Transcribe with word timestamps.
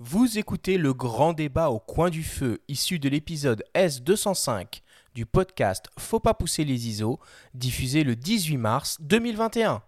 Vous 0.00 0.38
écoutez 0.38 0.78
le 0.78 0.94
grand 0.94 1.32
débat 1.32 1.70
au 1.70 1.80
coin 1.80 2.08
du 2.08 2.22
feu, 2.22 2.62
issu 2.68 3.00
de 3.00 3.08
l'épisode 3.08 3.64
S205 3.74 4.82
du 5.12 5.26
podcast 5.26 5.86
Faut 5.98 6.20
pas 6.20 6.34
pousser 6.34 6.62
les 6.62 6.86
ISO, 6.86 7.18
diffusé 7.52 8.04
le 8.04 8.14
18 8.14 8.58
mars 8.58 8.96
2021. 9.00 9.82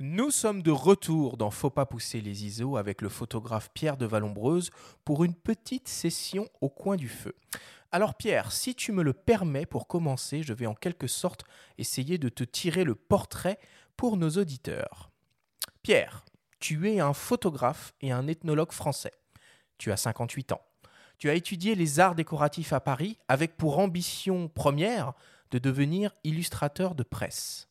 Nous 0.00 0.30
sommes 0.30 0.62
de 0.62 0.70
retour 0.70 1.38
dans 1.38 1.50
Faut 1.50 1.70
pas 1.70 1.86
pousser 1.86 2.20
les 2.20 2.44
ISO 2.44 2.76
avec 2.76 3.00
le 3.00 3.08
photographe 3.08 3.70
Pierre 3.72 3.96
de 3.96 4.04
Vallombreuse 4.04 4.70
pour 5.06 5.24
une 5.24 5.34
petite 5.34 5.88
session 5.88 6.46
au 6.60 6.68
coin 6.68 6.96
du 6.96 7.08
feu. 7.08 7.34
Alors 7.90 8.16
Pierre, 8.16 8.52
si 8.52 8.74
tu 8.74 8.92
me 8.92 9.02
le 9.02 9.14
permets 9.14 9.64
pour 9.64 9.88
commencer, 9.88 10.42
je 10.42 10.52
vais 10.52 10.66
en 10.66 10.74
quelque 10.74 11.06
sorte 11.06 11.44
essayer 11.78 12.18
de 12.18 12.28
te 12.28 12.44
tirer 12.44 12.84
le 12.84 12.94
portrait 12.94 13.58
pour 13.96 14.18
nos 14.18 14.28
auditeurs. 14.28 15.10
Pierre, 15.82 16.26
tu 16.60 16.90
es 16.90 17.00
un 17.00 17.14
photographe 17.14 17.94
et 18.02 18.12
un 18.12 18.26
ethnologue 18.26 18.72
français. 18.72 19.12
Tu 19.78 19.92
as 19.92 19.96
58 19.96 20.52
ans. 20.52 20.62
Tu 21.18 21.30
as 21.30 21.34
étudié 21.34 21.74
les 21.74 22.00
arts 22.00 22.14
décoratifs 22.14 22.72
à 22.72 22.80
Paris 22.80 23.18
avec 23.28 23.56
pour 23.56 23.78
ambition 23.78 24.48
première 24.48 25.14
de 25.50 25.58
devenir 25.58 26.12
illustrateur 26.24 26.94
de 26.94 27.02
presse. 27.02 27.68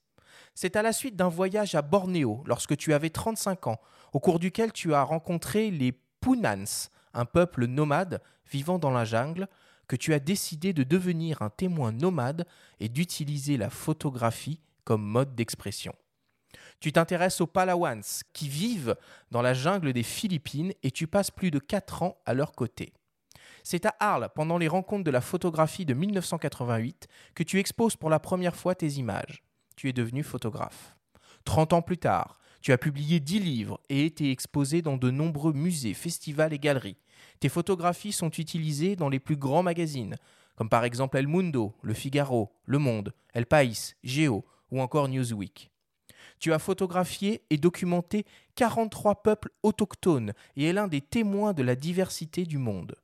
C'est 0.56 0.76
à 0.76 0.82
la 0.82 0.92
suite 0.92 1.16
d'un 1.16 1.30
voyage 1.30 1.76
à 1.76 1.82
Bornéo, 1.82 2.44
lorsque 2.48 2.76
tu 2.76 2.94
avais 2.94 3.12
35 3.12 3.68
ans, 3.68 3.80
au 4.12 4.20
cours 4.20 4.40
duquel 4.40 4.74
tu 4.74 4.94
as 4.94 5.04
rencontré 5.04 5.70
les 5.70 5.92
Punans, 6.20 6.90
un 7.14 7.26
peuple 7.26 7.68
nomade 7.68 8.22
vivant 8.52 8.80
dans 8.80 8.92
la 8.92 9.06
jungle, 9.06 9.48
que 9.88 9.96
tu 9.96 10.14
as 10.14 10.20
décidé 10.20 10.74
de 10.74 10.84
devenir 10.84 11.42
un 11.42 11.50
témoin 11.50 11.92
nomade 11.92 12.46
et 12.80 12.90
d'utiliser 12.90 13.58
la 13.58 13.70
photographie 13.70 14.60
comme 14.84 15.04
mode 15.04 15.36
d'expression. 15.36 15.94
Tu 16.80 16.92
t'intéresses 16.92 17.42
aux 17.42 17.48
Palawans 17.48 18.24
qui 18.34 18.48
vivent 18.48 18.96
dans 19.32 19.42
la 19.42 19.54
jungle 19.54 19.94
des 19.94 20.04
Philippines 20.04 20.74
et 20.84 20.92
tu 20.92 21.08
passes 21.08 21.32
plus 21.32 21.50
de 21.50 21.60
4 21.60 22.04
ans 22.04 22.18
à 22.26 22.34
leur 22.34 22.52
côté. 22.52 22.94
C'est 23.64 23.86
à 23.86 23.96
Arles, 24.00 24.30
pendant 24.36 24.58
les 24.58 24.68
rencontres 24.68 25.04
de 25.04 25.12
la 25.12 25.22
photographie 25.22 25.86
de 25.86 25.94
1988, 25.94 27.08
que 27.36 27.44
tu 27.44 27.60
exposes 27.60 27.96
pour 27.96 28.10
la 28.10 28.20
première 28.20 28.56
fois 28.56 28.76
tes 28.76 28.88
images. 28.92 29.44
Tu 29.76 29.90
es 29.90 29.94
devenu 29.94 30.24
photographe. 30.24 30.96
30 31.46 31.74
ans 31.74 31.82
plus 31.82 31.98
tard, 31.98 32.38
tu 32.62 32.72
as 32.72 32.78
publié 32.78 33.20
10 33.20 33.40
livres 33.40 33.80
et 33.90 34.06
été 34.06 34.32
exposé 34.32 34.82
dans 34.82 34.98
de 34.98 35.12
nombreux 35.12 35.54
musées, 35.54 35.94
festivals 35.94 36.54
et 36.54 36.60
galeries. 36.60 36.98
Tes 37.40 37.50
photographies 37.50 38.14
sont 38.14 38.30
utilisées 38.30 38.96
dans 38.96 39.10
les 39.10 39.20
plus 39.20 39.38
grands 39.38 39.64
magazines, 39.64 40.16
comme 40.56 40.70
par 40.70 40.84
exemple 40.84 41.18
El 41.18 41.28
Mundo, 41.28 41.76
Le 41.82 41.94
Figaro, 41.94 42.52
Le 42.66 42.78
Monde, 42.78 43.14
El 43.34 43.46
País, 43.46 43.96
Géo 44.04 44.46
ou 44.72 44.82
encore 44.82 45.08
Newsweek. 45.08 45.72
Tu 46.40 46.54
as 46.54 46.60
photographié 46.60 47.44
et 47.50 47.58
documenté 47.58 48.26
43 48.56 49.24
peuples 49.24 49.52
autochtones 49.64 50.34
et 50.56 50.66
es 50.66 50.74
l'un 50.74 50.88
des 50.88 51.02
témoins 51.02 51.54
de 51.54 51.64
la 51.64 51.76
diversité 51.76 52.46
du 52.46 52.58
monde. 52.58 52.96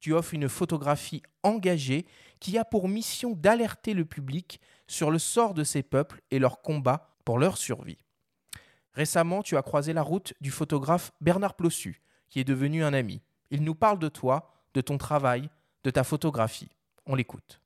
Tu 0.00 0.12
offres 0.12 0.34
une 0.34 0.48
photographie 0.48 1.22
engagée 1.42 2.06
qui 2.40 2.58
a 2.58 2.64
pour 2.64 2.88
mission 2.88 3.32
d'alerter 3.32 3.94
le 3.94 4.04
public 4.04 4.60
sur 4.86 5.10
le 5.10 5.18
sort 5.18 5.54
de 5.54 5.64
ces 5.64 5.82
peuples 5.82 6.20
et 6.30 6.38
leur 6.38 6.60
combat 6.60 7.08
pour 7.24 7.38
leur 7.38 7.58
survie. 7.58 7.98
Récemment, 8.92 9.42
tu 9.42 9.56
as 9.56 9.62
croisé 9.62 9.92
la 9.92 10.02
route 10.02 10.32
du 10.40 10.50
photographe 10.50 11.12
Bernard 11.20 11.54
Plossu, 11.54 12.00
qui 12.28 12.40
est 12.40 12.44
devenu 12.44 12.82
un 12.82 12.94
ami. 12.94 13.20
Il 13.50 13.62
nous 13.62 13.74
parle 13.74 13.98
de 13.98 14.08
toi, 14.08 14.52
de 14.74 14.80
ton 14.80 14.96
travail, 14.98 15.50
de 15.84 15.90
ta 15.90 16.04
photographie. 16.04 16.70
On 17.04 17.14
l'écoute. 17.14 17.60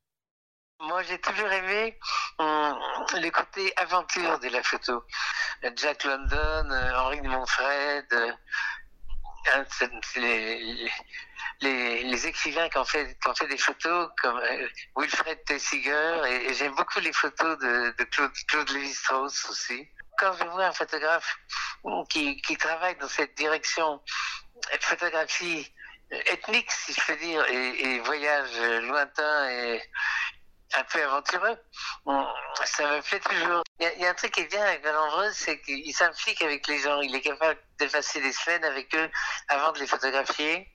Moi, 0.83 1.03
j'ai 1.03 1.19
toujours 1.19 1.53
aimé 1.53 1.99
hum, 2.39 2.79
le 3.13 3.29
côté 3.31 3.71
aventure 3.77 4.39
de 4.39 4.49
la 4.49 4.63
photo. 4.63 5.05
Jack 5.77 6.05
London, 6.05 6.71
euh, 6.71 6.97
Henri 6.97 7.21
de 7.21 7.29
Montfred, 7.29 8.07
euh, 8.13 8.33
hein, 9.53 9.65
les, 11.61 12.27
écrivains 12.27 12.71
qui 12.71 12.79
ont 12.79 12.85
fait, 12.87 13.15
des 13.47 13.59
photos 13.59 14.11
comme 14.23 14.39
euh, 14.39 14.69
Wilfred 14.97 15.45
Tessiger 15.45 16.23
et, 16.27 16.55
j'aime 16.55 16.75
beaucoup 16.75 17.01
les 17.01 17.13
photos 17.13 17.59
de, 17.59 17.95
de 17.99 18.05
Claude, 18.05 18.33
Claude 18.49 18.71
Lévi-Strauss 18.71 19.51
aussi. 19.51 19.87
Quand 20.17 20.33
je 20.33 20.45
vois 20.45 20.67
un 20.67 20.73
photographe 20.73 21.37
qui, 22.09 22.41
qui 22.41 22.57
travaille 22.57 22.97
dans 22.97 23.09
cette 23.09 23.37
direction, 23.37 24.01
photographie 24.81 25.71
ethnique, 26.11 26.71
si 26.71 26.95
je 26.95 27.01
peux 27.07 27.17
dire, 27.17 27.45
et, 27.51 27.85
et 27.85 28.01
voyage 28.01 28.59
lointain 28.83 29.51
et, 29.51 29.83
un 30.77 30.85
peu 30.85 31.03
aventureux. 31.03 31.57
Ça 32.65 32.97
me 32.97 33.01
plaît 33.03 33.21
toujours. 33.21 33.63
Il 33.79 34.01
y, 34.01 34.07
a 34.07 34.11
un 34.11 34.15
truc 34.15 34.33
qui 34.33 34.41
est 34.41 34.51
bien 34.51 34.63
avec 34.63 34.83
Valambreuse, 34.83 35.35
c'est 35.35 35.61
qu'il 35.63 35.95
s'implique 35.95 36.43
avec 36.43 36.67
les 36.67 36.79
gens. 36.79 37.01
Il 37.01 37.15
est 37.15 37.21
capable 37.21 37.59
de 37.79 37.87
passer 37.87 38.21
des 38.21 38.33
semaines 38.33 38.65
avec 38.65 38.95
eux 38.95 39.11
avant 39.49 39.73
de 39.73 39.79
les 39.79 39.87
photographier, 39.87 40.73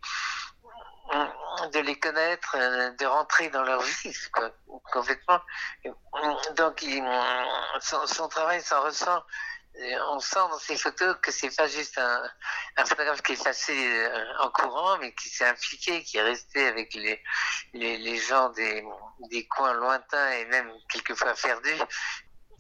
de 1.71 1.79
les 1.79 1.99
connaître, 1.99 2.57
de 2.57 3.05
rentrer 3.05 3.49
dans 3.49 3.63
leur 3.63 3.81
vie, 3.81 4.13
quoi, 4.33 4.51
complètement. 4.91 5.39
Donc, 6.55 6.81
il, 6.81 7.03
son, 7.81 8.05
son 8.07 8.27
travail 8.27 8.61
s'en 8.61 8.81
ressent 8.81 9.23
on 10.09 10.19
sent 10.19 10.35
dans 10.35 10.59
ces 10.59 10.77
photos 10.77 11.15
que 11.21 11.31
c'est 11.31 11.55
pas 11.55 11.67
juste 11.67 11.97
un, 11.97 12.23
un, 12.77 12.85
photographe 12.85 13.21
qui 13.21 13.33
est 13.33 13.43
passé 13.43 13.73
euh, 13.73 14.33
en 14.39 14.49
courant, 14.49 14.97
mais 14.99 15.13
qui 15.13 15.29
s'est 15.29 15.45
impliqué, 15.45 16.03
qui 16.03 16.17
est 16.17 16.21
resté 16.21 16.67
avec 16.67 16.93
les, 16.93 17.21
les, 17.73 18.17
gens 18.17 18.49
des, 18.49 18.83
des, 19.31 19.45
coins 19.47 19.73
lointains 19.73 20.31
et 20.31 20.45
même 20.45 20.71
quelquefois 20.89 21.33
perdus. 21.33 21.81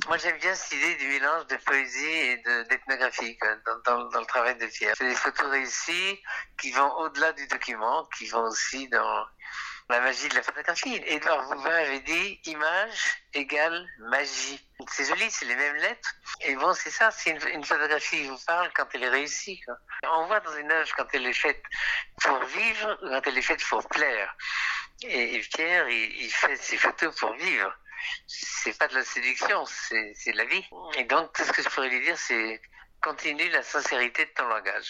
Moi, 0.07 0.17
j'aime 0.17 0.37
bien 0.37 0.53
cette 0.53 0.73
idée 0.73 0.95
du 0.95 1.07
mélange 1.07 1.47
de 1.47 1.55
poésie 1.57 2.05
et 2.05 2.37
d'ethnographie 2.69 3.37
dans, 3.85 4.09
dans, 4.09 4.19
le 4.19 4.25
travail 4.25 4.57
de 4.57 4.67
Pierre. 4.67 4.93
C'est 4.97 5.07
des 5.07 5.15
photos 5.15 5.49
réussies 5.49 6.19
qui 6.59 6.71
vont 6.71 6.91
au-delà 6.97 7.31
du 7.33 7.47
document, 7.47 8.07
qui 8.17 8.27
vont 8.27 8.43
aussi 8.43 8.87
dans 8.89 9.25
la 9.89 10.01
magie 10.01 10.27
de 10.29 10.35
la 10.35 10.41
photographie. 10.41 11.01
Edouard 11.05 11.49
Bouvin 11.49 11.75
avait 11.75 11.99
dit 11.99 12.39
image 12.45 13.21
égale 13.33 13.87
magie. 13.99 14.59
C'est 14.89 15.05
joli, 15.05 15.29
c'est 15.29 15.45
les 15.45 15.55
mêmes 15.55 15.75
lettres. 15.77 16.09
Et 16.41 16.55
bon, 16.55 16.73
c'est 16.73 16.89
ça, 16.89 17.11
c'est 17.11 17.31
une, 17.31 17.63
photographie 17.63 18.23
qui 18.23 18.27
vous 18.27 18.43
parle 18.45 18.71
quand 18.73 18.87
elle 18.93 19.03
est 19.03 19.09
réussie. 19.09 19.61
On 20.03 20.25
voit 20.27 20.39
dans 20.39 20.57
une 20.57 20.71
œuvre 20.71 20.89
quand 20.95 21.07
elle 21.13 21.25
est 21.25 21.33
faite 21.33 21.61
pour 22.21 22.39
vivre 22.45 22.97
quand 23.01 23.21
elle 23.27 23.37
est 23.37 23.41
faite 23.41 23.63
pour 23.67 23.87
plaire. 23.89 24.35
Et, 25.03 25.39
Pierre, 25.53 25.87
il, 25.89 26.23
il, 26.23 26.31
fait 26.31 26.55
ses 26.55 26.77
photos 26.77 27.15
pour 27.15 27.33
vivre. 27.33 27.73
C'est 28.27 28.77
pas 28.77 28.87
de 28.87 28.95
la 28.95 29.03
séduction, 29.03 29.65
c'est 29.65 30.31
de 30.31 30.37
la 30.37 30.45
vie. 30.45 30.65
Et 30.95 31.03
donc, 31.03 31.33
tout 31.33 31.43
ce 31.43 31.51
que 31.51 31.61
je 31.61 31.69
pourrais 31.69 31.89
lui 31.89 32.01
dire, 32.01 32.17
c'est 32.17 32.61
continue 33.01 33.49
la 33.49 33.61
sincérité 33.61 34.25
de 34.25 34.31
ton 34.31 34.47
langage. 34.47 34.89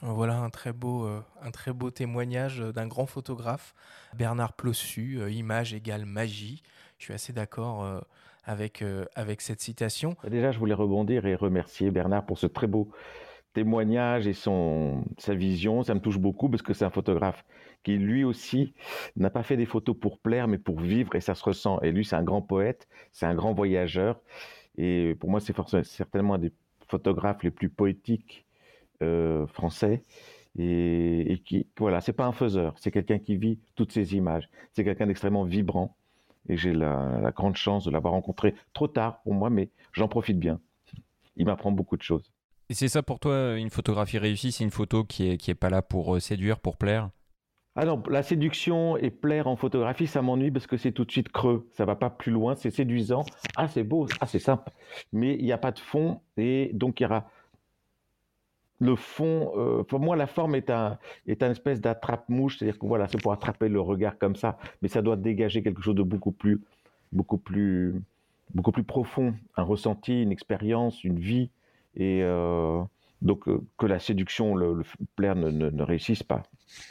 Voilà 0.00 0.38
un 0.38 0.50
très 0.50 0.72
beau, 0.72 1.06
euh, 1.06 1.20
un 1.42 1.50
très 1.50 1.72
beau 1.72 1.90
témoignage 1.90 2.60
d'un 2.60 2.86
grand 2.86 3.06
photographe, 3.06 3.74
Bernard 4.16 4.52
Plossu, 4.52 5.18
euh, 5.18 5.30
image 5.30 5.74
égale 5.74 6.06
magie. 6.06 6.62
Je 6.98 7.04
suis 7.06 7.14
assez 7.14 7.32
d'accord 7.32 7.82
euh, 7.82 8.00
avec, 8.44 8.84
avec 9.16 9.40
cette 9.40 9.60
citation. 9.60 10.16
Déjà, 10.28 10.52
je 10.52 10.58
voulais 10.58 10.74
rebondir 10.74 11.26
et 11.26 11.34
remercier 11.34 11.90
Bernard 11.90 12.26
pour 12.26 12.38
ce 12.38 12.46
très 12.46 12.68
beau 12.68 12.90
témoignage 13.54 14.28
et 14.28 14.34
son, 14.34 15.04
sa 15.18 15.34
vision. 15.34 15.82
Ça 15.82 15.94
me 15.94 16.00
touche 16.00 16.18
beaucoup 16.18 16.48
parce 16.48 16.62
que 16.62 16.74
c'est 16.74 16.84
un 16.84 16.90
photographe 16.90 17.44
qui, 17.82 17.96
lui 17.98 18.22
aussi, 18.22 18.74
n'a 19.16 19.30
pas 19.30 19.42
fait 19.42 19.56
des 19.56 19.66
photos 19.66 19.96
pour 19.98 20.18
plaire, 20.18 20.46
mais 20.46 20.58
pour 20.58 20.80
vivre 20.80 21.16
et 21.16 21.20
ça 21.20 21.34
se 21.34 21.42
ressent. 21.42 21.80
Et 21.80 21.90
lui, 21.90 22.04
c'est 22.04 22.16
un 22.16 22.22
grand 22.22 22.42
poète, 22.42 22.88
c'est 23.10 23.26
un 23.26 23.34
grand 23.34 23.52
voyageur. 23.52 24.20
Et 24.76 25.16
pour 25.18 25.28
moi, 25.28 25.40
c'est 25.40 25.54
certainement 25.82 26.34
un 26.34 26.38
des 26.38 26.52
photographes 26.88 27.42
les 27.42 27.50
plus 27.50 27.68
poétiques 27.68 28.47
euh, 29.02 29.46
français 29.46 30.02
et, 30.58 31.32
et, 31.32 31.38
qui 31.38 31.66
voilà 31.78 32.00
c'est 32.00 32.12
pas 32.12 32.26
un 32.26 32.32
faiseur 32.32 32.74
c'est 32.78 32.90
quelqu'un 32.90 33.18
qui 33.18 33.36
vit 33.36 33.58
toutes 33.74 33.92
ces 33.92 34.14
images 34.14 34.48
c'est 34.72 34.84
quelqu'un 34.84 35.06
d'extrêmement 35.06 35.44
vibrant 35.44 35.96
et 36.48 36.56
j'ai 36.56 36.72
la, 36.72 37.18
la, 37.20 37.30
grande 37.30 37.56
chance 37.56 37.84
de 37.84 37.90
l'avoir 37.90 38.14
rencontré 38.14 38.54
trop 38.72 38.88
tard 38.88 39.20
pour 39.22 39.34
moi 39.34 39.50
mais 39.50 39.70
j'en 39.92 40.08
profite 40.08 40.38
bien 40.38 40.60
il 41.36 41.46
m'apprend 41.46 41.70
beaucoup 41.70 41.96
de 41.96 42.02
choses 42.02 42.32
et 42.70 42.74
c'est 42.74 42.88
ça 42.88 43.02
pour 43.02 43.20
toi 43.20 43.56
une 43.56 43.70
photographie 43.70 44.18
réussie 44.18 44.52
c'est 44.52 44.64
une 44.64 44.70
photo 44.70 45.04
qui 45.04 45.30
est 45.30 45.36
qui 45.36 45.50
est 45.50 45.54
pas 45.54 45.70
là 45.70 45.82
pour 45.82 46.16
euh, 46.16 46.20
séduire 46.20 46.58
pour 46.58 46.76
plaire? 46.76 47.10
Ah 47.80 47.84
non, 47.84 48.02
la 48.10 48.24
séduction 48.24 48.96
et 48.96 49.08
plaire 49.08 49.46
en 49.46 49.54
photographie, 49.54 50.08
ça 50.08 50.20
m'ennuie 50.20 50.50
parce 50.50 50.66
que 50.66 50.76
c'est 50.76 50.90
tout 50.90 51.04
de 51.04 51.12
suite 51.12 51.28
creux. 51.28 51.68
Ça 51.70 51.84
va 51.84 51.94
pas 51.94 52.10
plus 52.10 52.32
loin, 52.32 52.56
c'est 52.56 52.72
séduisant. 52.72 53.24
Ah, 53.54 53.68
c'est 53.68 53.84
beau, 53.84 54.08
ah, 54.18 54.26
c'est 54.26 54.40
simple. 54.40 54.72
Mais 55.12 55.36
il 55.36 55.44
n'y 55.44 55.52
a 55.52 55.58
pas 55.58 55.70
de 55.70 55.78
fond 55.78 56.20
et 56.36 56.72
donc 56.74 56.98
il 56.98 57.04
y 57.04 57.06
aura 57.06 57.30
le 58.80 58.96
fond, 58.96 59.52
euh, 59.56 59.82
pour 59.82 60.00
moi, 60.00 60.16
la 60.16 60.26
forme 60.26 60.54
est 60.54 60.70
un, 60.70 60.98
est 61.26 61.42
un 61.42 61.50
espèce 61.50 61.80
d'attrape-mouche, 61.80 62.58
c'est-à-dire 62.58 62.78
que 62.78 62.86
voilà, 62.86 63.08
c'est 63.08 63.20
pour 63.20 63.32
attraper 63.32 63.68
le 63.68 63.80
regard 63.80 64.18
comme 64.18 64.36
ça, 64.36 64.58
mais 64.82 64.88
ça 64.88 65.02
doit 65.02 65.16
dégager 65.16 65.62
quelque 65.62 65.82
chose 65.82 65.96
de 65.96 66.02
beaucoup 66.02 66.32
plus, 66.32 66.60
beaucoup 67.12 67.38
plus, 67.38 68.00
beaucoup 68.54 68.72
plus 68.72 68.84
profond, 68.84 69.34
un 69.56 69.62
ressenti, 69.64 70.22
une 70.22 70.30
expérience, 70.30 71.02
une 71.02 71.18
vie, 71.18 71.50
et 71.96 72.20
euh, 72.22 72.80
donc 73.20 73.48
euh, 73.48 73.60
que 73.78 73.86
la 73.86 73.98
séduction, 73.98 74.54
le, 74.54 74.82
plaire 75.16 75.34
ne, 75.34 75.50
ne, 75.50 75.70
ne 75.70 75.82
réussisse 75.82 76.22
pas. 76.22 76.44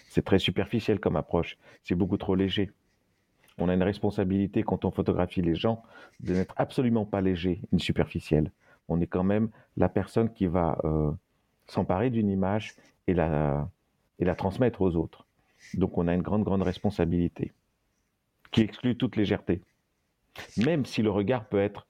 C'est 0.10 0.26
très 0.26 0.40
superficiel 0.40 1.00
comme 1.00 1.16
approche, 1.16 1.58
c'est 1.84 1.96
beaucoup 1.96 2.18
trop 2.18 2.36
léger. 2.36 2.70
On 3.60 3.70
a 3.70 3.74
une 3.74 3.84
responsabilité 3.84 4.62
quand 4.62 4.84
on 4.86 4.92
photographie 4.92 5.42
les 5.42 5.56
gens 5.56 5.82
de 6.20 6.34
n'être 6.34 6.54
absolument 6.58 7.06
pas 7.06 7.22
léger, 7.22 7.62
ni 7.72 7.80
superficiel. 7.80 8.52
On 8.90 9.00
est 9.00 9.08
quand 9.08 9.24
même 9.24 9.50
la 9.78 9.90
personne 9.90 10.32
qui 10.32 10.46
va 10.46 10.78
s'emparer 11.68 12.10
d'une 12.10 12.30
image 12.30 12.76
et 13.08 13.14
la, 13.14 13.70
et 14.20 14.26
la 14.26 14.36
transmettre 14.36 14.82
aux 14.82 14.96
autres. 14.96 15.26
Donc 15.74 15.98
on 15.98 16.08
a 16.08 16.14
une 16.14 16.22
grande, 16.22 16.44
grande 16.44 16.62
responsabilité 16.62 17.54
qui 18.52 18.62
exclut 18.62 18.98
toute 18.98 19.16
légèreté. 19.16 19.62
Même 20.58 20.86
si 20.86 21.02
le 21.02 21.10
regard 21.10 21.46
peut 21.46 21.60
être 21.60 21.88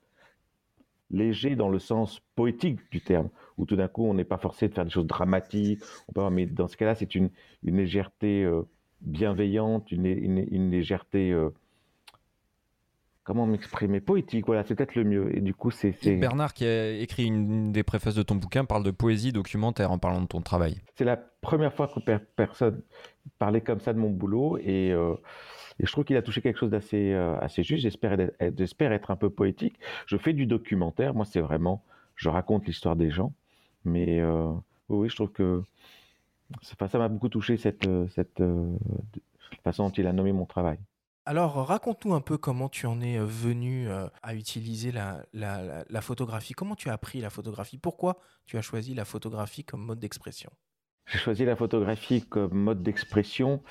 léger 1.09 1.56
dans 1.56 1.69
le 1.69 1.79
sens 1.79 2.21
poétique 2.35 2.79
du 2.91 3.01
terme, 3.01 3.29
où 3.57 3.65
tout 3.65 3.75
d'un 3.75 3.88
coup 3.88 4.06
on 4.06 4.13
n'est 4.13 4.25
pas 4.25 4.38
forcé 4.38 4.68
de 4.68 4.74
faire 4.74 4.85
des 4.85 4.91
choses 4.91 5.07
dramatiques, 5.07 5.81
mais 6.31 6.45
dans 6.45 6.68
ce 6.68 6.75
cas-là 6.77 6.95
c'est 6.95 7.15
une, 7.15 7.29
légèreté 7.63 8.44
euh, 8.44 8.63
bienveillante, 9.01 9.91
une, 9.91 10.06
une, 10.06 10.71
légèreté... 10.71 11.31
Euh, 11.31 11.50
comment 13.27 13.45
m'exprimer 13.45 14.00
Poétique, 14.00 14.45
voilà, 14.45 14.63
c'est 14.63 14.74
peut-être 14.74 14.95
le 14.95 15.03
mieux. 15.03 15.38
Et 15.38 15.41
du 15.41 15.53
coup, 15.53 15.69
c'est. 15.69 15.94
Bernard, 16.15 16.53
qui 16.53 16.65
a 16.65 16.91
écrit 16.91 17.25
une 17.25 17.74
des 17.74 17.83
préfaces 17.83 18.15
de 18.15 18.24
ton 18.24 18.35
bouquin, 18.35 18.63
parle 18.63 18.83
de 18.83 18.91
poésie 18.91 19.33
documentaire 19.33 19.91
en 19.91 19.97
parlant 19.97 20.21
de 20.21 20.27
ton 20.27 20.41
travail. 20.41 20.79
C'est 20.95 21.03
la 21.03 21.18
première 21.18 21.74
fois 21.74 21.89
que 21.89 22.00
personne 22.38 22.81
parlait 23.38 23.59
comme 23.59 23.81
ça 23.81 23.91
de 23.91 24.00
mon 24.00 24.09
boulot. 24.09 24.57
Et, 24.59 24.94
euh, 24.94 25.13
je 25.77 25.91
trouve 25.91 26.06
qu'il 26.06 26.15
a 26.15 26.21
touché 26.21 26.41
quelque 26.41 26.57
chose 26.57 26.71
d'assez 26.71 27.12
euh, 27.12 27.38
assez 27.39 27.63
juste. 27.63 27.83
J'espère 27.83 28.13
être, 28.13 28.33
être 28.39 29.12
un 29.12 29.18
peu 29.18 29.29
poétique. 29.29 29.77
Je 30.06 30.15
fais 30.15 30.31
du 30.31 30.45
documentaire. 30.45 31.13
Moi, 31.13 31.25
c'est 31.25 31.41
vraiment. 31.41 31.83
Je 32.15 32.29
raconte 32.29 32.65
l'histoire 32.65 32.95
des 32.95 33.12
gens. 33.12 33.33
Mais 33.83 34.21
euh, 34.21 34.53
oui, 34.88 35.09
je 35.09 35.15
trouve 35.15 35.31
que. 35.33 35.63
Ça 36.62 36.97
m'a 36.97 37.09
beaucoup 37.09 37.27
touché 37.27 37.57
cette, 37.57 37.89
cette 38.15 38.41
façon 39.65 39.88
dont 39.88 39.91
il 39.91 40.07
a 40.07 40.13
nommé 40.13 40.31
mon 40.31 40.45
travail. 40.45 40.79
Alors, 41.27 41.56
raconte-nous 41.68 42.13
un 42.13 42.21
peu 42.21 42.38
comment 42.38 42.69
tu 42.69 42.85
en 42.85 43.01
es 43.01 43.18
euh, 43.19 43.25
venu 43.25 43.89
euh, 43.89 44.07
à 44.24 44.33
utiliser 44.33 44.94
la, 44.94 45.25
photographie. 46.00 46.53
Comment 46.53 46.77
tu 46.77 46.88
as 46.88 46.94
appris 46.94 47.19
la 47.19 47.29
photographie? 47.29 47.77
Pourquoi 47.77 48.21
tu 48.45 48.57
as 48.57 48.62
choisi 48.62 48.94
la 48.94 49.03
photographie 49.03 49.65
comme 49.65 49.83
mode 49.83 50.00
d'expression? 50.00 50.50
J'ai 51.06 51.18
choisi 51.18 51.44
la 51.44 51.57
photographie 51.57 52.21
comme 52.21 52.53
mode 52.53 52.81
d'expression 52.81 53.62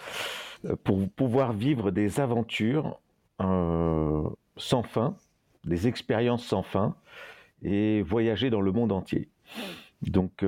euh, 0.66 0.76
pour 0.84 1.08
pouvoir 1.08 1.54
vivre 1.54 1.90
des 1.90 2.20
aventures 2.20 3.00
sans 3.38 4.82
fin, 4.82 5.16
des 5.64 5.88
expériences 5.88 6.44
sans 6.44 6.62
fin 6.62 6.94
et 7.62 8.02
voyager 8.02 8.50
dans 8.50 8.60
le 8.60 8.72
monde 8.72 8.92
entier. 8.92 9.30
Donc, 10.02 10.44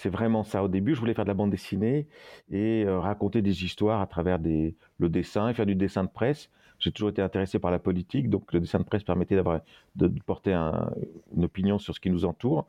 c'est 0.00 0.08
vraiment 0.08 0.44
ça. 0.44 0.64
Au 0.64 0.68
début, 0.68 0.94
je 0.94 1.00
voulais 1.00 1.12
faire 1.12 1.26
de 1.26 1.30
la 1.30 1.34
bande 1.34 1.50
dessinée 1.50 2.06
et 2.50 2.84
euh, 2.86 2.98
raconter 2.98 3.42
des 3.42 3.64
histoires 3.64 4.00
à 4.00 4.06
travers 4.06 4.38
des, 4.38 4.74
le 4.98 5.10
dessin 5.10 5.50
et 5.50 5.54
faire 5.54 5.66
du 5.66 5.74
dessin 5.74 6.04
de 6.04 6.08
presse. 6.08 6.48
J'ai 6.78 6.90
toujours 6.90 7.10
été 7.10 7.20
intéressé 7.20 7.58
par 7.58 7.70
la 7.70 7.78
politique, 7.78 8.30
donc 8.30 8.50
le 8.54 8.60
dessin 8.60 8.78
de 8.78 8.84
presse 8.84 9.02
permettait 9.02 9.34
d'avoir 9.34 9.60
de, 9.96 10.08
porter 10.24 10.54
une 10.54 11.44
opinion 11.44 11.78
sur 11.78 11.94
ce 11.94 12.00
qui 12.00 12.08
nous 12.08 12.24
entoure. 12.24 12.66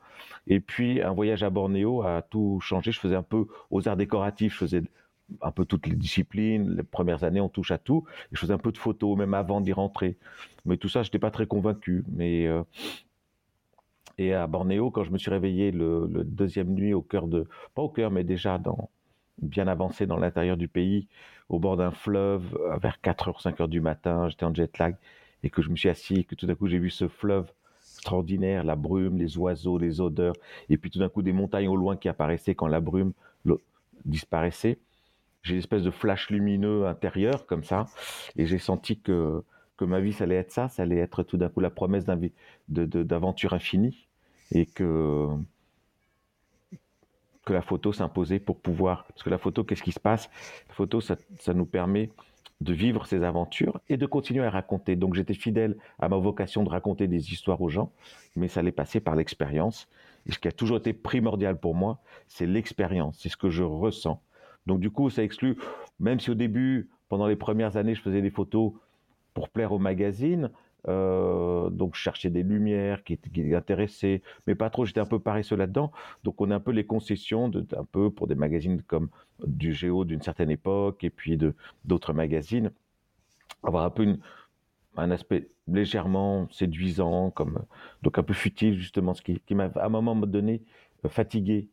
Et 0.48 0.60
puis 0.60 1.02
un 1.02 1.14
voyage 1.14 1.44
à 1.44 1.50
Bornéo 1.50 2.02
a 2.02 2.22
tout 2.22 2.60
changé. 2.62 2.92
Je 2.92 3.00
faisais 3.00 3.16
un 3.16 3.24
peu 3.24 3.48
aux 3.70 3.88
arts 3.88 3.96
décoratifs, 3.96 4.52
je 4.52 4.58
faisais 4.58 4.84
un 5.42 5.52
peu 5.52 5.64
toutes 5.64 5.88
les 5.88 5.96
disciplines. 5.96 6.76
Les 6.76 6.84
premières 6.84 7.24
années, 7.24 7.40
on 7.40 7.48
touche 7.48 7.72
à 7.72 7.78
tout. 7.78 8.04
Et 8.26 8.36
je 8.36 8.40
faisais 8.40 8.54
un 8.54 8.58
peu 8.58 8.74
de 8.74 8.78
photos, 8.78 9.18
même 9.18 9.34
avant 9.34 9.62
d'y 9.62 9.72
rentrer. 9.72 10.18
Mais 10.66 10.76
tout 10.76 10.90
ça, 10.90 11.04
je 11.04 11.08
n'étais 11.08 11.20
pas 11.20 11.32
très 11.32 11.48
convaincu. 11.48 12.04
Mais 12.10 12.48
euh, 12.48 12.64
et 14.18 14.34
à 14.34 14.48
Bornéo, 14.48 14.92
quand 14.92 15.04
je 15.04 15.12
me 15.12 15.18
suis 15.18 15.32
réveillé 15.32 15.72
le, 15.72 16.08
deuxième 16.26 16.74
nuit 16.74 16.94
au 16.94 17.02
cœur 17.02 17.28
de, 17.28 17.48
pas 17.76 17.82
au 17.82 17.90
cœur, 17.90 18.12
mais 18.12 18.24
déjà 18.24 18.60
bien 19.42 19.68
avancé 19.68 20.06
dans 20.06 20.18
l'intérieur 20.18 20.58
du 20.58 20.68
pays, 20.68 21.08
au 21.50 21.60
bord 21.60 21.78
d'un 21.78 21.92
fleuve, 21.92 22.58
vers 22.82 22.98
4h, 23.04 23.42
5h 23.42 23.68
du 23.68 23.82
matin, 23.82 24.30
j'étais 24.30 24.46
en 24.46 24.54
jet 24.54 24.78
lag, 24.78 24.96
et 25.44 25.50
que 25.50 25.62
je 25.62 25.70
me 25.70 25.76
suis 25.76 25.90
assis, 25.90 26.16
et 26.16 26.24
que 26.24 26.36
tout 26.36 26.46
d'un 26.46 26.56
coup 26.56 26.68
j'ai 26.68 26.80
vu 26.80 26.90
ce 26.90 27.08
fleuve 27.08 27.52
extraordinaire, 28.02 28.64
la 28.64 28.76
brume, 28.76 29.18
les 29.18 29.38
oiseaux, 29.38 29.78
les 29.78 30.02
odeurs, 30.02 30.36
et 30.70 30.78
puis 30.78 30.90
tout 30.90 31.00
d'un 31.00 31.10
coup 31.10 31.22
des 31.22 31.34
montagnes 31.34 31.68
au 31.68 31.76
loin 31.76 31.98
qui 31.98 32.10
apparaissaient 32.10 32.56
quand 32.56 32.68
la 32.68 32.80
brume 32.80 33.14
disparaissait. 34.06 34.80
J'ai 35.44 35.54
une 35.54 35.60
espèce 35.60 35.84
de 35.84 35.92
flash 35.92 36.30
lumineux 36.30 36.88
intérieur 36.88 37.46
comme 37.46 37.64
ça, 37.64 37.86
et 38.36 38.46
j'ai 38.46 38.60
senti 38.60 39.00
que 39.00 39.44
que 39.82 39.86
ma 39.86 40.00
vie, 40.00 40.14
ça 40.14 40.26
allait 40.26 40.36
être 40.36 40.52
ça, 40.52 40.70
ça 40.70 40.84
allait 40.84 41.00
être 41.00 41.24
tout 41.24 41.38
d'un 41.38 41.50
coup 41.50 41.60
la 41.60 41.72
promesse 41.72 42.06
d'aventure 42.68 43.54
infinie 43.54 44.08
et 44.52 44.68
que, 44.68 45.28
que 47.46 47.54
la 47.54 47.64
photo 47.64 47.92
s'imposait 47.92 48.40
pour 48.40 48.60
pouvoir. 48.60 49.06
Parce 49.06 49.24
que 49.24 49.32
la 49.32 49.40
photo, 49.40 49.64
qu'est-ce 49.64 49.82
qui 49.82 49.92
se 49.92 50.00
passe? 50.00 50.30
La 50.70 50.76
photo, 50.76 51.02
ça, 51.02 51.16
nous 51.56 51.66
permet 51.66 52.12
de 52.60 52.74
vivre 52.74 53.08
ces 53.08 53.24
aventures 53.24 53.82
et 53.90 53.98
de 53.98 54.06
continuer 54.06 54.46
à 54.46 54.52
raconter. 54.52 54.96
Donc 54.96 55.16
j'étais 55.16 55.34
fidèle 55.34 55.78
à 55.98 56.10
ma 56.10 56.18
vocation 56.18 56.64
de 56.64 56.70
raconter 56.70 57.08
des 57.08 57.32
histoires 57.34 57.60
aux 57.60 57.70
gens, 57.70 57.92
mais 58.36 58.48
ça 58.48 58.60
allait 58.60 58.72
passer 58.72 59.00
par 59.00 59.16
l'expérience. 59.16 59.90
Et 60.28 60.32
ce 60.32 60.38
qui 60.38 60.48
a 60.48 60.52
toujours 60.52 60.78
été 60.78 60.94
primordial 60.94 61.60
pour 61.60 61.74
moi, 61.74 61.98
c'est 62.28 62.46
l'expérience, 62.46 63.18
c'est 63.20 63.30
ce 63.30 63.38
que 63.38 63.50
je 63.50 63.64
ressens. 63.64 64.22
Donc 64.68 64.80
du 64.80 64.92
coup, 64.92 65.10
ça 65.10 65.24
exclut, 65.24 65.58
même 66.00 66.20
si 66.20 66.30
au 66.30 66.36
début, 66.36 66.92
pendant 67.10 67.26
les 67.26 67.36
premières 67.36 67.78
années, 67.78 67.96
je 67.96 68.02
faisais 68.02 68.22
des 68.22 68.30
photos 68.30 68.74
pour 69.34 69.50
plaire 69.50 69.72
au 69.72 69.80
magazine. 69.80 70.52
Euh, 70.88 71.70
donc 71.70 71.96
je 71.96 72.02
cherchais 72.02 72.32
des 72.32 72.42
lumières 72.42 73.04
qui, 73.04 73.18
qui 73.18 73.54
intéressaient, 73.54 74.22
mais 74.48 74.56
pas 74.56 74.70
trop. 74.70 74.86
J'étais 74.86 75.00
un 75.00 75.06
peu 75.06 75.20
paresseux 75.20 75.56
là-dedans. 75.56 75.92
Donc 76.24 76.42
on 76.42 76.50
a 76.52 76.56
un 76.56 76.60
peu 76.60 76.72
les 76.72 76.86
concessions 76.86 77.50
de, 77.50 77.66
un 77.78 77.86
peu 77.86 78.10
pour 78.10 78.28
des 78.28 78.36
magazines 78.36 78.82
comme 78.82 79.10
du 79.46 79.74
Géo 79.74 80.06
d'une 80.06 80.22
certaine 80.22 80.50
époque 80.50 81.04
et 81.04 81.10
puis 81.10 81.38
d'autres 81.86 82.14
magazines, 82.14 82.72
avoir 83.64 83.86
un 83.86 83.90
peu 83.92 84.04
une, 84.04 84.20
un 84.98 85.12
aspect 85.12 85.50
légèrement 85.68 86.50
séduisant, 86.50 87.32
comme 87.32 87.64
donc 88.02 88.18
un 88.18 88.24
peu 88.24 88.34
futile 88.34 88.78
justement, 88.80 89.14
ce 89.14 89.22
qui, 89.22 89.40
qui 89.40 89.56
m'a 89.56 89.66
à 89.76 89.86
un 89.86 89.90
moment 89.90 90.16
donné 90.16 90.64
euh, 91.06 91.10
fatigué. 91.10 91.70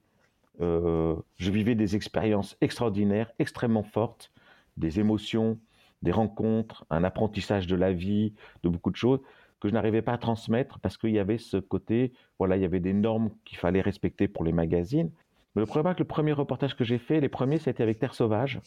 Euh, 0.60 1.14
je 1.37 1.50
vivais 1.50 1.75
des 1.75 1.96
expériences 1.96 2.56
extraordinaires, 2.60 3.31
extrêmement 3.38 3.84
fortes, 3.84 4.32
des 4.76 5.00
émotions 5.00 5.58
des 6.02 6.12
rencontres, 6.12 6.84
un 6.90 7.04
apprentissage 7.04 7.66
de 7.66 7.76
la 7.76 7.92
vie, 7.92 8.32
de 8.62 8.68
beaucoup 8.68 8.90
de 8.90 8.96
choses 8.96 9.20
que 9.60 9.68
je 9.68 9.74
n'arrivais 9.74 10.02
pas 10.02 10.12
à 10.12 10.18
transmettre 10.18 10.78
parce 10.78 10.96
qu'il 10.96 11.10
y 11.10 11.18
avait 11.18 11.38
ce 11.38 11.56
côté, 11.56 12.12
voilà, 12.38 12.56
il 12.56 12.62
y 12.62 12.64
avait 12.64 12.80
des 12.80 12.92
normes 12.92 13.30
qu'il 13.44 13.58
fallait 13.58 13.80
respecter 13.80 14.28
pour 14.28 14.44
les 14.44 14.52
magazines. 14.52 15.10
Mais 15.54 15.60
le 15.60 15.66
problème, 15.66 15.94
que 15.94 15.98
le 15.98 16.04
premier 16.04 16.32
reportage 16.32 16.76
que 16.76 16.84
j'ai 16.84 16.98
fait, 16.98 17.20
les 17.20 17.28
premiers, 17.28 17.58
c'était 17.58 17.82
avec 17.82 17.98
Terre 17.98 18.14
Sauvage. 18.14 18.60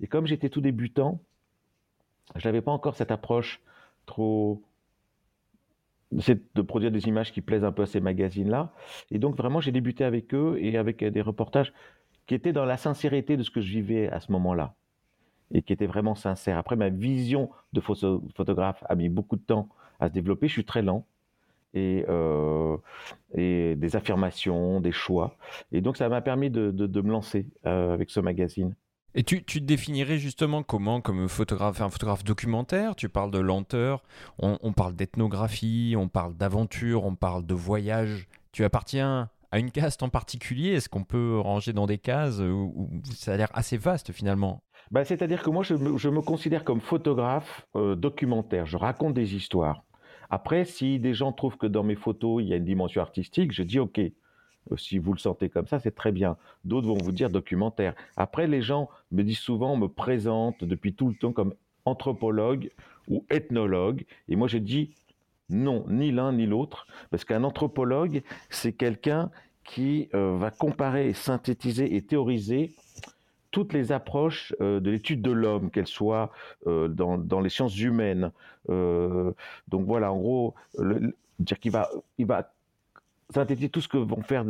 Et 0.00 0.06
comme 0.06 0.26
j'étais 0.26 0.48
tout 0.48 0.60
débutant, 0.60 1.20
je 2.34 2.48
n'avais 2.48 2.62
pas 2.62 2.72
encore 2.72 2.96
cette 2.96 3.10
approche 3.10 3.60
trop 4.06 4.62
de 6.12 6.62
produire 6.62 6.92
des 6.92 7.08
images 7.08 7.32
qui 7.32 7.40
plaisent 7.40 7.64
un 7.64 7.72
peu 7.72 7.82
à 7.82 7.86
ces 7.86 8.00
magazines-là. 8.00 8.72
Et 9.10 9.18
donc 9.18 9.36
vraiment, 9.36 9.60
j'ai 9.60 9.72
débuté 9.72 10.04
avec 10.04 10.32
eux 10.34 10.56
et 10.60 10.78
avec 10.78 11.04
des 11.04 11.20
reportages 11.20 11.72
qui 12.26 12.34
étaient 12.34 12.52
dans 12.52 12.64
la 12.64 12.76
sincérité 12.76 13.36
de 13.36 13.42
ce 13.42 13.50
que 13.50 13.60
je 13.60 13.70
vivais 13.70 14.08
à 14.08 14.20
ce 14.20 14.32
moment-là 14.32 14.74
et 15.52 15.62
qui 15.62 15.72
était 15.72 15.86
vraiment 15.86 16.14
sincère. 16.14 16.58
Après, 16.58 16.76
ma 16.76 16.88
vision 16.88 17.50
de 17.72 17.80
photographe 17.80 18.82
a 18.88 18.94
mis 18.94 19.08
beaucoup 19.08 19.36
de 19.36 19.42
temps 19.42 19.68
à 20.00 20.08
se 20.08 20.12
développer. 20.12 20.48
Je 20.48 20.52
suis 20.52 20.64
très 20.64 20.82
lent. 20.82 21.06
Et, 21.74 22.06
euh, 22.08 22.78
et 23.34 23.74
des 23.76 23.96
affirmations, 23.96 24.80
des 24.80 24.92
choix. 24.92 25.36
Et 25.72 25.82
donc, 25.82 25.98
ça 25.98 26.08
m'a 26.08 26.22
permis 26.22 26.48
de, 26.48 26.70
de, 26.70 27.00
me 27.02 27.10
lancer 27.10 27.46
euh, 27.66 27.92
avec 27.92 28.08
ce 28.08 28.18
magazine. 28.20 28.74
Et 29.14 29.24
tu, 29.24 29.44
tu, 29.44 29.60
te 29.60 29.66
définirais 29.66 30.16
justement 30.16 30.62
comment 30.62 31.02
comme 31.02 31.28
photographe, 31.28 31.82
un 31.82 31.90
photographe 31.90 32.24
documentaire? 32.24 32.96
Tu 32.96 33.10
parles 33.10 33.30
de 33.30 33.38
lenteur, 33.38 34.02
on, 34.38 34.58
on 34.62 34.72
parle 34.72 34.94
d'ethnographie, 34.94 35.94
on 35.98 36.08
parle 36.08 36.34
d'aventure, 36.34 37.04
on 37.04 37.14
parle 37.14 37.44
de 37.44 37.54
voyage. 37.54 38.26
Tu 38.52 38.64
appartiens 38.64 39.28
à 39.50 39.58
une 39.58 39.70
caste 39.70 40.02
en 40.02 40.08
particulier? 40.08 40.70
Est-ce 40.70 40.88
qu'on 40.88 41.04
peut 41.04 41.38
ranger 41.38 41.74
dans 41.74 41.86
des 41.86 41.98
cases 41.98 42.40
où 42.40 42.90
ça 43.14 43.34
a 43.34 43.36
l'air 43.36 43.50
assez 43.52 43.76
vaste 43.76 44.12
finalement? 44.12 44.62
Bah, 44.90 45.04
c'est-à-dire 45.04 45.42
que 45.42 45.50
moi, 45.50 45.62
je 45.62 45.74
me, 45.74 46.20
considère 46.20 46.64
comme 46.64 46.80
photographe 46.80 47.66
euh, 47.76 47.94
documentaire. 47.94 48.66
Je 48.66 48.76
raconte 48.76 49.14
des 49.14 49.34
histoires. 49.34 49.84
Après, 50.30 50.64
si 50.64 50.98
des 50.98 51.14
gens 51.14 51.32
trouvent 51.32 51.56
que 51.56 51.66
dans 51.66 51.82
mes 51.82 51.94
photos, 51.94 52.42
il 52.42 52.48
y 52.48 52.52
a 52.52 52.56
une 52.56 52.64
dimension 52.64 53.00
artistique, 53.00 53.52
je 53.52 53.62
dis 53.62 53.78
OK. 53.78 53.98
Euh, 53.98 54.76
si 54.76 54.98
vous 54.98 55.12
le 55.12 55.18
sentez 55.18 55.48
comme 55.48 55.66
ça, 55.66 55.78
c'est 55.78 55.94
très 55.94 56.12
bien. 56.12 56.36
D'autres 56.64 56.88
vont 56.88 56.98
vous 56.98 57.12
dire 57.12 57.30
documentaire. 57.30 57.94
Après, 58.16 58.46
les 58.46 58.62
gens 58.62 58.88
me 59.12 59.22
disent 59.22 59.38
souvent, 59.38 59.76
me 59.76 59.88
présentent 59.88 60.64
depuis 60.64 60.94
tout 60.94 61.08
le 61.08 61.14
temps 61.14 61.32
comme 61.32 61.54
anthropologue 61.84 62.70
ou 63.08 63.24
ethnologue. 63.30 64.04
Et 64.28 64.36
moi, 64.36 64.48
je 64.48 64.58
dis 64.58 64.94
non, 65.48 65.84
ni 65.88 66.10
l'un 66.10 66.32
ni 66.32 66.46
l'autre. 66.46 66.86
Parce 67.10 67.24
qu'un 67.24 67.44
anthropologue, 67.44 68.22
c'est 68.50 68.72
quelqu'un 68.72 69.30
qui 69.64 70.08
euh, 70.14 70.36
va 70.36 70.50
comparer, 70.50 71.12
synthétiser 71.12 71.96
et 71.96 72.02
théoriser 72.02 72.74
toutes 73.56 73.72
les 73.72 73.90
approches 73.90 74.54
euh, 74.60 74.80
de 74.80 74.90
l'étude 74.90 75.22
de 75.22 75.30
l'homme, 75.30 75.70
qu'elles 75.70 75.86
soient 75.86 76.30
euh, 76.66 76.88
dans, 76.88 77.40
les 77.40 77.48
sciences 77.48 77.80
humaines. 77.80 78.30
Euh, 78.68 79.32
donc 79.68 79.86
voilà, 79.86 80.12
en 80.12 80.18
gros, 80.18 80.54
dire 81.38 81.58
qu'il 81.58 81.72
va, 81.72 81.88
il 82.18 82.26
va 82.26 82.52
synthétiser 83.30 83.70
tout 83.70 83.80
ce 83.80 83.88
que 83.88 83.96
vont 83.96 84.20
faire 84.20 84.44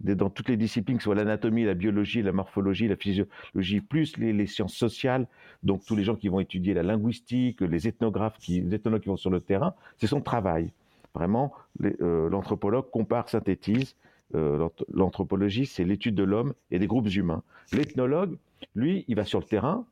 dans 0.00 0.30
toutes 0.30 0.48
les 0.48 0.56
disciplines, 0.56 0.96
que 0.96 1.02
ce 1.02 1.08
soit 1.08 1.14
l'anatomie, 1.14 1.64
la 1.64 1.74
biologie, 1.74 2.22
la 2.22 2.32
morphologie, 2.32 2.88
la 2.88 2.96
physiologie, 2.96 3.82
plus 3.82 4.16
les, 4.16 4.46
sciences 4.46 4.74
sociales, 4.74 5.26
donc 5.62 5.84
tous 5.84 5.94
les 5.94 6.02
gens 6.02 6.16
qui 6.16 6.28
vont 6.28 6.40
étudier 6.40 6.72
la 6.72 6.82
linguistique, 6.82 7.60
les 7.60 7.88
ethnographes, 7.88 8.38
les 8.48 8.74
ethnologues 8.74 9.02
qui 9.02 9.10
vont 9.10 9.18
sur 9.18 9.28
le 9.28 9.40
terrain, 9.40 9.74
c'est 9.98 10.06
son 10.06 10.22
travail. 10.22 10.72
Vraiment, 11.14 11.52
l'anthropologue 11.78 12.88
compare, 12.90 13.28
synthétise 13.28 13.96
euh, 14.34 14.68
l'anthropologie, 14.92 15.66
c'est 15.66 15.84
l'étude 15.84 16.14
de 16.14 16.22
l'homme 16.22 16.54
et 16.70 16.78
des 16.78 16.86
groupes 16.86 17.08
humains. 17.08 17.42
L'ethnologue, 17.72 18.36
lui, 18.74 19.04
il 19.08 19.16
va 19.16 19.24
sur 19.24 19.40
le 19.40 19.44
terrain, 19.44 19.86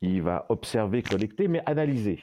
il 0.00 0.22
va 0.22 0.46
observer, 0.48 1.02
collecter, 1.02 1.48
mais 1.48 1.62
analyser. 1.66 2.20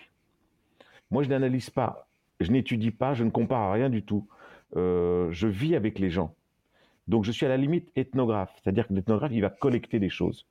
Moi, 1.12 1.24
je 1.24 1.30
n'analyse 1.30 1.70
pas, 1.70 2.08
je 2.40 2.52
n'étudie 2.52 2.92
pas, 2.92 3.14
je 3.14 3.24
ne 3.24 3.30
compare 3.30 3.62
à 3.62 3.74
rien 3.74 3.90
du 3.90 4.04
tout. 4.04 4.28
Euh, 4.76 5.32
je 5.32 5.48
vis 5.48 5.76
avec 5.76 5.98
les 6.00 6.10
gens. 6.10 6.36
Donc, 7.08 7.26
je 7.26 7.32
suis 7.32 7.46
à 7.46 7.50
la 7.50 7.58
limite 7.58 7.90
ethnographe, 7.96 8.54
c'est-à-dire 8.62 8.88
que 8.88 8.94
l'ethnographe, 8.94 9.32
il 9.34 9.42
va 9.42 9.50
collecter 9.50 10.00
des 10.00 10.10
choses. 10.10 10.46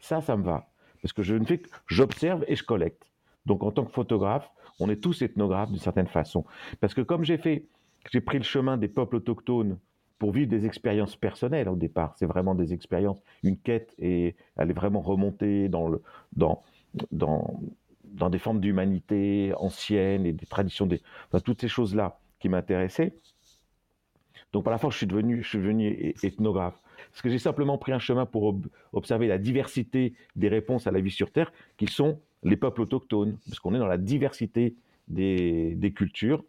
Ça, 0.00 0.20
ça 0.20 0.36
me 0.36 0.42
va, 0.42 0.70
parce 1.02 1.12
que 1.12 1.22
je 1.22 1.34
ne 1.34 1.44
fais 1.44 1.58
que 1.58 1.68
j'observe 1.86 2.44
et 2.48 2.56
je 2.56 2.64
collecte. 2.64 3.02
Donc, 3.44 3.62
en 3.62 3.70
tant 3.70 3.84
que 3.84 3.92
photographe, 3.92 4.50
on 4.80 4.88
est 4.88 5.02
tous 5.02 5.20
ethnographes 5.22 5.70
d'une 5.70 5.80
certaine 5.80 6.06
façon, 6.06 6.44
parce 6.80 6.94
que 6.94 7.02
comme 7.02 7.24
j'ai 7.24 7.36
fait, 7.36 7.66
j'ai 8.10 8.20
pris 8.20 8.38
le 8.38 8.44
chemin 8.44 8.76
des 8.76 8.88
peuples 8.88 9.16
autochtones 9.16 9.78
pour 10.18 10.32
vivre 10.32 10.48
des 10.48 10.66
expériences 10.66 11.16
personnelles 11.16 11.68
au 11.68 11.76
départ. 11.76 12.14
C'est 12.16 12.26
vraiment 12.26 12.54
des 12.54 12.72
expériences, 12.72 13.22
une 13.42 13.56
quête, 13.56 13.94
et 13.98 14.34
elle 14.56 14.70
est 14.70 14.74
vraiment 14.74 15.00
remontée 15.00 15.68
dans, 15.68 15.90
dans, 16.34 16.62
dans, 17.12 18.30
des 18.30 18.38
formes 18.38 18.60
d'humanité 18.60 19.52
anciennes 19.58 20.26
et 20.26 20.32
des 20.32 20.46
traditions, 20.46 20.86
des, 20.86 21.00
toutes 21.44 21.60
ces 21.60 21.68
choses-là 21.68 22.18
qui 22.40 22.48
m'intéressaient. 22.48 23.14
Donc 24.52 24.64
par 24.64 24.72
la 24.72 24.78
force, 24.78 24.94
je 24.94 24.98
suis 24.98 25.06
devenu, 25.06 26.14
ethnographe. 26.22 26.80
Parce 27.10 27.22
que 27.22 27.30
j'ai 27.30 27.38
simplement 27.38 27.78
pris 27.78 27.92
un 27.92 27.98
chemin 27.98 28.26
pour 28.26 28.58
observer 28.92 29.28
la 29.28 29.38
diversité 29.38 30.14
des 30.34 30.48
réponses 30.48 30.86
à 30.86 30.90
la 30.90 31.00
vie 31.00 31.10
sur 31.10 31.30
Terre, 31.30 31.52
qui 31.76 31.86
sont 31.86 32.20
les 32.42 32.56
peuples 32.56 32.80
autochtones, 32.80 33.38
parce 33.46 33.60
qu'on 33.60 33.74
est 33.74 33.78
dans 33.78 33.86
la 33.86 33.98
diversité 33.98 34.74
des, 35.06 35.74
des 35.76 35.92
cultures 35.92 36.44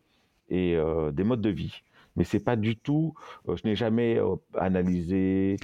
et 0.50 0.76
euh, 0.76 1.12
des 1.12 1.24
modes 1.24 1.42
de 1.42 1.50
vie 1.50 1.84
mais 2.20 2.26
c'est 2.26 2.42
pas 2.42 2.58
du 2.58 2.76
tout. 2.76 3.16
Euh, 3.48 3.56
je 3.56 3.66
n'ai 3.66 3.76
jamais 3.76 4.20
euh, 4.20 4.36
analysé, 4.56 5.56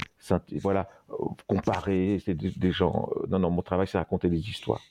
voilà, 0.62 0.90
euh, 1.12 1.16
comparé. 1.48 2.20
C'est 2.24 2.34
des, 2.34 2.72
gens. 2.72 3.10
non, 3.28 3.40
non, 3.40 3.52
mon 3.52 3.62
travail, 3.62 3.88
c'est 3.88 3.98
raconter 3.98 4.30
des 4.30 4.50
histoires. 4.50 4.82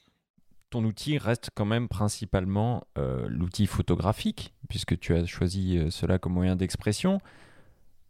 Ton 0.69 0.85
outil 0.85 1.17
reste 1.19 1.51
quand 1.55 1.65
même 1.65 1.89
principalement 1.89 2.85
l'outil 2.97 3.67
photographique, 3.67 4.55
puisque 4.69 4.99
tu 4.99 5.15
as 5.15 5.25
choisi 5.25 5.81
cela 5.91 6.19
comme 6.19 6.33
moyen 6.33 6.57
d'expression. 6.57 7.21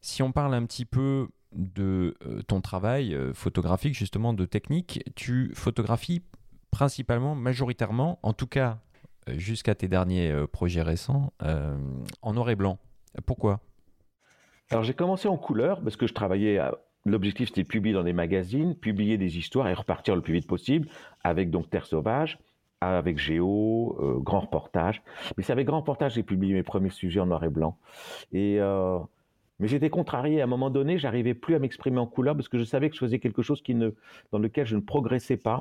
Si 0.00 0.22
on 0.22 0.32
parle 0.32 0.54
un 0.54 0.64
petit 0.64 0.86
peu 0.86 1.28
de 1.52 2.16
ton 2.48 2.62
travail 2.62 3.14
photographique, 3.34 3.94
justement 3.94 4.32
de 4.32 4.46
technique, 4.46 5.04
tu 5.14 5.52
photographies 5.54 6.22
principalement, 6.70 7.34
majoritairement, 7.34 8.18
en 8.22 8.32
tout 8.32 8.46
cas 8.46 8.78
jusqu'à 9.28 9.74
tes 9.74 9.88
derniers 9.88 10.34
projets 10.50 10.82
récents, 10.82 11.34
en 12.22 12.32
noir 12.32 12.48
et 12.48 12.56
blanc. 12.56 12.78
Pourquoi? 13.26 13.60
Alors 14.70 14.82
j'ai 14.82 14.94
commencé 14.94 15.28
en 15.28 15.36
couleur 15.36 15.82
parce 15.82 15.96
que 15.96 16.06
je 16.06 16.14
travaillais 16.14 16.58
L'objectif, 17.06 17.48
c'était 17.48 17.64
de 17.64 17.68
publier 17.68 17.94
dans 17.94 18.02
des 18.02 18.14
magazines, 18.14 18.74
publier 18.74 19.18
des 19.18 19.36
histoires 19.36 19.68
et 19.68 19.74
repartir 19.74 20.16
le 20.16 20.22
plus 20.22 20.32
vite 20.32 20.46
possible 20.46 20.88
avec 21.22 21.50
donc 21.50 21.68
Terre 21.68 21.84
Sauvage, 21.84 22.38
avec 22.80 23.18
Géo, 23.18 23.98
euh, 24.00 24.18
Grand 24.20 24.40
Reportage. 24.40 25.02
Mais 25.36 25.42
c'est 25.42 25.52
avec 25.52 25.66
Grand 25.66 25.80
Reportage 25.80 26.12
que 26.12 26.16
j'ai 26.16 26.22
publié 26.22 26.54
mes 26.54 26.62
premiers 26.62 26.90
sujets 26.90 27.20
en 27.20 27.26
noir 27.26 27.44
et 27.44 27.50
blanc. 27.50 27.76
Et, 28.32 28.56
euh, 28.58 28.98
mais 29.58 29.68
j'étais 29.68 29.90
contrarié. 29.90 30.40
À 30.40 30.44
un 30.44 30.46
moment 30.46 30.70
donné, 30.70 30.96
j'arrivais 30.98 31.34
plus 31.34 31.54
à 31.54 31.58
m'exprimer 31.58 31.98
en 31.98 32.06
couleur 32.06 32.34
parce 32.34 32.48
que 32.48 32.58
je 32.58 32.64
savais 32.64 32.88
que 32.88 32.96
je 32.96 33.00
faisais 33.00 33.18
quelque 33.18 33.42
chose 33.42 33.60
qui 33.60 33.74
ne, 33.74 33.90
dans 34.32 34.38
lequel 34.38 34.66
je 34.66 34.76
ne 34.76 34.80
progressais 34.80 35.36
pas. 35.36 35.58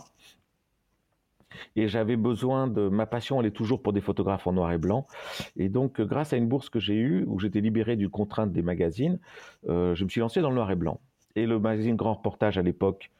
Et 1.76 1.88
j'avais 1.88 2.16
besoin 2.16 2.68
de 2.68 2.88
ma 2.90 3.06
passion, 3.06 3.40
elle 3.40 3.48
est 3.48 3.52
toujours 3.52 3.82
pour 3.82 3.94
des 3.94 4.02
photographes 4.02 4.48
en 4.48 4.54
noir 4.54 4.72
et 4.72 4.78
blanc. 4.78 5.08
Et 5.58 5.70
donc, 5.70 6.00
euh, 6.00 6.06
grâce 6.06 6.34
à 6.34 6.38
une 6.38 6.48
bourse 6.48 6.70
que 6.70 6.80
j'ai 6.80 6.96
eue, 6.96 7.26
où 7.28 7.40
j'étais 7.40 7.62
libéré 7.62 7.96
du 7.96 8.10
contrainte 8.10 8.52
des 8.52 8.62
magazines, 8.62 9.20
euh, 9.70 9.96
je 9.96 10.04
me 10.04 10.10
suis 10.10 10.22
lancé 10.22 10.42
dans 10.42 10.50
le 10.50 10.56
noir 10.56 10.72
et 10.72 10.76
blanc. 10.76 11.00
Et 11.36 11.46
le 11.46 11.60
magazine 11.60 11.96
Grand 11.96 12.14
Reportage 12.14 12.58
à 12.58 12.62
l'époque 12.62 13.12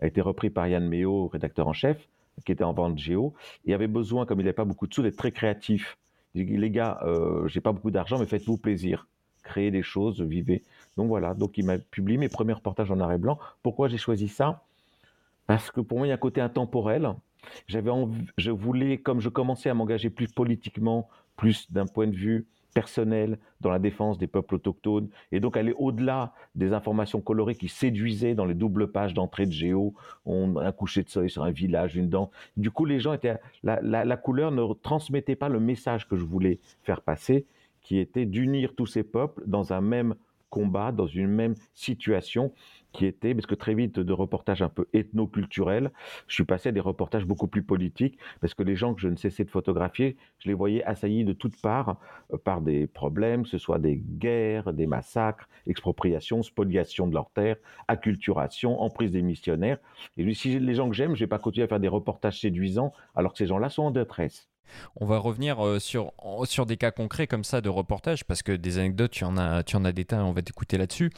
a 0.00 0.06
été 0.06 0.20
repris 0.20 0.50
par 0.50 0.66
Yann 0.66 0.86
Méo, 0.86 1.28
rédacteur 1.28 1.68
en 1.68 1.72
chef, 1.72 2.08
qui 2.44 2.52
était 2.52 2.64
en 2.64 2.72
vente 2.72 2.98
géo, 2.98 3.34
et 3.66 3.74
avait 3.74 3.86
besoin, 3.86 4.26
comme 4.26 4.40
il 4.40 4.44
n'avait 4.44 4.54
pas 4.54 4.64
beaucoup 4.64 4.86
de 4.86 4.94
sous, 4.94 5.02
d'être 5.02 5.16
très 5.16 5.32
créatif. 5.32 5.98
Il 6.34 6.46
dit, 6.46 6.56
les 6.56 6.70
gars, 6.70 6.98
euh, 7.02 7.46
j'ai 7.48 7.60
pas 7.60 7.72
beaucoup 7.72 7.90
d'argent, 7.90 8.18
mais 8.18 8.26
faites-vous 8.26 8.56
plaisir. 8.56 9.06
Créez 9.42 9.70
des 9.70 9.82
choses, 9.82 10.20
vivez. 10.20 10.62
Donc 10.96 11.08
voilà, 11.08 11.34
donc 11.34 11.58
il 11.58 11.64
m'a 11.64 11.78
publié 11.78 12.18
mes 12.18 12.28
premiers 12.28 12.52
reportages 12.52 12.90
en 12.90 12.96
noir 12.96 13.12
et 13.12 13.18
blanc. 13.18 13.38
Pourquoi 13.62 13.88
j'ai 13.88 13.98
choisi 13.98 14.28
ça? 14.28 14.62
Parce 15.46 15.70
que 15.70 15.80
pour 15.80 15.98
moi, 15.98 16.06
il 16.06 16.10
y 16.10 16.12
a 16.12 16.14
un 16.14 16.18
côté 16.18 16.40
intemporel 16.40 17.12
j'avais 17.66 17.90
je 18.38 18.50
voulais, 18.50 18.98
comme 18.98 19.20
je 19.20 19.28
commençais 19.28 19.70
à 19.70 19.74
m'engager 19.74 20.10
plus 20.10 20.28
politiquement, 20.28 21.08
plus 21.36 21.70
d'un 21.70 21.86
point 21.86 22.06
de 22.06 22.16
vue 22.16 22.46
personnel 22.74 23.38
dans 23.60 23.70
la 23.70 23.78
défense 23.78 24.18
des 24.18 24.26
peuples 24.26 24.54
autochtones, 24.54 25.08
et 25.32 25.40
donc 25.40 25.56
aller 25.56 25.74
au-delà 25.76 26.32
des 26.54 26.72
informations 26.72 27.20
colorées 27.20 27.56
qui 27.56 27.68
séduisaient 27.68 28.34
dans 28.34 28.44
les 28.44 28.54
doubles 28.54 28.92
pages 28.92 29.14
d'entrée 29.14 29.46
de 29.46 29.52
Géo, 29.52 29.94
on, 30.24 30.56
un 30.56 30.72
coucher 30.72 31.02
de 31.02 31.08
soleil 31.08 31.30
sur 31.30 31.42
un 31.42 31.50
village, 31.50 31.96
une 31.96 32.08
dent. 32.08 32.30
Du 32.56 32.70
coup, 32.70 32.84
les 32.84 33.00
gens 33.00 33.12
étaient, 33.12 33.38
la, 33.62 33.80
la 33.82 34.16
couleur 34.16 34.52
ne 34.52 34.72
transmettait 34.74 35.36
pas 35.36 35.48
le 35.48 35.58
message 35.60 36.08
que 36.08 36.16
je 36.16 36.24
voulais 36.24 36.60
faire 36.82 37.00
passer, 37.00 37.44
qui 37.82 37.98
était 37.98 38.26
d'unir 38.26 38.74
tous 38.76 38.86
ces 38.86 39.02
peuples 39.02 39.42
dans 39.46 39.72
un 39.72 39.80
même 39.80 40.14
combat, 40.50 40.92
dans 40.92 41.06
une 41.06 41.28
même 41.28 41.54
situation 41.74 42.52
qui 42.92 43.06
était, 43.06 43.34
parce 43.34 43.46
que 43.46 43.54
très 43.54 43.74
vite 43.74 44.00
de 44.00 44.12
reportages 44.12 44.62
un 44.62 44.68
peu 44.68 44.86
ethno-culturels, 44.92 45.90
je 46.26 46.34
suis 46.34 46.44
passé 46.44 46.70
à 46.70 46.72
des 46.72 46.80
reportages 46.80 47.24
beaucoup 47.24 47.46
plus 47.46 47.62
politiques, 47.62 48.18
parce 48.40 48.54
que 48.54 48.62
les 48.62 48.76
gens 48.76 48.94
que 48.94 49.00
je 49.00 49.08
ne 49.08 49.16
cessais 49.16 49.44
de 49.44 49.50
photographier, 49.50 50.16
je 50.38 50.48
les 50.48 50.54
voyais 50.54 50.82
assaillis 50.84 51.24
de 51.24 51.32
toutes 51.32 51.60
parts 51.60 51.98
euh, 52.32 52.38
par 52.38 52.60
des 52.60 52.86
problèmes, 52.86 53.44
que 53.44 53.48
ce 53.48 53.58
soit 53.58 53.78
des 53.78 53.96
guerres, 53.96 54.72
des 54.72 54.86
massacres, 54.86 55.48
expropriation, 55.66 56.42
spoliation 56.42 57.06
de 57.06 57.14
leurs 57.14 57.30
terres, 57.30 57.56
acculturation, 57.88 58.80
emprise 58.80 59.12
des 59.12 59.22
missionnaires. 59.22 59.78
Et 60.16 60.22
lui, 60.22 60.34
si 60.34 60.58
les 60.58 60.74
gens 60.74 60.88
que 60.88 60.96
j'aime, 60.96 61.14
je 61.14 61.20
vais 61.20 61.28
pas 61.28 61.38
continuer 61.38 61.64
à 61.64 61.68
faire 61.68 61.80
des 61.80 61.88
reportages 61.88 62.40
séduisants, 62.40 62.92
alors 63.14 63.32
que 63.32 63.38
ces 63.38 63.46
gens-là 63.46 63.68
sont 63.68 63.84
en 63.84 63.90
détresse. 63.90 64.48
On 64.96 65.06
va 65.06 65.18
revenir 65.18 65.64
euh, 65.64 65.78
sur, 65.78 66.12
sur 66.44 66.66
des 66.66 66.76
cas 66.76 66.90
concrets 66.90 67.26
comme 67.26 67.44
ça 67.44 67.60
de 67.60 67.68
reportage, 67.68 68.24
parce 68.24 68.42
que 68.42 68.52
des 68.52 68.78
anecdotes, 68.78 69.10
tu 69.10 69.24
en 69.24 69.36
as, 69.36 69.62
tu 69.62 69.76
en 69.76 69.84
as 69.84 69.92
des 69.92 70.04
tas, 70.04 70.24
on 70.24 70.32
va 70.32 70.42
t'écouter 70.42 70.78
là-dessus. 70.78 71.10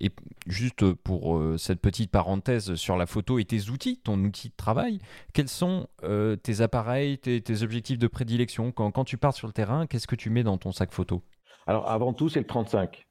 Et 0.00 0.10
juste 0.46 0.92
pour 0.92 1.36
euh, 1.36 1.56
cette 1.58 1.80
petite 1.80 2.10
parenthèse 2.10 2.74
sur 2.74 2.96
la 2.96 3.06
photo 3.06 3.38
et 3.38 3.44
tes 3.44 3.70
outils, 3.70 3.98
ton 3.98 4.18
outil 4.24 4.48
de 4.48 4.56
travail, 4.56 4.98
quels 5.32 5.48
sont 5.48 5.88
euh, 6.02 6.36
tes 6.36 6.60
appareils, 6.60 7.18
tes, 7.18 7.62
objectifs 7.62 7.98
de 7.98 8.06
prédilection? 8.06 8.72
Quand, 8.72 8.90
quand 8.90 9.04
tu 9.04 9.16
pars 9.16 9.34
sur 9.34 9.46
le 9.46 9.52
terrain, 9.52 9.86
qu'est-ce 9.86 10.06
que 10.06 10.16
tu 10.16 10.30
mets 10.30 10.42
dans 10.42 10.58
ton 10.58 10.72
sac 10.72 10.92
photo? 10.92 11.22
Alors 11.66 11.88
avant 11.88 12.12
tout, 12.12 12.28
c'est 12.28 12.40
le 12.40 12.46
35. 12.46 13.06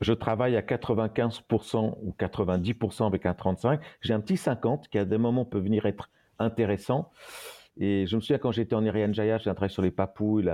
Je 0.00 0.12
travaille 0.12 0.56
à 0.56 0.62
95% 0.62 1.96
ou 2.02 2.14
90% 2.18 3.06
avec 3.06 3.26
un 3.26 3.34
35. 3.34 3.80
J'ai 4.00 4.14
un 4.14 4.20
petit 4.20 4.36
50 4.36 4.88
qui 4.88 4.98
à 4.98 5.04
des 5.04 5.18
moments 5.18 5.44
peut 5.44 5.58
venir 5.58 5.86
être 5.86 6.08
intéressant. 6.38 7.10
Et 7.78 8.06
je 8.06 8.16
me 8.16 8.20
souviens 8.20 8.38
quand 8.38 8.50
j'étais 8.50 8.74
en 8.74 8.84
Irian 8.84 9.12
Jaya, 9.12 9.38
j'ai 9.38 9.50
un 9.50 9.54
travail 9.54 9.70
sur 9.70 9.82
les 9.82 9.92
Papouilles, 9.92 10.50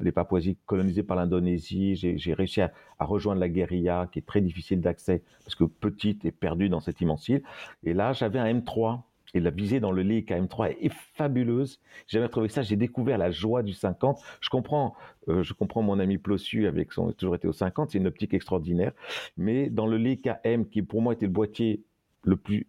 les 0.00 0.12
Papouasies 0.12 0.58
colonisées 0.66 1.04
par 1.04 1.16
l'Indonésie. 1.16 1.94
J'ai 1.94 2.34
réussi 2.34 2.60
à, 2.60 2.72
rejoindre 2.98 3.40
la 3.40 3.48
guérilla, 3.48 4.08
qui 4.10 4.18
est 4.18 4.26
très 4.26 4.40
difficile 4.40 4.80
d'accès, 4.80 5.22
parce 5.44 5.54
que 5.54 5.64
petite 5.64 6.24
et 6.24 6.32
perdue 6.32 6.68
dans 6.68 6.80
cette 6.80 7.00
immense 7.00 7.28
île. 7.28 7.42
Et 7.84 7.94
là, 7.94 8.12
j'avais 8.12 8.38
un 8.38 8.52
M3. 8.52 9.00
Et 9.36 9.40
la 9.40 9.50
visée 9.50 9.80
dans 9.80 9.90
le 9.90 10.02
lit 10.02 10.24
à 10.30 10.40
M3 10.40 10.76
est 10.80 10.92
fabuleuse. 10.92 11.80
J'ai 12.06 12.18
jamais 12.18 12.28
trouvé 12.28 12.48
ça. 12.48 12.62
J'ai 12.62 12.76
découvert 12.76 13.18
la 13.18 13.32
joie 13.32 13.64
du 13.64 13.72
50. 13.72 14.20
Je 14.40 14.48
comprends, 14.48 14.94
euh, 15.28 15.42
je 15.42 15.52
comprends 15.52 15.82
mon 15.82 15.98
ami 15.98 16.18
Plossu 16.18 16.68
avec 16.68 16.92
son, 16.92 17.10
toujours 17.10 17.34
été 17.34 17.48
au 17.48 17.52
50. 17.52 17.90
C'est 17.90 17.98
une 17.98 18.06
optique 18.06 18.32
extraordinaire. 18.32 18.92
Mais 19.36 19.70
dans 19.70 19.88
le 19.88 19.96
lit 19.96 20.22
M, 20.44 20.68
qui 20.68 20.82
pour 20.82 21.02
moi 21.02 21.14
était 21.14 21.26
le 21.26 21.32
boîtier 21.32 21.82
le 22.22 22.36
plus 22.36 22.68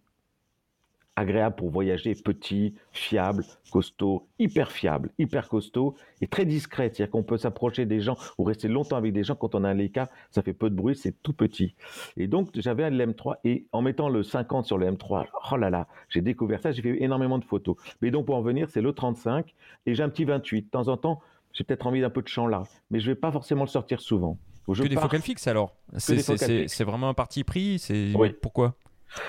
agréable 1.16 1.56
pour 1.56 1.70
voyager, 1.70 2.14
petit, 2.14 2.74
fiable, 2.92 3.44
costaud, 3.72 4.26
hyper 4.38 4.70
fiable, 4.70 5.10
hyper 5.18 5.48
costaud 5.48 5.96
et 6.20 6.26
très 6.26 6.44
discret. 6.44 6.90
C'est-à-dire 6.92 7.10
qu'on 7.10 7.22
peut 7.22 7.38
s'approcher 7.38 7.86
des 7.86 8.00
gens 8.00 8.16
ou 8.38 8.44
rester 8.44 8.68
longtemps 8.68 8.96
avec 8.96 9.12
des 9.12 9.24
gens. 9.24 9.34
Quand 9.34 9.54
on 9.54 9.64
a 9.64 9.70
un 9.70 9.74
Leica, 9.74 10.10
ça 10.30 10.42
fait 10.42 10.52
peu 10.52 10.70
de 10.70 10.74
bruit, 10.74 10.94
c'est 10.94 11.22
tout 11.22 11.32
petit. 11.32 11.74
Et 12.16 12.26
donc, 12.26 12.50
j'avais 12.54 12.84
un 12.84 12.90
M3 12.90 13.36
et 13.44 13.66
en 13.72 13.82
mettant 13.82 14.08
le 14.08 14.22
50 14.22 14.66
sur 14.66 14.78
le 14.78 14.86
M3, 14.90 15.26
oh 15.50 15.56
là 15.56 15.70
là, 15.70 15.88
j'ai 16.08 16.20
découvert 16.20 16.60
ça, 16.60 16.70
j'ai 16.72 16.82
fait 16.82 17.02
énormément 17.02 17.38
de 17.38 17.44
photos. 17.44 17.76
Mais 18.02 18.10
donc, 18.10 18.26
pour 18.26 18.36
en 18.36 18.42
venir, 18.42 18.68
c'est 18.70 18.82
le 18.82 18.92
35 18.92 19.54
et 19.86 19.94
j'ai 19.94 20.02
un 20.02 20.08
petit 20.08 20.24
28. 20.24 20.62
De 20.62 20.70
temps 20.70 20.88
en 20.88 20.96
temps, 20.96 21.20
j'ai 21.52 21.64
peut-être 21.64 21.86
envie 21.86 22.02
d'un 22.02 22.10
peu 22.10 22.22
de 22.22 22.28
champ 22.28 22.46
là, 22.46 22.64
mais 22.90 23.00
je 23.00 23.10
vais 23.10 23.14
pas 23.14 23.32
forcément 23.32 23.62
le 23.62 23.68
sortir 23.68 24.00
souvent. 24.00 24.38
Je 24.68 24.82
que 24.82 24.88
des 24.88 24.96
focales 24.96 25.22
fixes 25.22 25.46
alors 25.46 25.76
C'est 25.96 26.84
vraiment 26.84 27.08
un 27.08 27.14
parti 27.14 27.44
pris 27.44 27.80
oui. 28.14 28.34
Pourquoi? 28.42 28.74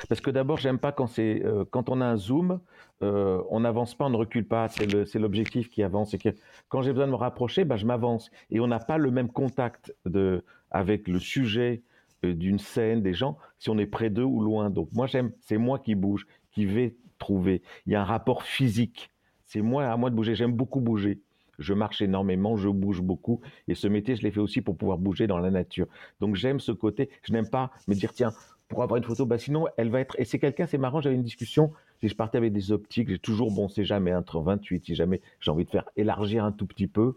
Parce 0.10 0.22
que 0.22 0.32
d'abord, 0.32 0.58
j'aime 0.58 0.80
pas 0.80 0.92
quand 0.92 1.08
c'est 1.08 1.44
euh, 1.46 1.66
quand 1.70 1.90
on 1.90 2.02
a 2.02 2.06
un 2.06 2.18
zoom, 2.18 2.60
euh, 3.04 3.42
on 3.50 3.62
n'avance 3.62 3.96
pas, 3.96 4.06
on 4.06 4.10
ne 4.10 4.18
recule 4.18 4.48
pas. 4.48 4.68
C'est 4.68 5.20
l'objectif 5.20 5.70
qui 5.70 5.84
avance. 5.84 6.14
Et 6.14 6.18
que 6.18 6.30
quand 6.70 6.82
j'ai 6.82 6.92
besoin 6.92 7.08
de 7.08 7.12
me 7.12 7.18
rapprocher, 7.18 7.66
bah, 7.66 7.78
je 7.78 7.86
m'avance. 7.86 8.32
Et 8.50 8.60
on 8.60 8.68
n'a 8.68 8.80
pas 8.80 8.98
le 8.98 9.12
même 9.12 9.30
contact 9.30 9.96
de, 10.06 10.44
avec 10.72 11.08
le 11.08 11.20
sujet 11.20 11.84
euh, 12.26 12.34
d'une 12.34 12.60
scène, 12.60 13.02
des 13.02 13.14
gens, 13.14 13.38
si 13.60 13.70
on 13.70 13.78
est 13.78 13.86
près 13.86 14.10
d'eux 14.10 14.24
ou 14.24 14.42
loin. 14.42 14.70
Donc 14.70 14.90
moi, 14.94 15.08
j'aime, 15.08 15.32
c'est 15.42 15.58
moi 15.58 15.80
qui 15.80 15.96
bouge, 15.96 16.28
qui 16.52 16.66
vais 16.66 16.96
trouver. 17.20 17.62
Il 17.86 17.94
y 17.94 17.96
a 17.96 18.02
un 18.02 18.06
rapport 18.06 18.44
physique. 18.44 19.12
C'est 19.46 19.62
moi 19.62 19.86
à 19.86 19.98
moi 19.98 20.10
de 20.10 20.16
bouger. 20.16 20.36
J'aime 20.36 20.54
beaucoup 20.54 20.82
bouger. 20.82 21.22
je 21.60 21.74
marche 21.74 22.02
énormément, 22.02 22.56
je 22.58 22.70
bouge 22.70 23.02
beaucoup. 23.02 23.42
Et 23.68 23.76
ce 23.76 23.88
métier, 23.88 24.16
je 24.16 24.22
l'ai 24.24 24.32
fait 24.32 24.40
aussi 24.40 24.62
pour 24.62 24.78
pouvoir 24.78 24.98
bouger 24.98 25.26
dans 25.26 25.40
la 25.40 25.50
nature. 25.50 25.88
Donc 26.20 26.36
j'aime 26.36 26.60
ce 26.60 26.72
côté. 26.72 27.10
Je 27.24 27.34
n'aime 27.34 27.50
pas 27.50 27.72
me 27.88 27.96
dire, 27.96 28.14
tiens, 28.14 28.32
pour 28.68 28.84
avoir 28.84 28.98
une 28.98 29.04
photo, 29.04 29.26
bah 29.26 29.38
sinon, 29.38 29.68
elle 29.78 29.90
va 29.90 30.00
être. 30.00 30.20
Et 30.20 30.26
c'est 30.26 30.40
quelqu'un, 30.40 30.68
c'est 30.68 30.78
marrant, 30.78 31.02
j'avais 31.02 31.16
une 31.16 31.24
discussion. 31.24 31.72
Je 32.02 32.14
partais 32.14 32.38
avec 32.38 32.54
des 32.54 32.72
optiques, 32.72 33.10
j'ai 33.10 33.20
toujours, 33.20 33.52
bon, 33.52 33.70
c'est 33.70 33.86
jamais 33.86 34.14
entre 34.14 34.40
28, 34.40 34.86
si 34.86 34.96
jamais 34.96 35.22
j'ai 35.40 35.52
envie 35.52 35.66
de 35.66 35.70
faire 35.70 35.90
élargir 35.96 36.44
un 36.44 36.52
tout 36.52 36.68
petit 36.68 36.88
peu. 36.88 37.16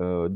Euh, 0.00 0.28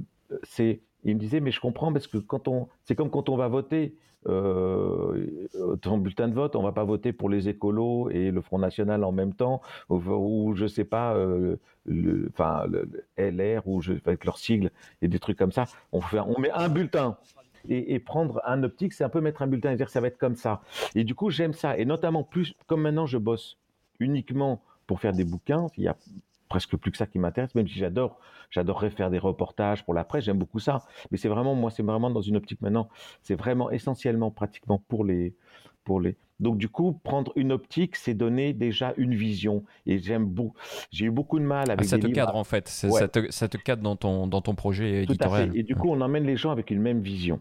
c'est, 0.45 0.81
il 1.05 1.15
me 1.15 1.21
disait, 1.21 1.41
mais 1.41 1.51
je 1.51 1.61
comprends 1.61 1.93
parce 1.93 2.07
que 2.07 2.19
quand 2.19 2.49
on, 2.49 2.69
c'est 2.85 2.95
comme 2.95 3.11
quand 3.11 3.29
on 3.29 3.37
va 3.37 3.49
voter, 3.49 3.95
euh, 4.29 5.47
ton 5.83 5.99
bulletin 5.99 6.29
de 6.29 6.35
vote, 6.35 6.57
on 6.57 6.63
va 6.63 6.73
pas 6.73 6.85
voter 6.85 7.13
pour 7.13 7.29
les 7.29 7.49
écolos 7.49 8.11
et 8.11 8.31
le 8.31 8.41
Front 8.41 8.59
National 8.59 9.05
en 9.05 9.13
même 9.13 9.35
temps, 9.35 9.61
ou, 9.89 9.97
ou 9.99 10.55
je 10.57 10.67
sais 10.67 10.85
pas, 10.85 11.15
euh, 11.15 11.57
le, 11.85 12.29
enfin 12.33 12.67
le, 12.67 12.89
LR 13.19 13.67
ou 13.69 13.81
je, 13.81 13.93
avec 14.05 14.25
leurs 14.25 14.39
sigles 14.39 14.71
et 15.03 15.09
des 15.09 15.19
trucs 15.19 15.39
comme 15.39 15.53
ça. 15.53 15.67
On 15.93 16.01
fait, 16.01 16.19
on 16.19 16.39
met 16.41 16.51
un 16.51 16.69
bulletin. 16.69 17.17
Et, 17.69 17.95
et 17.95 17.99
prendre 17.99 18.41
un 18.47 18.63
optique, 18.63 18.93
c'est 18.93 19.05
un 19.05 19.09
peu 19.09 19.21
mettre 19.21 19.43
un 19.43 19.47
bulletin 19.47 19.73
et 19.73 19.77
dire 19.77 19.89
ça 19.91 20.01
va 20.01 20.07
être 20.09 20.19
comme 20.19 20.37
ça. 20.37 20.61
Et 20.95 21.05
du 21.05 21.15
coup, 21.15 21.31
j'aime 21.31 21.53
ça. 21.53 21.77
Et 21.79 21.85
notamment 21.85 22.23
plus, 22.25 22.55
comme 22.67 22.83
maintenant 22.83 23.07
je 23.07 23.19
bosse 23.19 23.59
uniquement 24.01 24.63
pour 24.87 25.01
faire 25.01 25.13
des 25.13 25.25
bouquins, 25.25 25.67
il 25.77 25.85
y 25.85 25.89
a 25.89 25.97
presque 26.49 26.77
plus 26.77 26.93
que 26.93 26.97
ça 26.97 27.07
qui 27.07 27.19
m'intéresse, 27.19 27.55
même 27.57 27.67
si 27.67 27.75
j'adore, 27.75 28.21
j'adorerais 28.51 28.91
faire 28.91 29.11
des 29.11 29.19
reportages 29.19 29.85
pour 29.85 29.95
la 29.95 30.05
presse, 30.05 30.25
j'aime 30.25 30.39
beaucoup 30.39 30.61
ça. 30.61 30.85
Mais 31.11 31.19
c'est 31.19 31.29
vraiment, 31.29 31.55
moi, 31.57 31.71
c'est 31.73 31.83
vraiment 31.83 32.09
dans 32.11 32.21
une 32.21 32.37
optique 32.37 32.61
maintenant, 32.63 32.89
c'est 33.23 33.35
vraiment 33.35 33.69
essentiellement, 33.71 34.31
pratiquement 34.31 34.81
pour 34.87 35.05
les, 35.05 35.35
pour 35.83 36.01
les. 36.01 36.17
Donc 36.39 36.59
du 36.59 36.69
coup, 36.69 36.93
prendre 37.03 37.33
une 37.35 37.51
optique, 37.51 37.97
c'est 37.97 38.15
donner 38.15 38.53
déjà 38.53 38.93
une 38.99 39.15
vision. 39.15 39.65
Et 39.87 39.99
j'aime 39.99 40.27
beaucoup. 40.27 40.55
J'ai 40.93 41.07
eu 41.07 41.11
beaucoup 41.11 41.39
de 41.41 41.45
mal 41.45 41.71
avec. 41.71 41.87
Ah, 41.87 41.89
ça 41.89 41.97
des 41.97 42.03
te 42.03 42.07
livres. 42.09 42.17
cadre 42.17 42.37
en 42.37 42.45
fait, 42.45 42.67
Ouais. 42.85 43.01
ça, 43.01 43.09
te, 43.09 43.31
ça 43.33 43.49
te 43.49 43.57
cadre 43.57 43.83
dans 43.83 43.97
ton, 43.97 44.27
dans 44.29 44.43
ton 44.43 44.55
projet 44.55 45.05
Tout 45.07 45.13
à 45.13 45.15
éditorial. 45.15 45.53
fait. 45.53 45.59
Et 45.59 45.63
du 45.65 45.75
coup, 45.75 45.89
on 45.91 46.01
emmène 46.01 46.25
les 46.25 46.37
gens 46.37 46.51
avec 46.51 46.71
une 46.71 46.81
même 46.81 47.01
vision. 47.01 47.41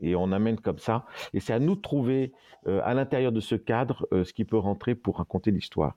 Et 0.00 0.14
on 0.14 0.32
amène 0.32 0.58
comme 0.58 0.78
ça. 0.78 1.06
Et 1.32 1.40
c'est 1.40 1.52
à 1.52 1.58
nous 1.58 1.76
de 1.76 1.80
trouver 1.80 2.32
euh, 2.66 2.80
à 2.84 2.94
l'intérieur 2.94 3.32
de 3.32 3.40
ce 3.40 3.54
cadre 3.54 4.06
euh, 4.12 4.24
ce 4.24 4.32
qui 4.32 4.44
peut 4.44 4.58
rentrer 4.58 4.94
pour 4.94 5.18
raconter 5.18 5.50
l'histoire. 5.50 5.96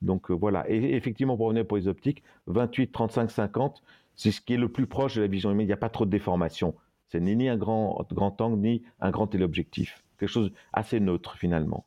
Donc 0.00 0.30
euh, 0.30 0.34
voilà. 0.34 0.68
Et 0.70 0.94
effectivement, 0.94 1.36
pour 1.36 1.46
revenir 1.46 1.66
pour 1.66 1.76
les 1.76 1.88
optiques, 1.88 2.22
28, 2.46 2.92
35, 2.92 3.30
50, 3.30 3.82
c'est 4.14 4.30
ce 4.30 4.40
qui 4.40 4.54
est 4.54 4.58
le 4.58 4.68
plus 4.68 4.86
proche 4.86 5.16
de 5.16 5.22
la 5.22 5.26
vision 5.26 5.50
humaine. 5.50 5.64
Il 5.64 5.68
n'y 5.68 5.72
a 5.72 5.78
pas 5.78 5.88
trop 5.88 6.04
de 6.04 6.10
déformation. 6.10 6.74
C'est 7.08 7.20
ni, 7.20 7.36
ni 7.36 7.48
un 7.48 7.56
grand, 7.56 8.06
grand 8.12 8.40
angle, 8.40 8.58
ni 8.58 8.82
un 9.00 9.10
grand 9.10 9.26
téléobjectif. 9.26 10.02
Quelque 10.18 10.30
chose 10.30 10.52
assez 10.72 11.00
neutre 11.00 11.36
finalement. 11.36 11.84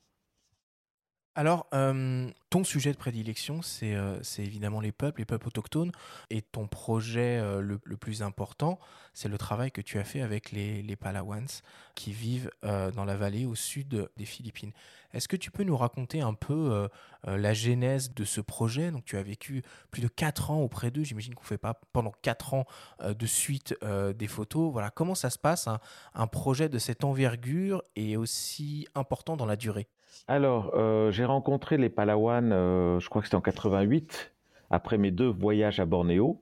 Alors, 1.38 1.68
euh, 1.74 2.30
ton 2.50 2.64
sujet 2.64 2.94
de 2.94 2.98
prédilection, 2.98 3.62
c'est 3.62 3.94
euh, 3.94 4.18
c'est 4.24 4.42
évidemment 4.42 4.80
les 4.80 4.94
peuples, 4.94 5.20
les 5.20 5.26
peuples 5.26 5.50
autochtones. 5.50 5.92
Et 6.30 6.42
ton 6.42 6.66
projet 6.66 7.40
euh, 7.40 7.60
le, 7.60 7.98
plus 7.98 8.24
important, 8.24 8.80
c'est 9.14 9.28
le 9.28 9.38
travail 9.38 9.70
que 9.70 9.82
tu 9.82 10.00
as 10.00 10.06
fait 10.06 10.22
avec 10.22 10.54
les, 10.54 10.82
les 10.82 10.96
Palawans 10.96 11.62
qui 11.94 12.14
vivent 12.14 12.50
dans 12.62 13.06
la 13.06 13.16
vallée 13.16 13.46
au 13.46 13.56
sud 13.56 14.10
des 14.18 14.26
Philippines. 14.26 14.72
Est-ce 15.14 15.28
que 15.28 15.36
tu 15.36 15.52
peux 15.52 15.64
nous 15.64 15.78
raconter 15.78 16.22
un 16.22 16.34
peu 16.34 16.90
la 17.24 17.54
genèse 17.54 18.14
de 18.14 18.26
ce 18.26 18.42
projet? 18.42 18.92
Donc, 18.92 19.06
tu 19.06 19.16
as 19.18 19.24
vécu 19.24 19.64
plus 19.92 20.02
de 20.02 20.10
4 20.10 20.52
ans 20.52 20.60
auprès 20.60 20.92
d'eux. 20.92 21.04
J'imagine 21.04 21.34
qu'on 21.36 21.44
ne 21.44 21.48
fait 21.48 21.58
pas 21.58 21.80
pendant 21.94 22.12
4 22.22 22.54
ans 22.54 22.66
de 23.02 23.26
suite 23.26 23.74
des 23.82 24.28
photos. 24.28 24.74
Voilà, 24.74 24.90
comment 24.90 25.16
ça 25.16 25.30
se 25.30 25.40
passe, 25.40 25.70
un 26.14 26.28
projet 26.28 26.68
de 26.68 26.80
cette 26.80 27.06
envergure 27.06 27.82
et 27.96 28.18
aussi 28.18 28.88
important 28.94 29.38
dans 29.38 29.46
la 29.46 29.56
durée? 29.56 29.88
Alors, 30.28 30.72
euh, 30.76 31.12
j'ai 31.12 31.26
rencontré 31.26 31.78
les 31.78 31.90
Palawans, 31.90 32.52
euh, 32.52 33.00
je 33.00 33.10
crois 33.10 33.22
que 33.22 33.28
c'était 33.28 33.36
en 33.36 33.42
88, 33.42 34.34
après 34.70 34.98
mes 34.98 35.12
deux 35.12 35.28
voyages 35.28 35.80
à 35.80 35.86
Bornéo. 35.86 36.42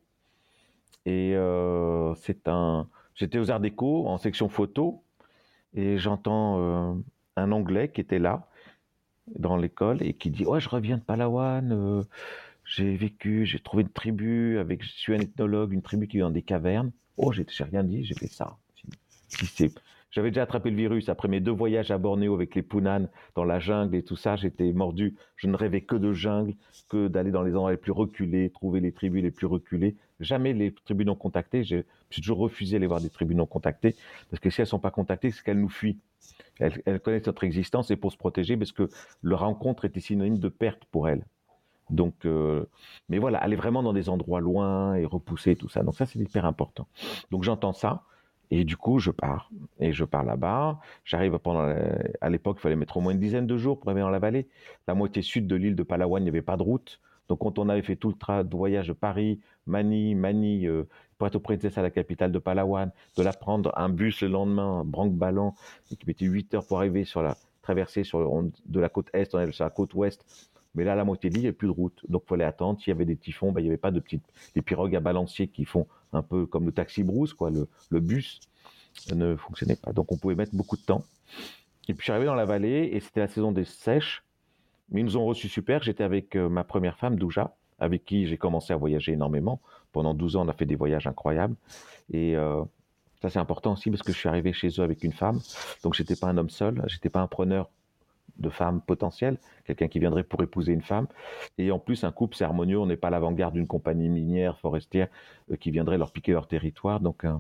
Et 1.06 1.36
euh, 1.36 2.16
c'est 2.16 2.48
un. 2.48 2.88
J'étais 3.16 3.40
aux 3.40 3.52
Arts 3.52 3.60
Déco 3.60 4.08
en 4.08 4.18
section 4.18 4.50
photo 4.50 5.04
et 5.76 5.98
j'entends 5.98 7.04
un 7.36 7.52
Anglais 7.52 7.90
qui 7.92 8.02
était 8.02 8.20
là 8.20 8.48
dans 9.36 9.58
l'école 9.58 10.02
et 10.02 10.14
qui 10.14 10.32
dit 10.32 10.46
Ouais, 10.46 10.60
je 10.60 10.70
reviens 10.70 10.98
de 10.98 11.04
Palawan, 11.04 12.04
j'ai 12.66 12.96
vécu, 12.96 13.46
j'ai 13.46 13.60
trouvé 13.60 13.84
une 13.84 13.90
tribu, 13.90 14.58
avec, 14.58 14.84
je 14.84 14.90
suis 14.90 15.14
un 15.14 15.20
ethnologue, 15.20 15.74
une 15.74 15.82
tribu 15.82 16.08
qui 16.08 16.18
vit 16.18 16.22
dans 16.22 16.32
des 16.32 16.42
cavernes. 16.42 16.92
Oh, 17.18 17.32
j'ai 17.32 17.46
rien 17.64 17.84
dit, 17.84 18.04
j'ai 18.04 18.16
fait 18.16 18.28
ça. 18.28 18.58
Si 19.28 19.72
J'avais 20.14 20.30
déjà 20.30 20.44
attrapé 20.44 20.70
le 20.70 20.76
virus 20.76 21.10
après 21.10 21.28
mes 21.28 21.40
deux 21.40 21.52
voyages 21.52 21.90
à 21.90 21.98
Bornéo 21.98 22.36
avec 22.36 22.54
les 22.54 22.62
Punan 22.62 23.08
dans 23.34 23.44
la 23.44 23.58
jungle 23.58 23.96
et 23.96 24.04
tout 24.04 24.16
ça. 24.16 24.36
J'étais 24.36 24.72
mordu. 24.72 25.16
Je 25.38 25.48
ne 25.48 25.56
rêvais 25.56 25.82
que 25.82 25.96
de 25.96 26.14
jungle, 26.14 26.54
que 26.88 27.08
d'aller 27.08 27.32
dans 27.32 27.42
les 27.42 27.54
endroits 27.54 27.72
les 27.72 27.78
plus 27.78 27.92
reculés, 27.92 28.52
trouver 28.52 28.80
les 28.80 28.92
tribus 28.92 29.24
les 29.24 29.32
plus 29.32 29.48
reculées. 29.48 29.96
Jamais 30.20 30.54
les 30.54 30.72
tribus 30.72 31.08
non 31.08 31.16
contactées. 31.16 31.64
J'ai 31.64 31.84
toujours 32.12 32.38
refusé 32.38 32.74
d'aller 32.74 32.86
voir 32.86 33.02
des 33.02 33.10
tribus 33.10 33.36
non 33.36 33.48
contactées 33.48 33.96
parce 34.30 34.40
que 34.40 34.52
si 34.52 34.62
elles 34.62 34.68
sont 34.68 34.78
pas 34.78 34.92
contactées, 34.92 35.32
c'est 35.32 35.42
qu'elles 35.42 35.60
nous 35.60 35.68
fuient. 35.68 35.98
Elles, 36.60 36.80
elles 36.86 37.00
connaissent 37.00 37.26
notre 37.26 37.44
existence 37.44 37.90
et 37.90 37.96
pour 37.96 38.12
se 38.12 38.18
protéger 38.18 38.56
parce 38.56 38.72
que 38.72 38.90
leur 39.24 39.40
rencontre 39.40 39.86
était 39.86 40.00
synonyme 40.00 40.38
de 40.38 40.50
perte 40.50 40.86
pour 40.92 41.10
elles. 41.10 41.26
Donc, 41.90 42.26
euh, 42.26 42.66
mais 43.10 43.18
voilà, 43.18 43.40
aller 43.40 43.56
vraiment 43.56 43.82
dans 43.82 43.94
des 43.94 44.10
endroits 44.10 44.42
loin 44.42 44.94
et 44.94 45.06
repousser 45.06 45.56
tout 45.56 45.70
ça. 45.70 45.82
Donc 45.82 45.96
ça, 45.96 46.06
c'est 46.06 46.20
hyper 46.20 46.46
important. 46.46 46.88
Donc 47.32 47.44
j'entends 47.44 47.74
ça. 47.74 48.04
Et 48.52 48.64
du 48.66 48.78
coup, 48.78 49.00
je 49.00 49.12
pars. 49.12 49.50
Et 49.80 49.94
je 49.94 50.04
pars 50.06 50.24
là-bas. 50.24 50.80
J'arrive 51.06 51.38
pendant. 51.40 51.74
À 52.22 52.30
l'époque, 52.30 52.58
il 52.60 52.62
fallait 52.62 52.76
mettre 52.76 52.98
au 52.98 53.02
moins 53.02 53.14
une 53.14 53.20
dizaine 53.20 53.48
de 53.48 53.58
jours 53.58 53.80
pour 53.80 53.90
arriver 53.90 54.02
dans 54.02 54.10
la 54.10 54.20
vallée. 54.20 54.48
La 54.88 54.94
moitié 54.94 55.22
sud 55.22 55.48
de 55.48 55.56
l'île 55.56 55.76
de 55.76 55.84
Palawan, 55.84 56.22
il 56.22 56.26
n'y 56.26 56.30
avait 56.30 56.42
pas 56.42 56.58
de 56.58 56.64
route. 56.64 57.00
Donc, 57.30 57.40
quand 57.40 57.58
on 57.58 57.70
avait 57.70 57.82
fait 57.82 57.96
tout 57.96 58.10
le 58.10 58.16
tra- 58.16 58.48
de 58.48 58.56
voyage 58.56 58.90
de 58.90 58.94
Paris, 58.94 59.40
Mani, 59.66 60.14
Mani, 60.14 60.68
euh, 60.68 60.84
Puerto 61.18 61.40
Princesa, 61.40 61.82
la 61.82 61.90
capitale 61.90 62.32
de 62.32 62.40
Palawan, 62.40 62.92
de 63.18 63.24
la 63.24 63.32
prendre 63.34 63.72
un 63.78 63.90
bus 63.90 64.22
le 64.22 64.28
lendemain, 64.28 64.84
branque-ballon, 64.86 65.54
qui 65.86 65.98
mettait 66.06 66.26
8 66.26 66.54
heures 66.54 66.66
pour 66.68 66.78
arriver 66.80 67.06
sur 67.06 67.24
la 67.24 67.38
traversée 67.62 68.04
sur 68.04 68.20
le- 68.20 68.52
de 68.66 68.80
la 68.80 68.90
côte 68.90 69.10
est, 69.14 69.34
on 69.34 69.38
allait 69.38 69.52
sur 69.54 69.64
la 69.64 69.70
côte 69.70 69.94
ouest. 69.94 70.26
Mais 70.76 70.84
là, 70.84 70.96
la 70.96 71.04
moitié 71.04 71.30
de 71.30 71.36
l'île, 71.36 71.42
il 71.42 71.46
n'y 71.46 71.48
avait 71.50 71.58
plus 71.58 71.68
de 71.68 71.74
route. 71.74 72.04
Donc, 72.10 72.24
il 72.26 72.30
fallait 72.30 72.44
attendre. 72.44 72.80
S'il 72.80 72.90
y 72.90 72.96
avait 72.96 73.06
des 73.06 73.16
typhons, 73.16 73.52
ben, 73.52 73.62
il 73.62 73.66
n'y 73.66 73.70
avait 73.70 73.78
pas 73.78 73.92
de 73.92 74.00
petites 74.00 74.26
des 74.56 74.62
pirogues 74.62 74.96
à 74.96 75.00
balancier 75.00 75.48
qui 75.48 75.66
font 75.66 75.88
un 76.14 76.22
peu 76.22 76.46
comme 76.46 76.66
le 76.66 76.72
taxi 76.72 77.04
brousse, 77.04 77.34
quoi, 77.34 77.50
le, 77.50 77.68
le 77.90 78.00
bus 78.00 78.40
ne 79.16 79.36
fonctionnait 79.36 79.76
pas. 79.76 79.92
Donc 79.94 80.12
on 80.12 80.18
pouvait 80.18 80.36
mettre 80.36 80.56
beaucoup 80.56 80.78
de 80.78 80.82
temps. 80.82 81.04
Et 81.88 81.94
puis 81.94 82.00
je 82.00 82.04
suis 82.04 82.12
arrivé 82.12 82.26
dans 82.26 82.36
la 82.36 82.46
vallée 82.46 82.90
et 82.94 83.00
c'était 83.00 83.20
la 83.20 83.28
saison 83.28 83.52
des 83.52 83.66
sèches. 83.66 84.24
Mais 84.90 85.02
ils 85.02 85.04
nous 85.04 85.18
ont 85.18 85.26
reçus 85.26 85.50
super. 85.50 85.82
J'étais 85.84 86.04
avec 86.04 86.36
euh, 86.36 86.50
ma 86.50 86.64
première 86.64 86.98
femme, 86.98 87.18
Douja, 87.18 87.56
avec 87.80 88.06
qui 88.06 88.28
j'ai 88.28 88.38
commencé 88.38 88.74
à 88.74 88.78
voyager 88.78 89.14
énormément. 89.14 89.60
Pendant 89.92 90.14
12 90.14 90.36
ans, 90.36 90.46
on 90.46 90.50
a 90.50 90.54
fait 90.54 90.66
des 90.66 90.76
voyages 90.76 91.08
incroyables. 91.08 91.56
Et 92.12 92.36
euh, 92.36 92.64
ça, 93.22 93.30
c'est 93.30 93.40
important 93.40 93.74
aussi 93.74 93.90
parce 93.90 94.04
que 94.04 94.12
je 94.12 94.18
suis 94.18 94.30
arrivé 94.30 94.54
chez 94.54 94.70
eux 94.80 94.84
avec 94.84 95.04
une 95.04 95.14
femme. 95.14 95.40
Donc 95.84 95.94
j'étais 95.94 96.16
pas 96.16 96.28
un 96.28 96.38
homme 96.38 96.50
seul, 96.50 96.84
j'étais 96.88 97.10
pas 97.10 97.22
un 97.22 97.28
preneur 97.28 97.70
de 98.38 98.50
femmes 98.50 98.82
potentielles, 98.82 99.38
quelqu'un 99.66 99.88
qui 99.88 100.00
viendrait 100.00 100.24
pour 100.24 100.42
épouser 100.42 100.74
une 100.74 100.82
femme. 100.82 101.08
Et 101.58 101.72
en 101.72 101.80
plus, 101.80 102.04
un 102.04 102.12
couple, 102.12 102.36
c'est 102.36 102.44
harmonieux. 102.44 102.80
On 102.80 102.86
n'est 102.86 102.98
pas 102.98 103.10
l'avant-garde 103.10 103.54
d'une 103.54 103.68
compagnie 103.68 104.10
minière, 104.10 104.58
forestière, 104.60 105.08
euh, 105.52 105.56
qui 105.56 105.72
viendrait 105.72 105.98
leur 105.98 106.12
piquer 106.12 106.32
leur 106.34 106.48
territoire. 106.48 107.00
Donc, 107.00 107.26
euh, 107.26 107.34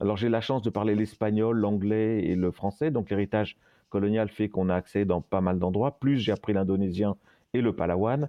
alors 0.00 0.16
j'ai 0.16 0.28
la 0.28 0.40
chance 0.40 0.62
de 0.62 0.70
parler 0.70 0.94
l'espagnol, 0.94 1.56
l'anglais 1.56 2.24
et 2.24 2.34
le 2.34 2.50
français. 2.50 2.90
Donc 2.90 3.10
l'héritage 3.10 3.56
colonial 3.88 4.28
fait 4.28 4.48
qu'on 4.48 4.68
a 4.68 4.74
accès 4.74 5.04
dans 5.04 5.20
pas 5.20 5.40
mal 5.40 5.58
d'endroits. 5.58 5.98
Plus 5.98 6.18
j'ai 6.18 6.32
appris 6.32 6.52
l'indonésien 6.52 7.16
et 7.54 7.60
le 7.60 7.72
palawan. 7.74 8.28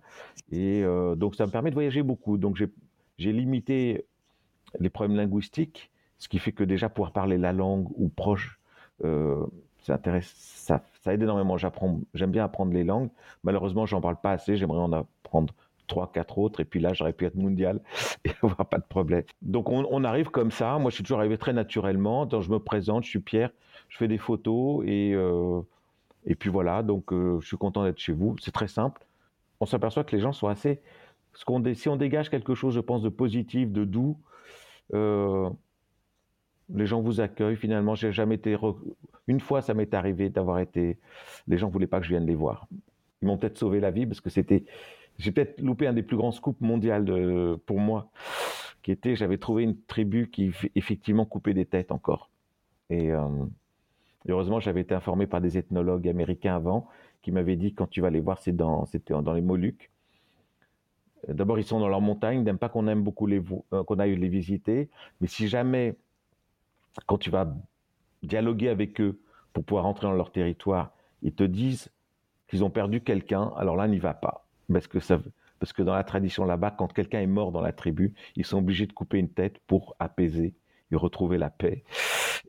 Et 0.52 0.84
euh, 0.84 1.15
donc 1.15 1.36
ça 1.36 1.45
me 1.45 1.52
permet 1.52 1.69
de 1.69 1.76
voyager 1.76 2.04
beaucoup. 2.04 2.38
Donc 2.38 2.56
j'ai- 2.56 2.71
limité 3.17 4.06
les 4.80 4.89
problèmes 4.89 5.15
linguistiques, 5.15 5.91
ce 6.17 6.28
qui 6.28 6.39
fait 6.39 6.52
que 6.54 6.63
déjà 6.63 6.89
pouvoir 6.89 7.12
parler 7.12 7.38
la 7.38 7.54
langue 7.54 7.88
ou 7.95 8.10
proche, 8.10 8.60
ça, 9.82 9.93
intéresse, 9.93 10.34
ça, 10.36 10.84
ça 11.01 11.13
aide 11.13 11.21
énormément. 11.21 11.57
J'apprends, 11.57 11.99
j'aime 12.13 12.31
bien 12.31 12.43
apprendre 12.43 12.73
les 12.73 12.83
langues. 12.83 13.09
Malheureusement, 13.43 13.85
j'en 13.85 14.01
parle 14.01 14.17
pas 14.21 14.31
assez. 14.31 14.55
J'aimerais 14.55 14.79
en 14.79 14.93
apprendre 14.93 15.53
trois, 15.87 16.11
quatre 16.11 16.37
autres. 16.37 16.59
Et 16.59 16.65
puis 16.65 16.79
là, 16.79 16.93
j'aurais 16.93 17.13
pu 17.13 17.25
être 17.25 17.35
mondial 17.35 17.81
et 18.25 18.31
avoir 18.41 18.67
pas 18.67 18.77
de 18.77 18.85
problème. 18.85 19.23
Donc 19.41 19.69
on, 19.69 20.03
arrive 20.03 20.29
comme 20.29 20.51
ça. 20.51 20.77
Moi, 20.77 20.91
je 20.91 20.95
suis 20.95 21.03
toujours 21.03 21.19
arrivé 21.19 21.37
très 21.37 21.53
naturellement. 21.53 22.25
Donc 22.25 22.43
je 22.43 22.49
me 22.49 22.59
présente, 22.59 23.03
je 23.03 23.09
suis 23.09 23.19
Pierre, 23.19 23.51
je 23.89 23.97
fais 23.97 24.07
des 24.07 24.17
photos 24.19 24.83
et 24.85 25.13
euh, 25.13 25.61
et 26.25 26.35
puis 26.35 26.49
voilà. 26.49 26.83
Donc 26.83 27.11
euh, 27.11 27.39
je 27.41 27.47
suis 27.47 27.57
content 27.57 27.83
d'être 27.83 27.99
chez 27.99 28.13
vous. 28.13 28.35
C'est 28.39 28.51
très 28.51 28.67
simple. 28.67 29.05
On 29.59 29.65
s'aperçoit 29.65 30.03
que 30.03 30.15
les 30.15 30.21
gens 30.21 30.33
sont 30.33 30.47
assez. 30.47 30.81
Si 31.73 31.87
on 31.89 31.95
dégage 31.95 32.29
quelque 32.29 32.55
chose, 32.55 32.73
je 32.73 32.79
pense, 32.79 33.01
de 33.01 33.09
positif, 33.09 33.71
de 33.71 33.85
doux, 33.85 34.17
euh, 34.93 35.49
les 36.73 36.86
gens 36.86 37.01
vous 37.01 37.21
accueillent. 37.21 37.55
Finalement, 37.55 37.95
j'ai 37.95 38.12
jamais 38.12 38.36
été. 38.36 38.57
Une 39.27 39.39
fois, 39.39 39.62
ça 39.62 39.73
m'est 39.73 39.93
arrivé 39.93 40.29
d'avoir 40.29 40.60
été. 40.60 40.97
Les 41.47 41.57
gens 41.57 41.69
voulaient 41.69 41.88
pas 41.88 41.99
que 41.99 42.05
je 42.05 42.12
vienne 42.12 42.25
les 42.25 42.36
voir. 42.36 42.67
Ils 43.21 43.27
m'ont 43.27 43.38
peut-être 43.38 43.57
sauvé 43.57 43.79
la 43.79 43.91
vie 43.91 44.05
parce 44.05 44.21
que 44.21 44.29
c'était. 44.29 44.65
J'ai 45.17 45.31
peut-être 45.31 45.62
loupé 45.62 45.88
un 45.88 45.93
des 45.93 46.03
plus 46.03 46.17
grands 46.17 46.31
scoops 46.31 46.62
mondiaux 46.62 46.99
de- 46.99 47.60
pour 47.65 47.79
moi, 47.79 48.10
qui 48.81 48.91
était 48.91 49.15
j'avais 49.15 49.38
trouvé 49.38 49.63
une 49.63 49.77
tribu 49.77 50.29
qui 50.29 50.51
effectivement 50.75 51.25
coupait 51.25 51.53
des 51.53 51.65
têtes 51.65 51.91
encore. 51.91 52.29
Et 52.89 53.12
euh, 53.12 53.27
heureusement, 54.27 54.60
j'avais 54.60 54.81
été 54.81 54.95
informé 54.95 55.27
par 55.27 55.41
des 55.41 55.57
ethnologues 55.57 56.07
américains 56.07 56.55
avant 56.55 56.88
qui 57.21 57.31
m'avaient 57.31 57.55
dit 57.55 57.73
quand 57.73 57.88
tu 57.88 58.01
vas 58.01 58.10
les 58.10 58.19
voir, 58.19 58.39
c'est 58.39 58.55
dans, 58.55 58.86
c'était 58.86 59.13
dans 59.13 59.34
les 59.34 59.41
Moluques. 59.41 59.91
D'abord, 61.27 61.60
ils 61.60 61.63
sont 61.63 61.79
dans 61.79 61.88
leur 61.88 62.01
montagne, 62.01 62.41
n'aiment 62.43 62.57
pas 62.57 62.69
qu'on 62.69 62.88
aime 62.88 63.03
beaucoup 63.03 63.27
euh, 63.29 63.84
qu'on 63.84 63.99
aille 63.99 64.15
les 64.15 64.27
visiter. 64.27 64.89
Mais 65.19 65.27
si 65.27 65.47
jamais, 65.47 65.95
quand 67.06 67.17
tu 67.17 67.30
vas 67.30 67.54
dialoguer 68.23 68.69
avec 68.69 68.99
eux 69.01 69.19
pour 69.54 69.63
pouvoir 69.63 69.86
entrer 69.86 70.08
dans 70.08 70.13
leur 70.13 70.32
territoire, 70.32 70.91
ils 71.21 71.34
te 71.34 71.43
disent 71.43 71.91
qu'ils 72.47 72.63
ont 72.63 72.69
perdu 72.69 73.01
quelqu'un, 73.01 73.51
alors 73.58 73.75
là, 73.75 73.88
n'y 73.88 73.99
va 73.99 74.13
pas. 74.13 74.47
Parce 74.71 74.88
que, 75.73 75.84
dans 75.84 75.93
la 75.93 76.04
tradition 76.04 76.45
là-bas, 76.45 76.71
quand 76.71 76.91
quelqu'un 76.91 77.21
est 77.21 77.27
mort 77.27 77.51
dans 77.51 77.62
la 77.62 77.71
tribu, 77.71 78.13
ils 78.36 78.45
sont 78.45 78.58
obligés 78.58 78.88
de 78.88 78.93
couper 78.93 79.17
une 79.17 79.30
tête 79.30 79.60
pour 79.67 79.95
apaiser 79.99 80.56
et 80.91 80.95
retrouver 80.95 81.38
la 81.38 81.49
paix. 81.49 81.84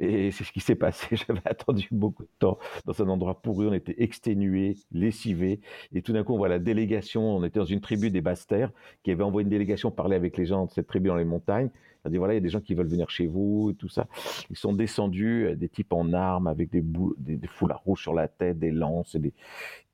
Et 0.01 0.31
c'est 0.31 0.45
ce 0.45 0.53
qui 0.53 0.61
s'est 0.61 0.75
passé. 0.75 1.17
J'avais 1.27 1.43
attendu 1.45 1.87
beaucoup 1.91 2.25
de 2.25 2.31
temps 2.39 2.59
dans 2.87 3.03
un 3.03 3.09
endroit 3.09 3.41
pourri. 3.41 3.67
On 3.67 3.75
était 3.75 4.03
exténués, 4.03 4.77
lessivés. 4.91 5.61
Et 5.93 6.03
tout 6.03 6.13
d'un 6.13 6.25
coup, 6.25 6.35
on 6.35 6.39
voit 6.39 6.49
la 6.49 6.59
délégation. 6.59 7.37
On 7.37 7.45
était 7.45 7.59
dans 7.59 7.65
une 7.65 7.81
tribu 7.81 8.11
des 8.11 8.21
Basses-Terres 8.21 8.73
qui 9.03 9.11
avait 9.11 9.23
envoyé 9.23 9.45
une 9.45 9.51
délégation 9.51 9.91
parler 9.91 10.17
avec 10.17 10.37
les 10.37 10.47
gens 10.47 10.67
de 10.67 10.71
cette 10.71 10.87
tribu 10.87 11.09
dans 11.09 11.17
les 11.17 11.25
montagnes. 11.25 11.71
A 12.05 12.11
dit 12.11 12.17
voilà, 12.17 12.35
il 12.35 12.37
y 12.37 12.39
a 12.39 12.43
des 12.43 12.49
gens 12.49 12.61
qui 12.61 12.75
veulent 12.75 12.89
venir 12.89 13.11
chez 13.11 13.27
vous 13.27 13.73
tout 13.79 13.89
ça. 13.89 14.07
Ils 14.51 14.57
sont 14.57 14.73
descendus, 14.73 15.47
euh, 15.47 15.57
des 15.57 15.69
types 15.69 15.93
en 15.93 16.13
armes 16.13 16.47
avec 16.47 16.71
des, 16.71 16.83
des, 16.83 17.47
foulards 17.47 17.83
rouges 17.85 18.03
sur 18.03 18.15
la 18.15 18.29
tête, 18.29 18.59
des 18.59 18.71
lances. 18.71 19.15
Et, 19.15 19.19
des... 19.21 19.35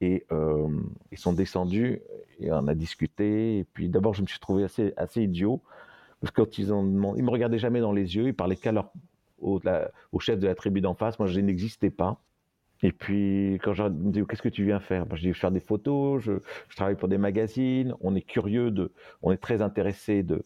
et 0.01 0.25
euh, 0.33 0.69
ils 1.13 1.19
sont 1.19 1.33
descendus 1.33 2.01
et 2.41 2.51
on 2.53 2.67
a 2.67 2.75
discuté. 2.75 3.59
Et 3.59 3.65
puis 3.65 3.89
d'abord, 3.89 4.15
je 4.15 4.23
me 4.23 4.27
suis 4.27 4.41
trouvé 4.41 4.65
assez, 4.65 4.95
assez 4.97 5.23
idiot. 5.23 5.63
Parce 6.21 6.33
que 6.33 6.43
quand 6.43 6.59
ils 6.59 6.73
ont 6.73 7.15
ils 7.17 7.23
me 7.23 7.31
regardaient 7.31 7.59
jamais 7.59 7.81
dans 7.81 7.93
les 7.93 8.17
yeux, 8.17 8.27
ils 8.27 8.35
parlaient 8.35 8.57
qu'à 8.57 8.73
leur 8.73 8.91
au, 9.41 9.61
chef 10.21 10.39
de 10.39 10.47
la 10.47 10.55
tribu 10.55 10.81
d'en 10.81 10.95
face. 10.95 11.19
Moi, 11.19 11.29
je 11.29 11.41
n'existais 11.41 11.91
pas. 11.91 12.21
Et 12.83 12.93
puis, 12.93 13.59
quand 13.63 13.75
je 13.75 13.83
me 13.83 14.13
dis, 14.13 14.23
qu'est-ce 14.29 14.43
que 14.43 14.49
tu 14.49 14.65
viens 14.65 14.81
faire? 14.81 15.07
Ben, 15.07 15.17
Je 15.17 15.23
dis, 15.23 15.35
faire 15.35 15.51
des 15.51 15.61
photos, 15.61 16.23
je, 16.23 16.33
travaille 16.77 16.97
pour 16.97 17.09
des 17.09 17.19
magazines, 17.19 17.95
on 18.01 18.15
est 18.15 18.23
curieux, 18.23 18.71
de, 18.71 18.93
on 19.23 19.33
est 19.33 19.39
très 19.39 19.63
intéressé 19.63 20.23
de, 20.23 20.45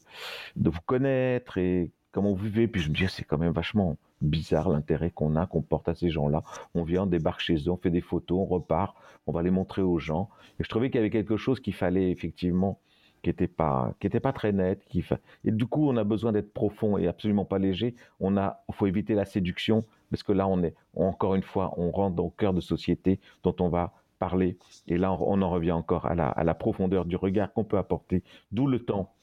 de 0.56 0.70
vous 0.70 0.80
connaître 0.86 1.58
et 1.58 1.90
comment 2.10 2.32
vous 2.32 2.44
vivez. 2.44 2.68
Puis 2.68 2.80
je 2.80 2.88
me 2.88 2.94
dis, 2.94 3.06
c'est 3.08 3.24
quand 3.24 3.38
même 3.38 3.52
vachement 3.52 3.98
bizarre 4.22 4.68
l'intérêt 4.70 5.10
qu'on 5.10 5.36
a, 5.36 5.46
qu'on 5.46 5.62
porte 5.62 5.88
à 5.88 5.94
ces 5.94 6.10
gens-là. 6.10 6.42
On 6.74 6.84
vient, 6.84 7.02
on 7.02 7.06
débarque 7.06 7.40
chez 7.40 7.56
eux, 7.56 7.70
on 7.70 7.76
fait 7.76 7.90
des 7.90 8.00
photos, 8.00 8.38
on 8.38 8.46
repart, 8.46 8.96
on 9.26 9.32
va 9.32 9.42
les 9.42 9.50
montrer 9.50 9.82
aux 9.82 9.98
gens. 9.98 10.30
Et 10.58 10.64
je 10.64 10.68
trouvais 10.68 10.88
qu'il 10.88 10.96
y 10.96 11.00
avait 11.00 11.10
quelque 11.10 11.36
chose 11.36 11.60
qu'il 11.60 11.74
fallait 11.74 12.10
effectivement 12.10 12.80
qui 13.22 13.30
n'était 13.30 13.48
pas, 13.48 13.94
qui 14.00 14.06
était 14.06 14.20
pas 14.20 14.32
très 14.32 14.52
net. 14.52 14.84
Qui 14.88 15.04
Et 15.44 15.52
du 15.52 15.66
coup, 15.66 15.88
on 15.88 15.96
a 15.96 16.04
besoin 16.04 16.32
d'être 16.32 16.52
profond 16.52 16.98
et 16.98 17.06
absolument 17.06 17.44
pas 17.44 17.58
léger. 17.58 17.94
On 18.20 18.36
a, 18.36 18.64
faut 18.72 18.86
éviter 18.86 19.14
la 19.14 19.24
séduction 19.24 19.84
parce 20.10 20.22
que 20.22 20.32
là, 20.32 20.46
on 20.48 20.62
est 20.62 20.74
encore 20.94 21.34
une 21.34 21.42
fois, 21.42 21.72
on 21.76 21.90
rentre 21.90 22.16
dans 22.16 22.24
le 22.24 22.30
cœur 22.30 22.52
de 22.52 22.60
société 22.60 23.20
dont 23.42 23.54
on 23.60 23.68
va 23.68 23.92
parler. 24.18 24.58
Et 24.88 24.98
là, 24.98 25.12
on 25.12 25.42
en 25.42 25.50
revient 25.50 25.72
encore 25.72 26.06
à 26.06 26.14
la, 26.14 26.28
à 26.28 26.44
la 26.44 26.54
profondeur 26.54 27.04
du 27.04 27.16
regard 27.16 27.52
qu'on 27.52 27.64
peut 27.64 27.78
apporter, 27.78 28.22
d'où 28.52 28.66
le 28.66 28.84
temps. 28.84 29.14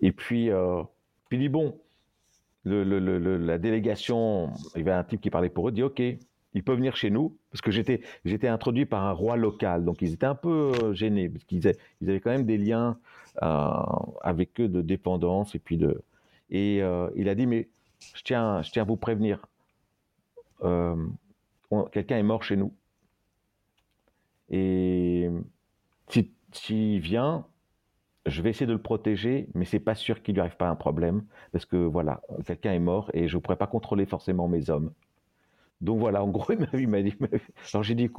Et 0.00 0.12
puis, 0.12 0.50
euh, 0.50 0.82
puis 1.28 1.38
dit 1.38 1.48
bon, 1.48 1.78
le, 2.64 2.82
le, 2.84 2.98
le, 2.98 3.36
la 3.36 3.58
délégation, 3.58 4.52
il 4.74 4.78
y 4.78 4.80
avait 4.82 4.92
un 4.92 5.04
type 5.04 5.20
qui 5.20 5.30
parlait 5.30 5.48
pour 5.48 5.68
eux, 5.68 5.72
dit 5.72 5.82
ok, 5.82 6.02
ils 6.54 6.62
peuvent 6.62 6.76
venir 6.76 6.96
chez 6.96 7.10
nous, 7.10 7.36
parce 7.50 7.60
que 7.60 7.70
j'étais, 7.70 8.00
j'étais 8.24 8.48
introduit 8.48 8.86
par 8.86 9.04
un 9.04 9.12
roi 9.12 9.36
local, 9.36 9.84
donc 9.84 10.00
ils 10.02 10.12
étaient 10.12 10.26
un 10.26 10.34
peu 10.34 10.72
euh, 10.82 10.94
gênés, 10.94 11.28
parce 11.28 11.44
qu'ils 11.44 11.66
avaient, 11.66 12.20
quand 12.20 12.30
même 12.30 12.46
des 12.46 12.58
liens 12.58 12.98
euh, 13.42 13.70
avec 14.22 14.60
eux 14.60 14.68
de 14.68 14.80
dépendance, 14.80 15.54
et 15.54 15.58
puis 15.58 15.76
de... 15.76 16.02
Et 16.50 16.82
euh, 16.82 17.10
il 17.16 17.28
a 17.28 17.34
dit, 17.34 17.46
mais 17.46 17.68
je 18.14 18.22
tiens, 18.22 18.62
je 18.62 18.70
tiens 18.70 18.82
à 18.82 18.86
vous 18.86 18.96
prévenir, 18.96 19.46
quelqu'un 21.92 22.16
est 22.16 22.22
mort 22.22 22.42
chez 22.42 22.56
nous. 22.56 22.72
Et 24.50 25.28
s'il 26.08 26.30
si, 26.52 26.98
vient, 27.00 27.46
je 28.26 28.40
vais 28.42 28.50
essayer 28.50 28.66
de 28.66 28.72
le 28.72 28.80
protéger, 28.80 29.48
mais 29.54 29.64
c'est 29.64 29.80
pas 29.80 29.94
sûr 29.94 30.22
qu'il 30.22 30.34
lui 30.34 30.40
arrive 30.40 30.56
pas 30.56 30.68
un 30.68 30.76
problème, 30.76 31.24
parce 31.52 31.66
que 31.66 31.76
voilà, 31.76 32.22
quelqu'un 32.46 32.72
est 32.72 32.78
mort 32.78 33.10
et 33.14 33.28
je 33.28 33.36
ne 33.36 33.42
pourrais 33.42 33.56
pas 33.56 33.66
contrôler 33.66 34.06
forcément 34.06 34.48
mes 34.48 34.70
hommes. 34.70 34.92
Donc 35.80 35.98
voilà, 35.98 36.22
en 36.22 36.28
gros, 36.28 36.52
il 36.74 36.88
m'a 36.88 37.02
dit. 37.02 37.14
Alors 37.72 37.82
j'ai 37.82 37.94
dit, 37.94 38.10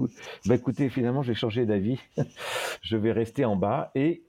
bah 0.45 0.55
écoutez, 0.55 0.89
finalement, 0.89 1.23
j'ai 1.23 1.33
changé 1.33 1.65
d'avis. 1.65 1.99
je 2.81 2.97
vais 2.97 3.11
rester 3.11 3.45
en 3.45 3.55
bas. 3.55 3.91
Et 3.95 4.23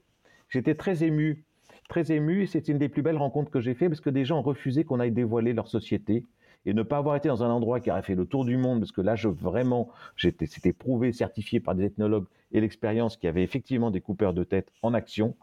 j'étais 0.49 0.75
très 0.75 1.03
ému, 1.03 1.45
très 1.89 2.11
ému. 2.11 2.43
Et 2.43 2.47
c'est 2.47 2.67
une 2.67 2.77
des 2.77 2.89
plus 2.89 3.01
belles 3.01 3.17
rencontres 3.17 3.51
que 3.51 3.61
j'ai 3.61 3.73
fait 3.73 3.89
parce 3.89 4.01
que 4.01 4.09
des 4.09 4.25
gens 4.25 4.39
ont 4.39 4.43
refusé 4.43 4.83
qu'on 4.83 4.99
aille 4.99 5.11
dévoiler 5.11 5.53
leur 5.53 5.67
société 5.67 6.23
et 6.67 6.73
ne 6.73 6.83
pas 6.83 6.97
avoir 6.97 7.15
été 7.15 7.29
dans 7.29 7.43
un 7.43 7.49
endroit 7.49 7.79
qui 7.79 7.89
aurait 7.89 8.01
fait 8.01 8.13
le 8.13 8.25
tour 8.25 8.43
du 8.43 8.57
monde, 8.57 8.79
parce 8.79 8.91
que 8.91 8.99
là, 8.99 9.15
je 9.15 9.29
vraiment, 9.29 9.89
c'était 10.17 10.73
prouvé, 10.73 11.13
certifié 11.13 11.61
par 11.61 11.75
des 11.75 11.85
ethnologues 11.85 12.25
et 12.51 12.59
l'expérience 12.59 13.15
qui 13.15 13.27
avait 13.27 13.41
effectivement 13.43 13.89
des 13.89 14.01
coupeurs 14.01 14.33
de 14.33 14.43
tête 14.43 14.69
en 14.81 14.93
action. 14.93 15.35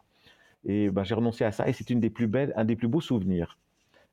Et 0.66 0.90
ben, 0.90 1.02
j'ai 1.02 1.14
renoncé 1.14 1.44
à 1.44 1.52
ça, 1.52 1.66
et 1.66 1.72
c'est 1.72 1.88
une 1.88 2.00
des 2.00 2.10
plus 2.10 2.26
belles, 2.26 2.52
un 2.56 2.66
des 2.66 2.76
plus 2.76 2.88
beaux 2.88 3.00
souvenirs, 3.00 3.58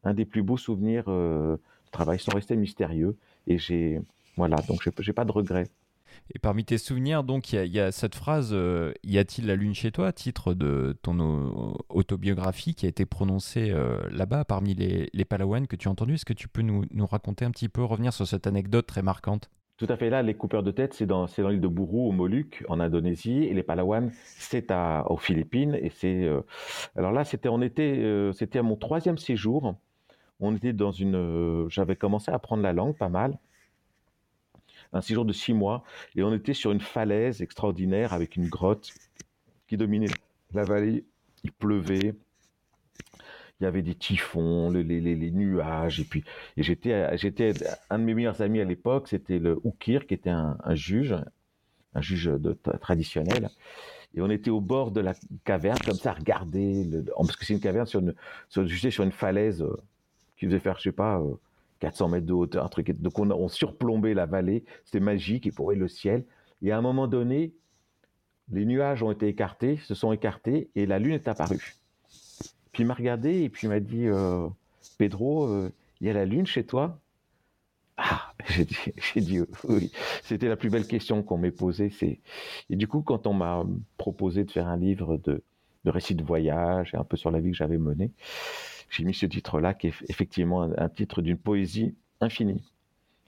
un 0.06 0.14
des 0.14 0.24
plus 0.24 0.42
beaux 0.42 0.56
souvenirs 0.56 1.04
euh, 1.10 1.58
de 1.58 1.92
travail, 1.92 2.18
sans 2.18 2.34
rester 2.34 2.56
mystérieux. 2.56 3.18
Et 3.48 3.58
j'ai, 3.58 4.02
voilà, 4.38 4.58
donc 4.68 4.88
j'ai 5.00 5.14
pas 5.14 5.26
de 5.26 5.32
regrets. 5.32 5.68
Et 6.34 6.40
parmi 6.40 6.64
tes 6.64 6.78
souvenirs, 6.78 7.24
donc, 7.24 7.52
il 7.54 7.66
y, 7.66 7.80
a 7.80 7.92
cette 7.92 8.16
phrase 8.16 8.52
euh, 8.54 8.94
Y 9.04 9.18
a-t-il 9.18 9.48
la 9.48 9.56
lune 9.56 9.74
chez 9.74 9.92
toi 9.92 10.12
titre 10.14 10.54
de 10.54 10.98
ton 11.02 11.76
autobiographie 11.90 12.76
qui 12.76 12.86
a 12.86 12.90
été 12.90 13.06
prononcée 13.06 13.72
euh, 13.72 14.00
là-bas 14.10 14.46
parmi 14.46 14.74
les, 14.74 15.10
les 15.14 15.26
Palawans 15.26 15.66
que 15.66 15.76
tu 15.76 15.88
as 15.88 15.92
entendu. 15.92 16.14
Est-ce 16.14 16.26
que 16.26 16.34
tu 16.34 16.48
peux 16.48 16.62
nous, 16.62 16.86
nous, 16.92 17.06
raconter 17.06 17.46
un 17.46 17.52
petit 17.52 17.70
peu, 17.70 17.84
revenir 17.84 18.14
sur 18.14 18.28
cette 18.28 18.48
anecdote 18.48 18.88
très 18.88 19.02
marquante? 19.02 19.50
Tout 19.78 19.88
à 19.90 19.98
fait. 19.98 20.10
Là, 20.10 20.22
les 20.22 20.36
coupeurs 20.36 20.64
de 20.64 20.72
tête, 20.72 20.94
c'est 20.94 21.08
dans, 21.08 21.26
dans 21.26 21.50
l'île 21.50 21.60
de 21.60 21.68
Buru, 21.68 21.98
au 21.98 22.12
Moluques, 22.12 22.64
en 22.70 22.80
Indonésie. 22.80 23.44
Et 23.44 23.54
les 23.54 23.64
Palawans, 23.64 24.10
c'est 24.24 24.72
aux 25.08 25.18
Philippines. 25.18 25.78
Et 25.82 25.90
c'est. 25.90 26.24
Euh, 26.24 26.42
alors 26.96 27.12
là, 27.12 27.26
c'était 27.26 27.50
on 27.50 27.62
était, 27.62 28.32
c'était 28.34 28.60
à 28.60 28.64
mon 28.64 28.76
troisième 28.76 29.18
séjour 29.18 29.76
on 30.42 30.56
était 30.56 30.74
dans 30.74 30.92
une. 30.92 31.16
Euh, 31.16 31.70
j'avais 31.70 31.96
commencé 31.96 32.32
à 32.32 32.36
apprendre 32.36 32.64
la 32.64 32.74
langue 32.74 32.98
pas 32.98 33.10
mal. 33.10 33.38
Un 34.92 35.02
séjour 35.02 35.24
de 35.24 35.32
six 35.32 35.54
mois. 35.54 35.84
Et 36.16 36.24
on 36.24 36.34
était 36.34 36.56
sur 36.56 36.72
une 36.72 36.82
falaise 36.82 37.42
extraordinaire 37.42 38.12
avec 38.12 38.36
une 38.36 38.50
grotte 38.50 38.92
qui 39.68 39.78
dominait 39.78 40.08
la 40.54 40.64
vallée. 40.64 41.06
Il 41.44 41.52
pleuvait. 41.52 42.16
Il 43.60 43.64
y 43.64 43.68
avait 43.68 43.84
des 43.84 43.94
typhons, 43.94 44.72
les, 44.72 45.32
nuages. 45.32 46.00
Et 46.00 46.04
puis, 46.04 46.24
j'étais, 46.58 47.16
j'étais 47.18 47.54
un 47.92 48.00
de 48.00 48.04
mes 48.04 48.16
meilleurs 48.16 48.42
amis 48.42 48.60
à 48.60 48.64
l'époque, 48.64 49.08
c'était 49.08 49.38
le 49.38 49.60
Oukir, 49.64 50.08
qui 50.08 50.16
était 50.16 50.32
un, 50.32 50.58
juge, 50.72 51.16
un 51.94 52.02
juge 52.02 52.26
de, 52.26 52.58
traditionnel. 52.82 53.52
Et 54.16 54.22
on 54.22 54.32
était 54.32 54.50
au 54.50 54.62
bord 54.62 54.90
de 54.90 55.00
la 55.00 55.14
caverne, 55.46 55.78
comme 55.86 55.94
ça, 55.94 56.10
à 56.10 56.14
regarder, 56.16 56.90
parce 57.16 57.36
que 57.36 57.46
c'est 57.46 57.54
une 57.54 57.60
caverne 57.60 57.86
sur 57.86 58.00
une, 58.00 58.16
sur, 58.50 58.68
sur 58.68 59.04
une 59.04 59.12
falaise 59.12 59.62
euh, 59.62 59.78
qui 60.42 60.48
faisait 60.48 60.60
faire, 60.60 60.78
je 60.78 60.84
sais 60.84 60.92
pas, 60.92 61.22
400 61.82 62.08
euh, 62.08 62.12
mètres 62.14 62.26
de 62.26 62.34
hauteur, 62.34 62.66
un 62.66 62.68
truc. 62.68 63.00
Donc 63.00 63.20
on, 63.20 63.48
surplombait 63.48 64.16
la 64.16 64.26
vallée, 64.26 64.64
c'était 64.86 65.00
magique, 65.00 65.46
et 65.46 65.52
pour 65.52 65.72
le 65.72 65.88
ciel. 65.88 66.26
Et 66.64 66.72
à 66.72 66.78
un 66.80 66.82
moment 66.82 67.08
donné, 67.08 67.54
les 68.52 68.66
nuages 68.66 69.04
ont 69.04 69.12
été 69.12 69.28
écartés, 69.28 69.78
se 69.78 69.94
sont 69.94 70.12
écartés, 70.12 70.72
et 70.74 70.88
la 70.88 70.98
lune 70.98 71.14
est 71.14 71.28
apparue. 71.28 71.76
Puis 72.72 72.82
il 72.82 72.88
m'a 72.88 72.96
regardé, 72.96 73.44
et 73.44 73.50
puis 73.50 73.68
il 73.68 73.70
m'a 73.70 73.80
dit, 73.80 74.08
euh, 74.08 74.48
Pedro, 74.98 75.46
euh, 75.46 75.72
il 76.00 76.08
y 76.08 76.10
a 76.10 76.14
la 76.14 76.26
lune 76.26 76.48
chez 76.48 76.66
toi? 76.66 77.00
Ah, 77.98 78.34
j'ai 78.48 78.66
dit, 78.66 78.76
dit, 79.18 79.42
oui. 79.66 79.92
C'était 80.24 80.48
la 80.48 80.56
plus 80.56 80.72
belle 80.72 80.88
question 80.88 81.22
qu'on 81.22 81.38
m'ait 81.38 81.52
posée. 81.52 81.92
Et 82.72 82.76
du 82.76 82.88
coup, 82.88 83.04
quand 83.04 83.28
on 83.28 83.34
m'a 83.34 83.64
proposé 83.98 84.44
de 84.44 84.50
faire 84.50 84.68
un 84.68 84.78
livre 84.78 85.18
de, 85.18 85.44
de 85.86 85.92
récits 85.92 86.16
de 86.16 86.24
voyage 86.24 86.96
et 86.96 86.98
un 86.98 87.04
peu 87.04 87.16
sur 87.16 87.30
la 87.30 87.40
vie 87.40 87.52
que 87.52 87.58
j'avais 87.58 87.78
menée, 87.78 88.10
j'ai 88.92 89.06
mis 89.06 89.14
ce 89.14 89.26
titre-là, 89.26 89.74
qui 89.74 89.88
est 89.88 89.94
effectivement 90.10 90.64
un, 90.64 90.90
titre 90.90 91.22
d'une 91.22 91.38
poésie 91.38 91.96
infinie 92.20 92.64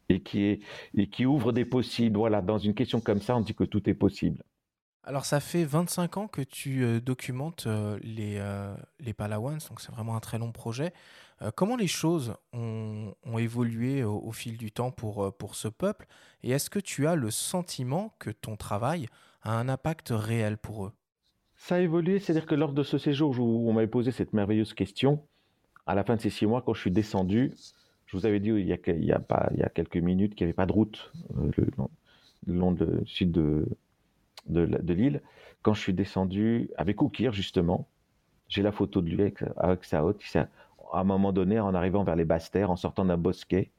et 0.09 0.21
qui, 0.21 0.43
est, 0.43 0.59
et 0.93 1.07
qui 1.07 1.25
ouvre 1.25 1.53
des 1.53 1.65
possibles. 1.65 2.17
Voilà, 2.17 2.41
dans 2.41 2.57
une 2.57 2.75
question 2.75 2.99
comme 2.99 3.21
ça, 3.21 3.35
on 3.37 3.39
dit 3.39 3.55
que 3.55 3.63
tout 3.63 3.89
est 3.89 3.93
possible. 3.93 4.43
Alors, 5.05 5.25
ça 5.25 5.39
fait 5.39 5.63
25 5.63 6.17
ans 6.17 6.27
que 6.27 6.41
tu 6.41 6.83
euh, 6.83 6.99
documentes 7.01 7.65
euh, 7.67 7.97
les, 8.03 8.37
euh, 8.37 8.75
les 8.99 9.13
Palawans, 9.13 9.57
donc 9.69 9.81
c'est 9.81 9.91
vraiment 9.91 10.15
un 10.15 10.21
très 10.21 10.37
long 10.37 10.51
projet. 10.51 10.93
comment 11.55 11.75
les 11.75 11.87
choses 11.87 12.35
ont, 12.53 13.13
ont 13.25 13.37
évolué 13.37 14.03
au, 14.03 14.31
fil 14.31 14.57
du 14.57 14.71
temps 14.71 14.91
pour, 14.91 15.35
pour 15.37 15.55
ce 15.55 15.67
peuple? 15.67 16.07
Et 16.41 16.51
est-ce 16.51 16.69
que 16.69 16.79
tu 16.79 17.07
as 17.07 17.15
le 17.15 17.31
sentiment 17.31 18.15
que 18.19 18.29
ton 18.29 18.55
travail 18.55 19.07
a 19.41 19.57
un 19.57 19.67
impact 19.67 20.09
réel 20.11 20.57
pour 20.57 20.85
eux? 20.85 20.93
Ça 21.55 21.75
a 21.75 21.79
évolué, 21.79 22.19
c'est-à-dire 22.19 22.45
que 22.45 22.55
lors 22.55 22.73
de 22.73 22.83
ce 22.83 22.97
séjour 22.97 23.37
où 23.39 23.69
on 23.69 23.73
m'avait 23.73 23.87
posé 23.87 24.11
cette 24.11 24.33
merveilleuse 24.33 24.73
question, 24.73 25.25
à 25.85 25.95
la 25.95 26.03
fin 26.03 26.15
de 26.15 26.21
ces 26.21 26.29
six 26.29 26.45
mois, 26.45 26.61
quand 26.61 26.73
je 26.73 26.81
suis 26.81 26.91
descendu, 26.91 27.51
je 28.05 28.17
vous 28.17 28.25
avais 28.25 28.39
dit 28.39 28.49
il 28.49 28.67
y 28.67 28.73
a, 29.11 29.69
quelques 29.69 29.97
minutes 29.97 30.35
qu'il 30.35 30.45
n'y 30.45 30.49
avait 30.49 30.55
pas 30.55 30.65
de 30.65 30.71
route 30.71 31.11
euh, 31.37 31.51
le, 31.57 32.53
long 32.53 32.71
du 32.71 32.85
sud 33.05 33.31
de, 33.31 33.67
de, 34.47 34.93
l'île. 34.93 35.21
Quand 35.61 35.73
je 35.73 35.81
suis 35.81 35.93
descendu 35.93 36.69
avec 36.77 37.01
Oukir, 37.01 37.33
justement, 37.33 37.87
j'ai 38.49 38.61
la 38.61 38.71
photo 38.71 39.01
de 39.01 39.09
lui 39.09 39.33
avec, 39.57 39.85
sa 39.85 40.05
haute. 40.05 40.21
À 40.35 40.99
un 40.99 41.03
moment 41.03 41.31
donné, 41.31 41.59
en 41.59 41.73
arrivant 41.73 42.03
vers 42.03 42.15
les 42.15 42.25
basses 42.25 42.51
terres, 42.51 42.69
en 42.69 42.75
sortant 42.75 43.05
d'un 43.05 43.17
bosquet, 43.17 43.71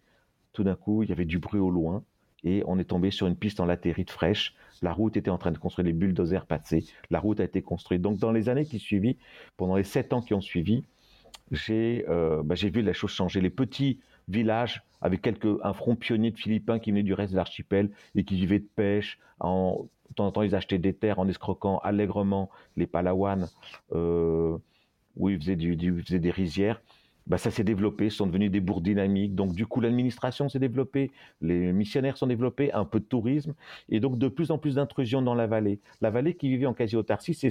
tout 0.52 0.64
d'un 0.64 0.74
coup, 0.74 1.02
il 1.02 1.10
y 1.10 1.12
avait 1.12 1.26
du 1.26 1.38
bruit 1.38 1.60
au 1.60 1.70
loin. 1.70 2.02
et 2.42 2.62
on 2.66 2.78
est 2.78 2.84
tombé 2.84 3.10
sur 3.10 3.26
une 3.26 3.36
piste 3.36 3.60
en 3.60 3.66
latérite 3.66 4.10
fraîche. 4.10 4.54
La 4.82 4.92
route 4.92 5.16
était 5.16 5.30
en 5.30 5.38
train 5.38 5.52
de 5.52 5.58
construire, 5.58 5.86
les 5.86 5.92
bulldozers 5.92 6.46
passaient, 6.46 6.84
la 7.10 7.20
route 7.20 7.40
a 7.40 7.44
été 7.44 7.62
construite. 7.62 8.02
Donc 8.02 8.18
dans 8.18 8.32
les 8.32 8.48
années 8.48 8.66
qui 8.66 8.78
suivi, 8.78 9.16
pendant 9.56 9.76
les 9.76 9.84
sept 9.84 10.12
ans 10.12 10.20
qui 10.20 10.34
ont 10.34 10.40
suivi, 10.40 10.84
j'ai 11.50 12.04
euh, 12.08 12.42
bah, 12.42 12.54
vu 12.54 12.82
la 12.82 12.92
chose 12.92 13.10
changer. 13.10 13.40
Les 13.40 13.50
petits 13.50 14.00
villages 14.28 14.82
avec 15.00 15.22
quelques, 15.22 15.46
un 15.62 15.72
front 15.72 15.96
pionnier 15.96 16.30
de 16.30 16.38
Philippins 16.38 16.78
qui 16.78 16.90
venait 16.90 17.02
du 17.02 17.14
reste 17.14 17.32
de 17.32 17.36
l'archipel 17.36 17.90
et 18.14 18.24
qui 18.24 18.36
vivaient 18.36 18.60
de 18.60 18.68
pêche. 18.74 19.18
En, 19.40 19.88
de 20.08 20.14
temps 20.14 20.26
en 20.26 20.32
temps, 20.32 20.42
ils 20.42 20.54
achetaient 20.54 20.78
des 20.78 20.94
terres 20.94 21.18
en 21.18 21.28
escroquant 21.28 21.78
allègrement 21.78 22.50
les 22.76 22.86
Palawan, 22.86 23.48
euh, 23.92 24.56
où 25.16 25.28
ils 25.28 25.38
faisaient, 25.38 25.56
du, 25.56 25.74
ils 25.74 26.02
faisaient 26.02 26.18
des 26.18 26.30
rizières 26.30 26.80
bah, 27.26 27.38
ça 27.38 27.50
s'est 27.50 27.64
développé, 27.64 28.10
sont 28.10 28.26
devenus 28.26 28.50
des 28.50 28.60
bourgs 28.60 28.82
dynamiques. 28.82 29.34
Donc, 29.34 29.52
du 29.54 29.66
coup, 29.66 29.80
l'administration 29.80 30.48
s'est 30.48 30.58
développée, 30.58 31.10
les 31.40 31.72
missionnaires 31.72 32.16
sont 32.16 32.26
développés, 32.26 32.72
un 32.72 32.84
peu 32.84 33.00
de 33.00 33.04
tourisme, 33.04 33.54
et 33.88 34.00
donc 34.00 34.18
de 34.18 34.28
plus 34.28 34.50
en 34.50 34.58
plus 34.58 34.76
d'intrusions 34.76 35.22
dans 35.22 35.34
la 35.34 35.46
vallée. 35.46 35.80
La 36.00 36.10
vallée 36.10 36.34
qui 36.34 36.48
vivait 36.48 36.66
en 36.66 36.74
quasi-autarcie, 36.74 37.34
c'est 37.34 37.50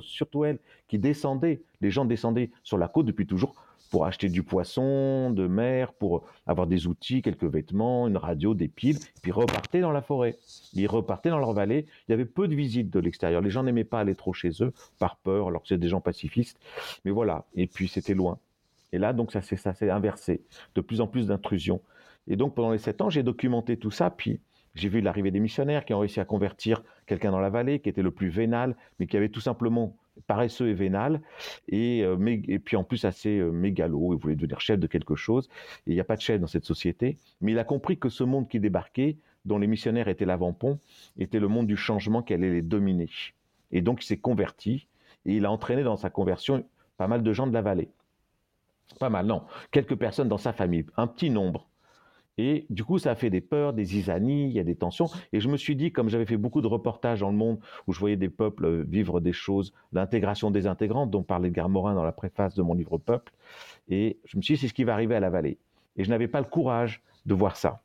surtout 0.00 0.44
elle 0.44 0.58
qui 0.88 0.98
descendait. 0.98 1.62
Les 1.80 1.90
gens 1.90 2.04
descendaient 2.04 2.50
sur 2.62 2.78
la 2.78 2.88
côte 2.88 3.06
depuis 3.06 3.26
toujours 3.26 3.54
pour 3.90 4.04
acheter 4.04 4.28
du 4.28 4.42
poisson 4.42 5.30
de 5.30 5.46
mer, 5.46 5.92
pour 5.92 6.24
avoir 6.46 6.66
des 6.66 6.86
outils, 6.86 7.22
quelques 7.22 7.44
vêtements, 7.44 8.08
une 8.08 8.16
radio, 8.16 8.52
des 8.52 8.68
piles, 8.68 8.98
puis 9.22 9.30
repartaient 9.32 9.80
dans 9.80 9.92
la 9.92 10.02
forêt. 10.02 10.36
Ils 10.74 10.88
repartaient 10.88 11.30
dans 11.30 11.38
leur 11.38 11.52
vallée. 11.52 11.86
Il 12.08 12.10
y 12.10 12.14
avait 12.14 12.24
peu 12.24 12.48
de 12.48 12.54
visites 12.54 12.90
de 12.90 12.98
l'extérieur. 12.98 13.40
Les 13.40 13.50
gens 13.50 13.62
n'aimaient 13.62 13.84
pas 13.84 14.00
aller 14.00 14.14
trop 14.14 14.32
chez 14.32 14.50
eux, 14.60 14.72
par 14.98 15.16
peur, 15.16 15.48
alors 15.48 15.62
que 15.62 15.68
c'est 15.68 15.78
des 15.78 15.88
gens 15.88 16.00
pacifistes. 16.00 16.58
Mais 17.04 17.12
voilà. 17.12 17.44
Et 17.54 17.66
puis 17.66 17.86
c'était 17.88 18.14
loin. 18.14 18.38
Et 18.92 18.98
là, 18.98 19.12
donc, 19.12 19.32
ça 19.32 19.42
s'est 19.42 19.90
inversé. 19.90 20.42
De 20.74 20.80
plus 20.80 21.00
en 21.00 21.06
plus 21.06 21.26
d'intrusions. 21.26 21.80
Et 22.28 22.36
donc, 22.36 22.54
pendant 22.54 22.72
les 22.72 22.78
sept 22.78 23.00
ans, 23.00 23.10
j'ai 23.10 23.22
documenté 23.22 23.76
tout 23.76 23.90
ça. 23.90 24.10
Puis, 24.10 24.40
j'ai 24.76 24.88
vu 24.88 25.00
l'arrivée 25.00 25.30
des 25.30 25.40
missionnaires 25.40 25.84
qui 25.84 25.94
ont 25.94 25.98
réussi 25.98 26.20
à 26.20 26.24
convertir 26.24 26.82
quelqu'un 27.06 27.30
dans 27.30 27.40
la 27.40 27.50
vallée, 27.50 27.80
qui 27.80 27.88
était 27.88 28.02
le 28.02 28.10
plus 28.10 28.28
vénal, 28.28 28.76
mais 28.98 29.06
qui 29.06 29.16
avait 29.16 29.30
tout 29.30 29.40
simplement 29.40 29.96
paresseux 30.26 30.68
et 30.68 30.74
vénal, 30.74 31.20
et, 31.68 32.02
euh, 32.02 32.16
et 32.48 32.58
puis 32.58 32.76
en 32.76 32.84
plus 32.84 33.04
assez 33.04 33.38
euh, 33.38 33.50
mégalo, 33.50 34.14
il 34.14 34.18
voulait 34.18 34.34
devenir 34.34 34.60
chef 34.60 34.78
de 34.78 34.86
quelque 34.86 35.14
chose, 35.14 35.48
et 35.86 35.90
il 35.90 35.94
n'y 35.94 36.00
a 36.00 36.04
pas 36.04 36.16
de 36.16 36.22
chef 36.22 36.40
dans 36.40 36.46
cette 36.46 36.64
société, 36.64 37.18
mais 37.40 37.52
il 37.52 37.58
a 37.58 37.64
compris 37.64 37.98
que 37.98 38.08
ce 38.08 38.24
monde 38.24 38.48
qui 38.48 38.60
débarquait, 38.60 39.18
dont 39.44 39.58
les 39.58 39.66
missionnaires 39.66 40.08
étaient 40.08 40.24
l'avant-pont, 40.24 40.78
était 41.18 41.38
le 41.38 41.48
monde 41.48 41.66
du 41.66 41.76
changement 41.76 42.22
qui 42.22 42.34
allait 42.34 42.50
les 42.50 42.62
dominer. 42.62 43.08
Et 43.72 43.82
donc 43.82 44.02
il 44.02 44.06
s'est 44.06 44.16
converti, 44.16 44.86
et 45.24 45.36
il 45.36 45.44
a 45.44 45.50
entraîné 45.50 45.82
dans 45.82 45.96
sa 45.96 46.10
conversion 46.10 46.64
pas 46.96 47.08
mal 47.08 47.22
de 47.22 47.32
gens 47.32 47.46
de 47.46 47.52
la 47.52 47.62
vallée. 47.62 47.90
Pas 48.98 49.10
mal, 49.10 49.26
non. 49.26 49.42
Quelques 49.70 49.96
personnes 49.96 50.28
dans 50.28 50.38
sa 50.38 50.52
famille, 50.52 50.86
un 50.96 51.06
petit 51.06 51.30
nombre. 51.30 51.68
Et 52.38 52.66
du 52.68 52.84
coup, 52.84 52.98
ça 52.98 53.12
a 53.12 53.14
fait 53.14 53.30
des 53.30 53.40
peurs, 53.40 53.72
des 53.72 53.96
isanies, 53.96 54.48
il 54.48 54.52
y 54.52 54.58
a 54.58 54.64
des 54.64 54.74
tensions. 54.74 55.06
Et 55.32 55.40
je 55.40 55.48
me 55.48 55.56
suis 55.56 55.74
dit, 55.74 55.90
comme 55.90 56.08
j'avais 56.08 56.26
fait 56.26 56.36
beaucoup 56.36 56.60
de 56.60 56.66
reportages 56.66 57.20
dans 57.20 57.30
le 57.30 57.36
monde 57.36 57.58
où 57.86 57.92
je 57.92 58.00
voyais 58.00 58.16
des 58.16 58.28
peuples 58.28 58.82
vivre 58.82 59.20
des 59.20 59.32
choses, 59.32 59.72
l'intégration 59.92 60.50
des 60.50 60.66
intégrants, 60.66 61.06
dont 61.06 61.22
parlait 61.22 61.50
Morin 61.68 61.94
dans 61.94 62.04
la 62.04 62.12
préface 62.12 62.54
de 62.54 62.62
mon 62.62 62.74
livre 62.74 62.98
Peuple, 62.98 63.32
et 63.88 64.18
je 64.24 64.36
me 64.36 64.42
suis 64.42 64.54
dit, 64.54 64.60
c'est 64.60 64.68
ce 64.68 64.74
qui 64.74 64.84
va 64.84 64.92
arriver 64.92 65.14
à 65.14 65.20
la 65.20 65.30
vallée. 65.30 65.58
Et 65.96 66.04
je 66.04 66.10
n'avais 66.10 66.28
pas 66.28 66.40
le 66.40 66.46
courage 66.46 67.02
de 67.24 67.34
voir 67.34 67.56
ça. 67.56 67.82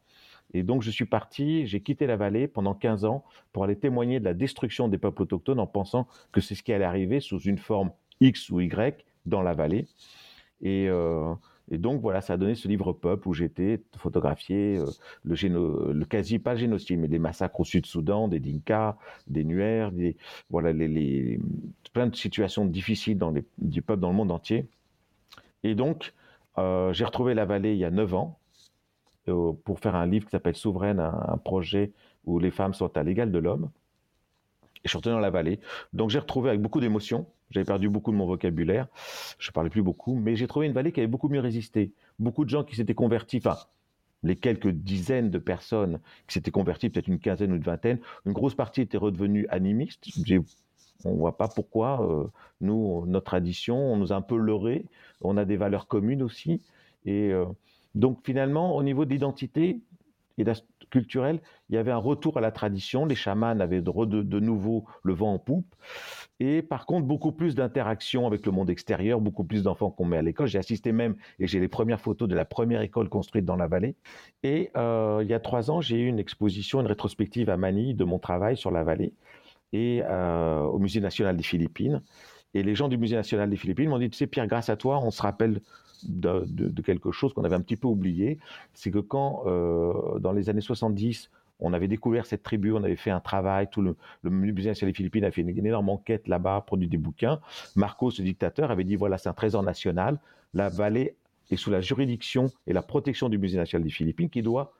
Et 0.53 0.63
donc, 0.63 0.81
je 0.81 0.91
suis 0.91 1.05
parti, 1.05 1.65
j'ai 1.65 1.79
quitté 1.79 2.05
la 2.07 2.17
vallée 2.17 2.47
pendant 2.47 2.73
15 2.73 3.05
ans 3.05 3.23
pour 3.53 3.63
aller 3.63 3.77
témoigner 3.77 4.19
de 4.19 4.25
la 4.25 4.33
destruction 4.33 4.89
des 4.89 4.97
peuples 4.97 5.21
autochtones 5.21 5.59
en 5.59 5.67
pensant 5.67 6.07
que 6.33 6.41
c'est 6.41 6.55
ce 6.55 6.63
qui 6.63 6.73
allait 6.73 6.83
arriver 6.83 7.21
sous 7.21 7.39
une 7.39 7.57
forme 7.57 7.91
X 8.19 8.49
ou 8.49 8.59
Y 8.59 9.05
dans 9.25 9.41
la 9.41 9.53
vallée. 9.53 9.87
Euh, 10.63 11.33
et, 11.69 11.77
donc 11.77 12.01
voilà, 12.01 12.21
ça 12.21 12.33
a 12.33 12.37
donné 12.37 12.55
ce 12.55 12.67
livre 12.67 12.93
Peuple 12.93 13.27
où 13.27 13.33
j'étais 13.33 13.81
photographié 13.97 14.77
euh, 14.77 14.85
le, 15.23 16.05
quasi 16.05 16.39
pas 16.39 16.55
génocide, 16.55 16.99
mais 16.99 17.07
des 17.07 17.19
massacres 17.19 17.59
au 17.59 17.65
Sud-Soudan, 17.65 18.27
des 18.27 18.39
Dinka, 18.39 18.97
des 19.27 19.43
Nuers, 19.43 19.91
des, 19.91 20.17
voilà 20.49 20.73
les, 20.73 21.39
plein 21.93 22.07
de 22.07 22.15
situations 22.15 22.65
difficiles 22.65 23.17
dans 23.17 23.31
les, 23.31 23.45
du 23.57 23.81
peuple 23.81 24.01
dans 24.01 24.09
le 24.09 24.15
monde 24.15 24.31
entier. 24.31 24.67
Et 25.63 25.75
donc 25.75 26.13
euh, 26.57 26.91
j'ai 26.93 27.05
retrouvé 27.05 27.33
la 27.33 27.45
vallée 27.45 27.73
il 27.73 27.79
y 27.79 27.85
a 27.85 27.91
neuf 27.91 28.13
ans 28.13 28.37
pour 29.63 29.79
faire 29.79 29.95
un 29.95 30.07
livre 30.07 30.25
qui 30.25 30.31
s'appelle 30.31 30.55
Souveraine, 30.55 30.99
un, 30.99 31.37
projet 31.37 31.93
où 32.25 32.39
les 32.39 32.51
femmes 32.51 32.73
sont 32.73 32.97
à 32.97 33.03
l'égal 33.03 33.31
de 33.31 33.37
l'homme. 33.37 33.69
Et 34.83 34.87
je 34.87 34.89
suis 34.89 34.97
retourné 34.97 35.15
dans 35.15 35.21
la 35.21 35.29
vallée. 35.29 35.59
Donc 35.93 36.09
j'ai 36.09 36.19
retrouvé 36.19 36.49
avec 36.49 36.61
beaucoup 36.61 36.79
d'émotion 36.79 37.27
j'avais 37.51 37.65
perdu 37.65 37.89
beaucoup 37.89 38.11
de 38.11 38.17
mon 38.17 38.25
vocabulaire. 38.25 38.87
Je 39.37 39.51
parlais 39.51 39.69
plus 39.69 39.83
beaucoup, 39.83 40.15
mais 40.15 40.35
j'ai 40.35 40.47
trouvé 40.47 40.65
une 40.65 40.73
vallée 40.73 40.91
qui 40.91 41.01
avait 41.01 41.07
beaucoup 41.07 41.29
mieux 41.29 41.39
résisté. 41.39 41.93
Beaucoup 42.17 42.45
de 42.45 42.49
gens 42.49 42.63
qui 42.63 42.75
s'étaient 42.75 42.95
convertis, 42.95 43.37
enfin, 43.37 43.57
les 44.23 44.35
quelques 44.35 44.69
dizaines 44.69 45.29
de 45.29 45.37
personnes 45.37 45.99
qui 46.27 46.35
s'étaient 46.35 46.51
converties, 46.51 46.89
peut-être 46.89 47.07
une 47.07 47.19
quinzaine 47.19 47.51
ou 47.51 47.55
une 47.55 47.61
vingtaine, 47.61 47.99
une 48.25 48.33
grosse 48.33 48.55
partie 48.55 48.81
était 48.81 48.97
redevenue 48.97 49.47
animiste. 49.49 50.07
On 51.03 51.13
ne 51.13 51.17
voit 51.17 51.37
pas 51.37 51.47
pourquoi. 51.47 52.07
Euh, 52.09 52.27
nous, 52.61 53.05
notre 53.07 53.25
tradition, 53.25 53.75
on 53.75 53.97
nous 53.97 54.13
a 54.13 54.15
un 54.15 54.21
peu 54.21 54.37
leurrés. 54.37 54.85
On 55.21 55.35
a 55.35 55.45
des 55.45 55.57
valeurs 55.57 55.87
communes 55.87 56.23
aussi. 56.23 56.61
Et 57.05 57.31
euh, 57.31 57.45
donc, 57.95 58.19
finalement, 58.23 58.75
au 58.75 58.83
niveau 58.83 59.03
de 59.03 59.09
l'identité, 59.09 59.79
et 60.37 60.45
culturel, 60.91 61.41
il 61.69 61.75
y 61.75 61.77
avait 61.79 61.91
un 61.91 61.97
retour 61.97 62.37
à 62.37 62.41
la 62.41 62.51
tradition. 62.51 63.05
Les 63.07 63.15
chamans 63.15 63.59
avaient 63.59 63.81
de, 63.81 64.39
nouveau 64.39 64.85
le 65.01 65.13
vent 65.13 65.33
en 65.33 65.39
poupe. 65.39 65.73
Et 66.39 66.61
par 66.61 66.85
contre, 66.85 67.07
beaucoup 67.07 67.31
plus 67.31 67.55
d'interaction 67.55 68.27
avec 68.27 68.45
le 68.45 68.51
monde 68.51 68.69
extérieur, 68.69 69.19
beaucoup 69.19 69.43
plus 69.43 69.63
d'enfants 69.63 69.89
qu'on 69.89 70.05
met 70.05 70.17
à 70.17 70.21
l'école. 70.21 70.47
J'ai 70.47 70.59
assisté 70.59 70.91
même, 70.91 71.15
et 71.39 71.47
j'ai 71.47 71.59
les 71.59 71.67
premières 71.67 71.99
photos 71.99 72.27
de 72.29 72.35
la 72.35 72.45
première 72.45 72.81
école 72.81 73.09
construite 73.09 73.45
dans 73.45 73.55
la 73.55 73.67
vallée. 73.67 73.95
Et 74.43 74.69
euh, 74.77 75.21
il 75.23 75.29
y 75.29 75.33
a 75.33 75.39
trois 75.39 75.71
ans, 75.71 75.81
j'ai 75.81 75.97
eu 75.97 76.07
une 76.07 76.19
exposition, 76.19 76.81
une 76.81 76.87
rétrospective 76.87 77.49
à 77.49 77.57
Manille 77.57 77.95
de 77.95 78.03
mon 78.03 78.19
travail 78.19 78.57
sur 78.57 78.69
la 78.69 78.83
vallée 78.83 79.13
et 79.73 80.03
euh, 80.05 80.61
au 80.63 80.79
Musée 80.79 80.99
national 80.99 81.37
des 81.37 81.43
Philippines. 81.43 82.01
Et 82.53 82.63
les 82.63 82.75
gens 82.75 82.87
du 82.87 82.97
Musée 82.97 83.15
national 83.15 83.49
des 83.49 83.55
Philippines 83.55 83.89
m'ont 83.89 83.99
dit, 83.99 84.09
tu 84.09 84.17
sais 84.17 84.27
Pierre, 84.27 84.47
grâce 84.47 84.69
à 84.69 84.75
toi, 84.75 84.99
on 85.03 85.11
se 85.11 85.21
rappelle 85.21 85.61
de, 86.03 86.81
quelque 86.81 87.11
chose 87.11 87.33
qu'on 87.33 87.43
avait 87.43 87.55
un 87.55 87.61
petit 87.61 87.77
peu 87.77 87.87
oublié, 87.87 88.39
c'est 88.73 88.91
que 88.91 88.99
quand, 88.99 89.43
euh, 89.45 90.19
dans 90.19 90.31
les 90.31 90.49
années 90.49 90.61
70, 90.61 91.29
on 91.59 91.73
avait 91.73 91.87
découvert 91.87 92.25
cette 92.25 92.43
tribu, 92.43 92.73
on 92.73 92.83
avait 92.83 92.95
fait 92.95 93.11
un 93.11 93.19
travail, 93.19 93.69
tout 93.69 93.81
le, 93.81 93.95
musée 94.29 94.69
national 94.69 94.91
des 94.91 94.97
Philippines 94.97 95.23
a 95.23 95.31
fait 95.31 95.41
une, 95.41 95.49
énorme 95.49 95.89
enquête 95.89 96.27
là-bas, 96.27 96.63
produit 96.65 96.87
des 96.87 96.97
bouquins. 96.97 97.39
Marcos, 97.75 98.11
ce 98.11 98.21
dictateur, 98.23 98.71
avait 98.71 98.83
dit 98.83 98.95
voilà, 98.95 99.17
c'est 99.17 99.29
un 99.29 99.33
trésor 99.33 99.61
national. 99.61 100.19
La 100.53 100.69
vallée 100.69 101.15
est 101.51 101.55
sous 101.57 101.69
la 101.69 101.81
juridiction 101.81 102.47
et 102.65 102.73
la 102.73 102.81
protection 102.81 103.29
du 103.29 103.37
musée 103.37 103.57
national 103.57 103.83
des 103.83 103.93
Philippines 103.93 104.29
qui 104.29 104.41
doit 104.41 104.73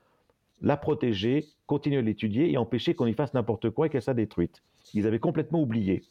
la 0.60 0.76
protéger, 0.76 1.46
continuer 1.66 1.98
à 1.98 2.02
l'étudier 2.02 2.50
et 2.50 2.56
empêcher 2.56 2.94
qu'on 2.94 3.06
y 3.06 3.14
fasse 3.14 3.34
n'importe 3.34 3.70
quoi 3.70 3.86
et 3.86 3.90
qu'elle 3.90 4.02
soit 4.02 4.14
détruite. 4.14 4.62
Ils 4.94 5.06
avaient 5.06 5.18
complètement 5.18 5.60
oublié. 5.60 6.02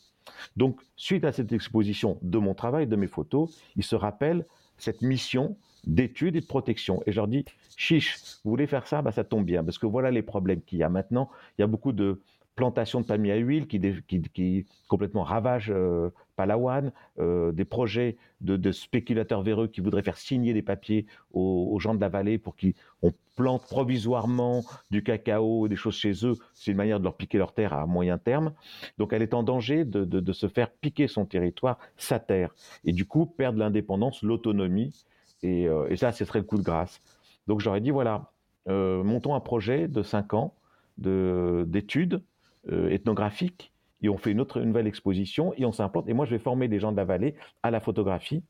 Donc, 0.55 0.79
suite 0.95 1.23
à 1.25 1.31
cette 1.31 1.51
exposition 1.51 2.17
de 2.21 2.38
mon 2.38 2.53
travail, 2.53 2.88
de 2.88 2.95
mes 2.95 3.07
photos, 3.07 3.62
ils 3.75 3.84
se 3.84 3.95
rappellent 3.95 4.45
cette 4.77 5.01
mission 5.01 5.57
d'étude 5.86 6.36
et 6.36 6.41
de 6.41 6.45
protection. 6.45 7.01
Et 7.05 7.12
je 7.12 7.17
leur 7.17 7.27
dis, 7.27 7.45
chiche, 7.75 8.17
vous 8.43 8.51
voulez 8.51 8.67
faire 8.67 8.88
ça, 8.88 9.01
bah, 9.01 9.12
ça 9.12 9.23
tombe 9.23 9.45
bien, 9.45 9.63
parce 9.63 9.77
que 9.77 9.86
voilà 9.86 10.12
les 10.12 10.21
problèmes 10.21 10.62
qu'il 10.62 10.79
y 10.79 10.84
a 10.84 10.89
maintenant. 10.89 11.29
Il 11.57 11.62
y 11.62 11.63
a 11.63 11.67
beaucoup 11.67 11.91
de 11.91 12.21
plantations 12.55 13.01
de 13.01 13.05
palmiers 13.05 13.31
à 13.31 13.38
huile 13.38 13.67
qui, 13.67 14.65
complètement 14.88 15.23
ravagent 15.23 15.71
euh, 15.73 16.10
Palawan, 16.41 16.91
euh, 17.19 17.51
des 17.51 17.65
projets 17.65 18.17
de, 18.41 18.71
spéculateurs 18.71 19.43
véreux 19.43 19.67
qui 19.67 19.80
voudraient 19.80 20.01
faire 20.01 20.17
signer 20.17 20.56
des 20.56 20.63
papiers 20.63 21.06
aux, 21.34 21.77
gens 21.80 21.93
de 21.93 22.01
la 22.01 22.10
vallée 22.10 22.39
pour 22.39 22.56
qu'on 22.56 23.13
plante 23.36 23.62
provisoirement 23.67 24.63
du 24.89 25.04
cacao, 25.04 25.67
des 25.67 25.75
choses 25.75 25.93
chez 25.93 26.25
eux. 26.25 26.34
C'est 26.56 26.71
une 26.71 26.77
manière 26.77 26.97
de 26.97 27.04
leur 27.04 27.15
piquer 27.15 27.38
leur 27.38 27.54
terre 27.54 27.73
à 27.73 27.86
moyen 27.86 28.17
terme. 28.17 28.54
Donc 28.97 29.13
elle 29.13 29.21
est 29.21 29.36
en 29.36 29.43
danger 29.43 29.86
de, 29.86 30.34
se 30.34 30.47
faire 30.47 30.71
piquer 30.71 31.08
son 31.08 31.25
territoire, 31.25 31.77
sa 31.95 32.17
terre, 32.17 32.56
et 32.84 32.91
du 32.91 33.06
coup 33.06 33.27
perdre 33.27 33.60
l'indépendance, 33.60 34.23
l'autonomie. 34.23 35.06
Et, 35.43 35.67
euh, 35.67 35.95
ça, 35.95 36.12
ce 36.12 36.25
serait 36.25 36.39
le 36.39 36.45
coup 36.45 36.58
de 36.58 36.63
grâce. 36.63 37.01
Donc 37.45 37.60
j'aurais 37.60 37.82
dit, 37.82 37.91
voilà, 37.91 38.32
montons 38.65 39.36
un 39.36 39.41
projet 39.41 39.88
de 39.88 40.01
5 40.01 40.34
ans 40.34 40.56
d'études 40.97 42.23
euh, 42.71 42.89
ethnographique 42.89 43.70
et 44.01 44.09
on 44.09 44.17
fait 44.17 44.31
une 44.31 44.41
autre 44.41 44.59
nouvelle 44.61 44.87
exposition 44.87 45.53
et 45.57 45.65
on 45.65 45.71
s'implante. 45.71 46.07
Et 46.07 46.13
moi, 46.13 46.25
je 46.25 46.31
vais 46.31 46.39
former 46.39 46.67
des 46.67 46.79
gens 46.79 46.91
de 46.91 46.97
la 46.97 47.05
vallée 47.05 47.35
à 47.63 47.71
la 47.71 47.79
photographie 47.79 48.43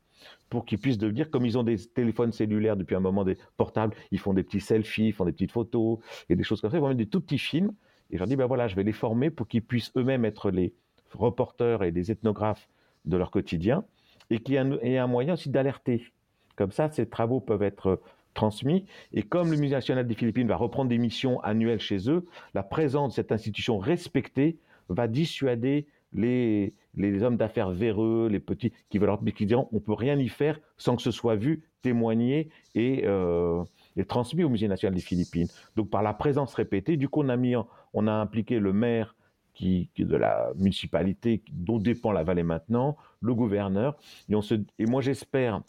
pour 0.50 0.64
qu'ils 0.64 0.78
puissent 0.78 0.98
devenir, 0.98 1.30
comme 1.30 1.44
ils 1.44 1.58
ont 1.58 1.62
des 1.62 1.76
téléphones 1.76 2.32
cellulaires 2.32 2.76
depuis 2.76 2.94
un 2.94 3.00
moment, 3.00 3.24
des 3.24 3.36
portables, 3.56 3.94
ils 4.10 4.18
font 4.18 4.34
des 4.34 4.42
petits 4.42 4.60
selfies, 4.60 5.08
ils 5.08 5.12
font 5.12 5.24
des 5.24 5.32
petites 5.32 5.52
photos 5.52 5.98
et 6.28 6.36
des 6.36 6.44
choses 6.44 6.60
comme 6.60 6.70
ça. 6.70 6.76
Ils 6.76 6.80
vont 6.80 6.88
mettre 6.88 6.98
des 6.98 7.06
tout 7.06 7.20
petits 7.20 7.38
films. 7.38 7.72
Et 8.10 8.16
je 8.16 8.18
leur 8.18 8.28
dis, 8.28 8.36
ben 8.36 8.46
voilà, 8.46 8.68
je 8.68 8.76
vais 8.76 8.84
les 8.84 8.92
former 8.92 9.30
pour 9.30 9.48
qu'ils 9.48 9.62
puissent 9.62 9.90
eux-mêmes 9.96 10.24
être 10.24 10.50
les 10.50 10.74
reporters 11.12 11.82
et 11.82 11.92
des 11.92 12.10
ethnographes 12.10 12.68
de 13.04 13.16
leur 13.16 13.30
quotidien 13.30 13.84
et 14.30 14.38
qu'il 14.38 14.54
y 14.54 14.56
ait 14.56 14.98
un 14.98 15.06
moyen 15.06 15.34
aussi 15.34 15.50
d'alerter. 15.50 16.12
Comme 16.56 16.72
ça, 16.72 16.90
ces 16.90 17.06
travaux 17.06 17.40
peuvent 17.40 17.62
être 17.62 18.00
transmis. 18.34 18.86
Et 19.12 19.22
comme 19.22 19.50
le 19.50 19.56
Musée 19.56 19.74
national 19.74 20.06
des 20.06 20.14
Philippines 20.14 20.48
va 20.48 20.56
reprendre 20.56 20.88
des 20.88 20.98
missions 20.98 21.40
annuelles 21.40 21.80
chez 21.80 22.08
eux, 22.08 22.24
la 22.54 22.62
présence 22.62 23.12
de 23.12 23.14
cette 23.16 23.32
institution 23.32 23.78
respectée 23.78 24.58
va 24.92 25.08
dissuader 25.08 25.86
les, 26.12 26.74
les 26.94 27.22
hommes 27.22 27.36
d'affaires 27.36 27.70
véreux, 27.70 28.28
les 28.30 28.40
petits, 28.40 28.72
qui 28.90 28.98
veulent 28.98 29.16
qui 29.34 29.46
diront 29.46 29.68
on 29.72 29.80
peut 29.80 29.94
rien 29.94 30.18
y 30.18 30.28
faire 30.28 30.60
sans 30.76 30.96
que 30.96 31.02
ce 31.02 31.10
soit 31.10 31.36
vu, 31.36 31.62
témoigné 31.82 32.50
et, 32.74 33.02
euh, 33.06 33.62
et 33.96 34.04
transmis 34.04 34.44
au 34.44 34.48
Musée 34.48 34.68
national 34.68 34.94
des 34.94 35.00
Philippines. 35.02 35.48
Donc 35.76 35.90
par 35.90 36.02
la 36.02 36.14
présence 36.14 36.54
répétée, 36.54 36.96
du 36.96 37.08
coup 37.08 37.22
on 37.22 37.28
a 37.28 37.36
mis, 37.36 37.54
on 37.92 38.06
a 38.06 38.12
impliqué 38.12 38.58
le 38.58 38.72
maire 38.72 39.16
qui, 39.54 39.90
de 39.96 40.16
la 40.16 40.52
municipalité 40.56 41.42
dont 41.52 41.78
dépend 41.78 42.12
la 42.12 42.24
vallée 42.24 42.42
maintenant, 42.42 42.96
le 43.20 43.34
gouverneur, 43.34 43.96
et, 44.28 44.34
on 44.34 44.42
se, 44.42 44.54
et 44.78 44.86
moi 44.86 45.02
j'espère 45.02 45.62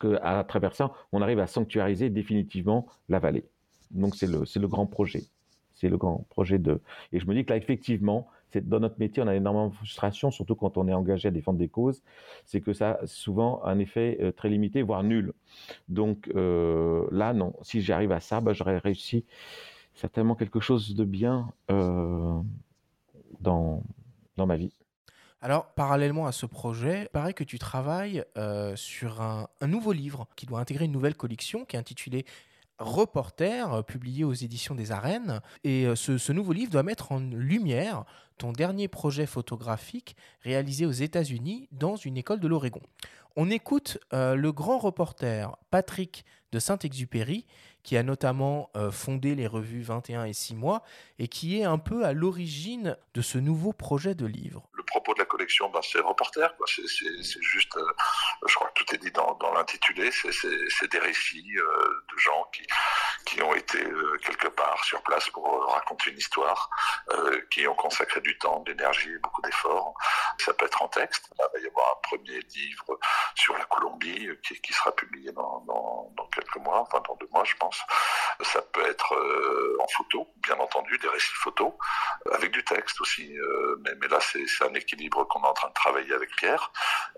qu'à 0.00 0.44
travers 0.46 0.74
ça, 0.74 0.92
on 1.12 1.22
arrive 1.22 1.38
à 1.38 1.46
sanctuariser 1.46 2.10
définitivement 2.10 2.86
la 3.08 3.18
vallée. 3.18 3.44
Donc 3.90 4.14
c'est 4.14 4.26
le, 4.26 4.44
c'est 4.44 4.58
le 4.58 4.68
grand 4.68 4.86
projet. 4.86 5.22
C'est 5.76 5.90
le 5.90 5.98
grand 5.98 6.26
projet 6.30 6.58
de. 6.58 6.80
Et 7.12 7.20
je 7.20 7.26
me 7.26 7.34
dis 7.34 7.44
que 7.44 7.50
là, 7.50 7.56
effectivement, 7.58 8.28
c'est, 8.48 8.66
dans 8.66 8.80
notre 8.80 8.98
métier, 8.98 9.22
on 9.22 9.26
a 9.26 9.34
énormément 9.34 9.68
de 9.68 9.74
frustration, 9.74 10.30
surtout 10.30 10.54
quand 10.54 10.78
on 10.78 10.88
est 10.88 10.94
engagé 10.94 11.28
à 11.28 11.30
défendre 11.30 11.58
des 11.58 11.68
causes. 11.68 12.02
C'est 12.46 12.62
que 12.62 12.72
ça 12.72 12.98
a 13.02 13.06
souvent 13.06 13.62
un 13.64 13.78
effet 13.78 14.18
euh, 14.20 14.32
très 14.32 14.48
limité, 14.48 14.82
voire 14.82 15.02
nul. 15.02 15.34
Donc 15.88 16.30
euh, 16.34 17.06
là, 17.10 17.34
non. 17.34 17.52
Si 17.60 17.82
j'arrive 17.82 18.12
à 18.12 18.20
ça, 18.20 18.40
bah, 18.40 18.54
j'aurais 18.54 18.78
réussi 18.78 19.26
certainement 19.94 20.34
quelque 20.34 20.60
chose 20.60 20.94
de 20.94 21.04
bien 21.04 21.52
euh, 21.70 22.40
dans, 23.40 23.82
dans 24.36 24.46
ma 24.46 24.56
vie. 24.56 24.72
Alors, 25.42 25.66
parallèlement 25.74 26.26
à 26.26 26.32
ce 26.32 26.46
projet, 26.46 27.02
il 27.02 27.08
paraît 27.08 27.34
que 27.34 27.44
tu 27.44 27.58
travailles 27.58 28.24
sur 28.74 29.20
un, 29.20 29.48
un 29.60 29.66
nouveau 29.66 29.92
livre 29.92 30.26
qui 30.34 30.46
doit 30.46 30.58
intégrer 30.58 30.86
une 30.86 30.92
nouvelle 30.92 31.14
collection 31.14 31.66
qui 31.66 31.76
est 31.76 31.78
intitulée 31.78 32.24
Reporter, 32.78 33.84
publié 33.84 34.24
aux 34.24 34.32
éditions 34.32 34.74
des 34.74 34.92
Arènes. 34.92 35.40
Et 35.64 35.86
ce, 35.94 36.18
ce, 36.18 36.32
nouveau 36.32 36.52
livre 36.52 36.70
doit 36.70 36.82
mettre 36.82 37.12
en 37.12 37.20
lumière 37.20 38.04
ton 38.38 38.52
dernier 38.52 38.88
projet 38.88 39.26
photographique 39.26 40.16
réalisé 40.42 40.86
aux 40.86 40.92
États-Unis 40.92 41.68
dans 41.72 41.96
une 41.96 42.16
école 42.16 42.40
de 42.40 42.48
l'Oregon. 42.48 42.82
On 43.36 43.50
écoute 43.50 43.98
le 44.12 44.50
grand 44.50 44.78
reporter 44.78 45.56
Patrick 45.70 46.24
de 46.52 46.58
Saint-Exupéry, 46.58 47.46
qui 47.82 47.98
a 47.98 48.02
notamment 48.02 48.70
fondé 48.90 49.34
les 49.34 49.46
revues 49.46 49.82
21 49.82 50.24
et 50.24 50.32
6 50.32 50.54
mois, 50.54 50.82
et 51.18 51.28
qui 51.28 51.60
est 51.60 51.64
un 51.64 51.78
peu 51.78 52.06
à 52.06 52.14
l'origine 52.14 52.96
de 53.12 53.20
ce 53.20 53.36
nouveau 53.36 53.74
projet 53.74 54.14
de 54.14 54.24
livre. 54.24 54.68
Le 54.72 54.82
propos 54.84 55.12
de 55.12 55.18
la 55.18 55.25
ben, 55.72 55.80
c'est 55.82 56.00
reporter. 56.00 56.52
C'est 56.66 57.42
juste, 57.42 57.76
euh, 57.76 57.92
je 58.46 58.54
crois 58.54 58.68
que 58.68 58.84
tout 58.84 58.94
est 58.94 58.98
dit 58.98 59.10
dans, 59.12 59.52
l'intitulé, 59.54 60.10
c'est 60.12 60.90
des 60.90 60.98
récits 60.98 61.56
euh, 61.56 62.04
de 62.12 62.18
gens 62.18 62.44
qui, 62.52 62.66
qui 63.24 63.42
ont 63.42 63.54
été 63.54 63.82
euh, 63.84 64.18
quelque 64.18 64.48
part 64.48 64.82
sur 64.84 65.02
place 65.02 65.28
pour 65.30 65.72
raconter 65.72 66.10
une 66.10 66.18
histoire, 66.18 66.70
qui 67.50 67.66
ont 67.66 67.74
consacré 67.74 68.20
du 68.20 68.36
temps, 68.38 68.60
de 68.60 68.72
l'énergie, 68.72 69.16
beaucoup 69.22 69.42
d'efforts. 69.42 69.94
Ça 70.38 70.52
peut 70.54 70.66
être 70.66 70.82
en 70.82 70.88
texte. 70.88 71.30
il 71.32 71.42
va 71.42 71.60
y 71.60 71.66
avoir 71.66 71.90
un 71.90 72.00
premier 72.02 72.40
livre 72.40 72.98
sur 73.34 73.56
la 73.56 73.64
Colombie 73.64 74.28
qui, 74.42 74.60
qui 74.60 74.72
sera 74.72 74.92
publié 74.94 75.32
dans, 75.32 75.60
dans, 75.60 76.12
dans, 76.16 76.26
quelques 76.28 76.56
mois, 76.56 76.80
enfin 76.80 77.00
dans 77.06 77.14
deux 77.16 77.28
mois, 77.32 77.44
je 77.44 77.54
pense. 77.56 77.80
Ça 78.42 78.60
peut 78.62 78.86
être 78.86 79.14
en 79.80 79.88
photo, 79.88 80.28
bien 80.36 80.56
entendu, 80.58 80.98
des 80.98 81.08
récits 81.08 81.34
photos, 81.34 81.72
avec 82.32 82.50
du 82.50 82.64
texte 82.64 83.00
aussi. 83.00 83.36
mais, 83.80 83.94
mais 84.00 84.08
là, 84.08 84.18
c'est 84.20 84.64
un 84.64 84.74
équilibre 84.74 85.24
qu'on 85.36 85.46
est 85.46 85.50
en 85.50 85.54
train 85.54 85.68
de 85.68 85.74
travailler 85.74 86.14
avec 86.14 86.34
Pierre. 86.36 86.72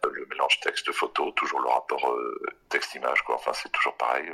Euh, 0.05 0.11
le 0.13 0.27
mélange 0.27 0.61
texte-photo, 0.61 1.31
toujours 1.33 1.61
le 1.61 1.69
rapport 1.69 2.11
euh, 2.11 2.41
texte-image, 2.69 3.23
quoi. 3.23 3.37
Enfin, 3.37 3.53
c'est 3.55 3.71
toujours 3.73 3.97
pareil. 3.97 4.31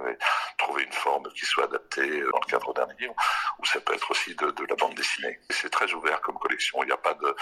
Trouver 0.58 0.84
une 0.84 0.92
forme 0.92 1.28
qui 1.32 1.44
soit 1.44 1.64
adaptée 1.64 2.20
euh, 2.20 2.30
dans 2.30 2.40
le 2.40 2.50
cadre 2.50 2.74
d'un 2.74 2.86
livre, 2.98 3.14
ou 3.58 3.64
ça 3.64 3.80
peut 3.80 3.94
être 3.94 4.10
aussi 4.10 4.34
de, 4.34 4.52
la 4.68 4.76
bande 4.76 4.94
dessinée. 4.94 5.38
C'est 5.50 5.70
très 5.70 5.92
ouvert 5.92 6.20
comme 6.20 6.38
collection. 6.38 6.82
Il 6.82 6.86
n'y 6.86 6.92
a 6.92 6.96
pas 6.96 7.14
de 7.14 7.36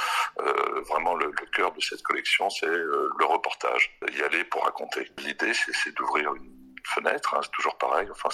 vraiment 0.89 1.15
le, 1.15 1.31
cœur 1.53 1.73
de 1.73 1.81
cette 1.81 2.03
collection, 2.03 2.49
c'est 2.51 2.67
le 2.67 3.25
reportage. 3.25 3.99
Y 4.13 4.23
aller 4.23 4.45
pour 4.45 4.65
raconter. 4.65 5.11
L'idée, 5.19 5.53
c'est 5.55 5.95
d'ouvrir 5.95 6.35
une 6.35 6.52
fenêtre, 6.87 7.35
hein, 7.35 7.40
c'est 7.42 7.51
toujours 7.51 7.77
pareil. 7.77 8.09
Enfin, 8.11 8.29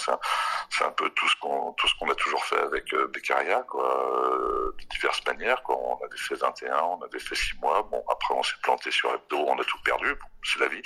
c'est 0.69 0.83
un, 0.83 0.91
peu 0.91 1.09
tout 1.11 1.27
ce 1.27 1.35
qu'on 1.37 1.73
tout 1.73 1.87
ce 1.87 1.93
qu'on 1.99 2.09
a 2.09 2.15
toujours 2.15 2.43
fait 2.45 2.59
avec 2.59 2.93
euh, 2.93 3.07
Beccaria, 3.07 3.63
quoi, 3.63 4.23
euh, 4.23 4.75
de 4.79 4.85
diverses 4.85 5.25
manières. 5.25 5.61
Quoi. 5.63 5.75
On 5.77 6.03
avait 6.03 6.17
fait 6.17 6.35
21, 6.35 6.77
on 6.81 7.01
avait 7.01 7.19
fait 7.19 7.35
6 7.35 7.59
mois. 7.59 7.83
Bon, 7.83 8.03
après, 8.09 8.33
on 8.33 8.43
s'est 8.43 8.55
planté 8.63 8.91
sur 8.91 9.13
Hebdo, 9.13 9.37
on 9.47 9.59
a 9.59 9.63
tout 9.63 9.79
perdu. 9.83 10.15
C'est 10.43 10.59
la 10.59 10.67
vie. 10.67 10.81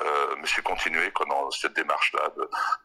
Euh, 0.00 0.36
mais 0.38 0.46
c'est 0.46 0.62
continuer 0.62 1.10
quoi, 1.10 1.26
dans 1.26 1.50
cette 1.50 1.74
démarche-là 1.74 2.30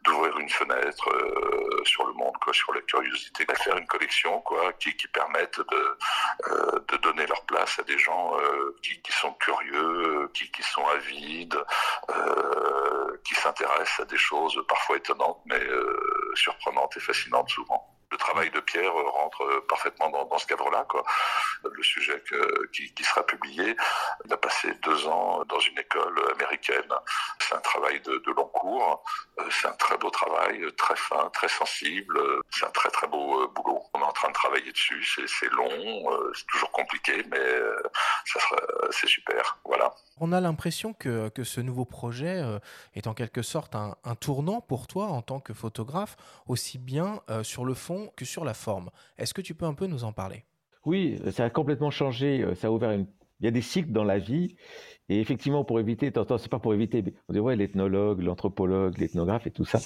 d'ouvrir 0.02 0.38
une 0.40 0.50
fenêtre 0.50 1.10
euh, 1.10 1.84
sur 1.86 2.08
le 2.08 2.14
monde, 2.14 2.36
quoi, 2.42 2.54
sur 2.54 2.74
la 2.74 2.82
curiosité, 2.82 3.46
de 3.46 3.54
faire 3.54 3.78
une 3.78 3.86
collection 3.86 4.42
quoi, 4.42 4.74
qui, 4.74 4.96
qui 4.96 5.08
permette 5.10 5.60
de, 5.60 6.98
donner 6.98 7.28
leur 7.28 7.46
place 7.46 7.78
à 7.78 7.84
des 7.84 7.98
gens 8.00 8.36
qui, 8.82 9.00
sont 9.12 9.32
curieux, 9.34 10.30
qui, 10.34 10.64
sont 10.64 10.86
avides, 10.88 11.58
qui 13.28 13.36
s'intéressent 13.36 14.00
à 14.00 14.06
des 14.06 14.18
choses 14.18 14.58
parfois 14.70 14.98
étonnantes, 14.98 15.42
mais 15.46 15.62
surprenantes 16.36 16.96
et 16.96 17.00
fascinantes 17.02 17.50
souvent 17.50 17.97
le 18.18 18.20
travail 18.20 18.50
de 18.50 18.60
Pierre 18.60 18.94
rentre 18.94 19.66
parfaitement 19.70 20.10
dans, 20.10 20.38
ce 20.38 20.48
cadre-là. 20.48 20.86
Le 21.64 21.84
sujet 21.84 22.24
qui, 22.74 23.04
sera 23.04 23.24
publié, 23.24 23.76
il 24.26 24.34
a 24.34 24.38
passé 24.38 24.74
deux 24.82 25.08
ans 25.08 25.44
dans 25.48 25.60
une 25.60 25.78
école 25.78 26.20
américaine. 26.34 26.92
C'est 27.40 27.56
un 27.56 27.60
travail 27.60 28.02
de, 28.02 28.22
long 28.36 28.48
cours. 28.48 29.04
C'est 29.52 29.68
un 29.68 29.74
très 29.74 29.98
beau 29.98 30.10
travail, 30.10 30.66
très 30.78 30.96
fin, 30.96 31.30
très 31.30 31.48
sensible. 31.48 32.20
C'est 32.50 32.66
un 32.66 32.72
très 32.72 32.90
très 32.90 33.08
beau 33.08 33.44
euh, 33.44 33.48
boulot. 33.56 33.84
On 33.94 34.00
est 34.00 34.04
en 34.04 34.12
train 34.12 34.30
de 34.30 34.34
travailler 34.34 34.72
dessus. 34.72 35.06
C'est 35.28 35.52
long, 35.52 36.12
euh, 36.12 36.32
c'est 36.34 36.46
toujours 36.48 36.72
compliqué, 36.72 37.24
mais 37.30 37.38
euh, 37.38 37.82
c'est 38.92 39.08
super. 39.08 39.60
Voilà. 39.64 39.94
On 40.20 40.32
a 40.32 40.42
l'impression 40.42 40.94
que, 40.94 41.30
que, 41.30 41.44
ce 41.44 41.62
nouveau 41.62 41.86
projet 41.86 42.44
est 42.96 43.06
en 43.06 43.14
quelque 43.14 43.44
sorte 43.44 43.76
un, 43.76 43.96
tournant 44.20 44.62
pour 44.62 44.88
toi 44.88 45.06
en 45.06 45.22
tant 45.22 45.40
que 45.40 45.54
photographe, 45.54 46.18
aussi 46.48 46.80
bien 46.80 47.22
sur 47.44 47.66
le 47.66 47.76
fond 47.76 48.07
que 48.16 48.26
sur 48.26 48.46
la 48.46 48.54
forme. 48.54 48.90
Est-ce 49.18 49.34
que 49.34 49.42
tu 49.42 49.56
peux 49.56 49.66
un 49.66 49.74
peu 49.74 49.88
nous 49.88 50.04
en 50.04 50.12
parler? 50.12 50.46
Oui, 50.86 51.20
ça 51.32 51.46
a 51.46 51.50
complètement 51.50 51.92
changé. 51.92 52.46
Ça 52.56 52.68
a 52.68 52.72
ouvert. 52.72 52.94
Il 52.94 53.46
y 53.46 53.48
a 53.48 53.52
des 53.52 53.62
cycles 53.62 53.92
dans 53.92 54.04
la 54.04 54.20
vie. 54.20 54.56
Et 55.10 55.22
effectivement, 55.22 55.64
pour 55.64 55.80
éviter, 55.80 56.12
c'est 56.14 56.50
pas 56.50 56.60
pour 56.60 56.74
éviter, 56.74 57.02
on 57.30 57.34
dit 57.34 57.40
ouais, 57.40 57.56
l'ethnologue, 57.56 58.22
l'anthropologue, 58.22 58.98
l'ethnographe 58.98 59.48
et 59.48 59.52
tout 59.52 59.64
ça. 59.64 59.80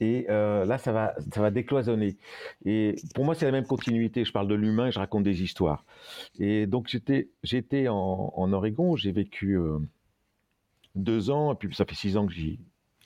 Et 0.00 0.26
euh, 0.30 0.64
là, 0.64 0.78
ça 0.78 0.92
va, 0.92 1.14
ça 1.30 1.42
va 1.42 1.50
décloisonner. 1.50 2.16
Et 2.64 2.94
pour 3.14 3.26
moi, 3.26 3.34
c'est 3.34 3.44
la 3.44 3.52
même 3.52 3.66
continuité. 3.66 4.24
Je 4.24 4.32
parle 4.32 4.48
de 4.48 4.54
l'humain 4.54 4.90
je 4.90 4.98
raconte 4.98 5.24
des 5.24 5.42
histoires. 5.42 5.84
Et 6.38 6.66
donc, 6.66 6.88
j'étais, 6.88 7.28
j'étais 7.42 7.88
en, 7.88 8.32
en 8.34 8.52
Oregon, 8.54 8.96
j'ai 8.96 9.12
vécu 9.12 9.58
euh, 9.58 9.78
deux 10.94 11.28
ans, 11.28 11.52
et 11.52 11.56
puis 11.56 11.74
ça 11.74 11.84
fait 11.84 11.94
six 11.94 12.16
ans 12.16 12.26
que 12.26 12.32
j'y, 12.32 12.58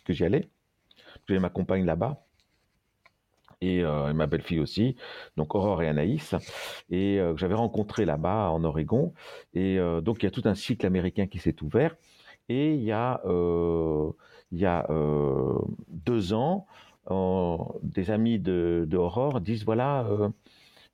que 0.05 0.13
j'y 0.13 0.25
allais. 0.25 0.49
J'ai 1.29 1.41
ma 1.41 1.51
compagne 1.51 1.85
là-bas 1.85 2.26
et, 3.61 3.83
euh, 3.83 4.13
ma 4.13 4.27
belle-fille 4.27 4.61
aussi, 4.61 4.97
donc 5.37 5.55
Aurore 5.55 5.83
et 5.83 5.89
Anaïs, 5.89 6.35
et 6.91 7.19
euh, 7.21 7.37
j'avais 7.37 7.55
rencontré 7.55 8.05
là-bas 8.05 8.51
en 8.51 8.65
Oregon. 8.65 9.15
Et 9.55 9.79
euh, 9.79 10.01
donc 10.01 10.23
il 10.23 10.27
y 10.27 10.29
a 10.29 10.31
tout 10.31 10.43
un 10.45 10.55
cycle 10.55 10.87
américain 10.87 11.27
qui 11.27 11.39
s'est 11.39 11.63
ouvert. 11.63 11.97
Et 12.49 12.75
il 12.75 12.83
y 12.83 12.93
a, 12.93 13.21
il 14.53 14.59
y 14.59 14.67
a 14.67 14.87
deux 15.89 16.33
ans, 16.33 16.67
des 17.83 18.11
amis 18.13 18.39
de, 18.39 18.89
Aurore 18.95 19.41
disent 19.41 19.65
voilà, 19.65 20.07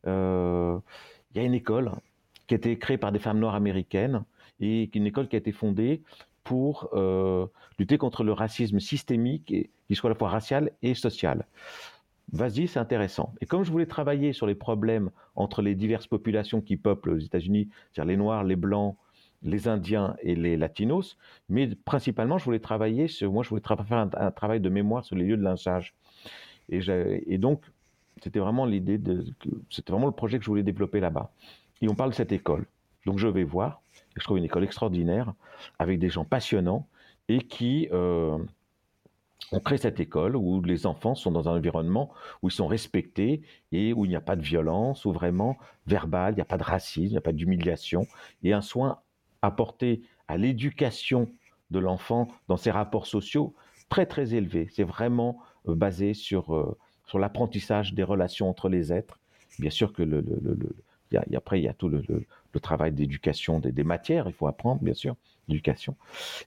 il 0.06 0.10
y 0.10 1.38
a 1.38 1.42
une 1.42 1.52
école 1.52 1.92
qui 2.46 2.54
a 2.54 2.56
été 2.56 2.78
créée 2.78 2.96
par 2.96 3.12
des 3.12 3.18
femmes 3.18 3.38
noires 3.38 3.54
américaines 3.54 4.24
et 4.60 4.90
une 4.94 5.06
école 5.06 5.28
qui 5.28 5.36
a 5.36 5.40
été 5.40 5.52
fondée 5.52 6.02
pour 6.42 6.88
lutter 7.78 7.98
contre 7.98 8.24
le 8.24 8.32
racisme 8.32 8.80
systémique, 8.80 9.52
et, 9.52 9.68
qui 9.88 9.94
soit 9.94 10.08
à 10.08 10.14
la 10.14 10.18
fois 10.18 10.30
racial 10.30 10.72
et 10.80 10.94
social 10.94 11.44
vas-y, 12.32 12.68
c'est 12.68 12.78
intéressant. 12.78 13.34
Et 13.40 13.46
comme 13.46 13.64
je 13.64 13.70
voulais 13.70 13.86
travailler 13.86 14.32
sur 14.32 14.46
les 14.46 14.54
problèmes 14.54 15.10
entre 15.34 15.62
les 15.62 15.74
diverses 15.74 16.06
populations 16.06 16.60
qui 16.60 16.76
peuplent 16.76 17.10
aux 17.10 17.18
États-Unis, 17.18 17.68
c'est-à-dire 17.92 18.10
les 18.10 18.16
Noirs, 18.16 18.44
les 18.44 18.56
Blancs, 18.56 18.96
les 19.42 19.68
Indiens 19.68 20.16
et 20.22 20.34
les 20.34 20.56
Latinos, 20.56 21.16
mais 21.48 21.68
principalement, 21.84 22.38
je 22.38 22.44
voulais 22.44 22.60
travailler 22.60 23.08
sur, 23.08 23.32
moi, 23.32 23.42
je 23.42 23.48
voulais 23.48 23.62
faire 23.62 24.08
un, 24.16 24.30
travail 24.30 24.60
de 24.60 24.68
mémoire 24.68 25.04
sur 25.04 25.16
les 25.16 25.24
lieux 25.24 25.36
de 25.36 25.42
lynchage. 25.42 25.94
Et, 26.68 27.38
donc, 27.38 27.64
c'était 28.22 28.38
vraiment 28.38 28.64
l'idée 28.64 29.00
c'était 29.68 29.92
vraiment 29.92 30.06
le 30.06 30.12
projet 30.12 30.38
que 30.38 30.44
je 30.44 30.50
voulais 30.50 30.62
développer 30.62 31.00
là-bas. 31.00 31.32
Et 31.80 31.88
on 31.88 31.94
parle 31.94 32.10
de 32.10 32.14
cette 32.14 32.32
école. 32.32 32.66
Donc, 33.04 33.18
je 33.18 33.26
vais 33.26 33.44
voir. 33.44 33.82
Je 34.16 34.22
trouve 34.22 34.38
une 34.38 34.44
école 34.44 34.64
extraordinaire 34.64 35.34
avec 35.78 35.98
des 35.98 36.08
gens 36.08 36.24
passionnants 36.24 36.86
et 37.28 37.38
qui, 37.38 37.88
euh, 37.92 38.38
on 39.50 39.60
crée 39.60 39.78
cette 39.78 40.00
école 40.00 40.36
où 40.36 40.62
les 40.62 40.86
enfants 40.86 41.14
sont 41.14 41.30
dans 41.30 41.48
un 41.48 41.56
environnement 41.56 42.12
où 42.42 42.48
ils 42.48 42.52
sont 42.52 42.66
respectés 42.66 43.42
et 43.72 43.92
où 43.92 44.04
il 44.04 44.08
n'y 44.08 44.16
a 44.16 44.20
pas 44.20 44.36
de 44.36 44.42
violence, 44.42 45.04
où 45.04 45.12
vraiment 45.12 45.58
verbal, 45.86 46.34
il 46.34 46.36
n'y 46.36 46.42
a 46.42 46.46
pas 46.46 46.58
de 46.58 46.62
racisme, 46.62 47.06
il 47.06 47.10
n'y 47.10 47.18
a 47.18 47.22
pas 47.22 47.32
d'humiliation, 47.32 48.06
et 48.42 48.52
un 48.52 48.62
soin 48.62 49.00
apporté 49.42 50.02
à 50.28 50.36
l'éducation 50.36 51.28
de 51.70 51.78
l'enfant 51.78 52.28
dans 52.48 52.56
ses 52.56 52.70
rapports 52.70 53.06
sociaux 53.06 53.54
très 53.88 54.06
très 54.06 54.34
élevé. 54.34 54.68
C'est 54.72 54.84
vraiment 54.84 55.40
euh, 55.68 55.74
basé 55.74 56.14
sur, 56.14 56.54
euh, 56.54 56.78
sur 57.06 57.18
l'apprentissage 57.18 57.94
des 57.94 58.04
relations 58.04 58.48
entre 58.48 58.68
les 58.68 58.92
êtres. 58.92 59.18
Bien 59.58 59.70
sûr 59.70 59.92
que 59.92 60.02
le, 60.02 60.20
le, 60.20 60.54
le, 60.54 60.76
y 61.12 61.36
après, 61.36 61.60
il 61.60 61.64
y 61.64 61.68
a 61.68 61.74
tout 61.74 61.88
le 61.88 62.60
travail 62.60 62.92
d'éducation 62.92 63.58
des, 63.58 63.72
des, 63.72 63.84
matières, 63.84 64.28
il 64.28 64.32
faut 64.32 64.46
apprendre, 64.46 64.80
bien 64.82 64.94
sûr, 64.94 65.14
d'éducation. 65.48 65.96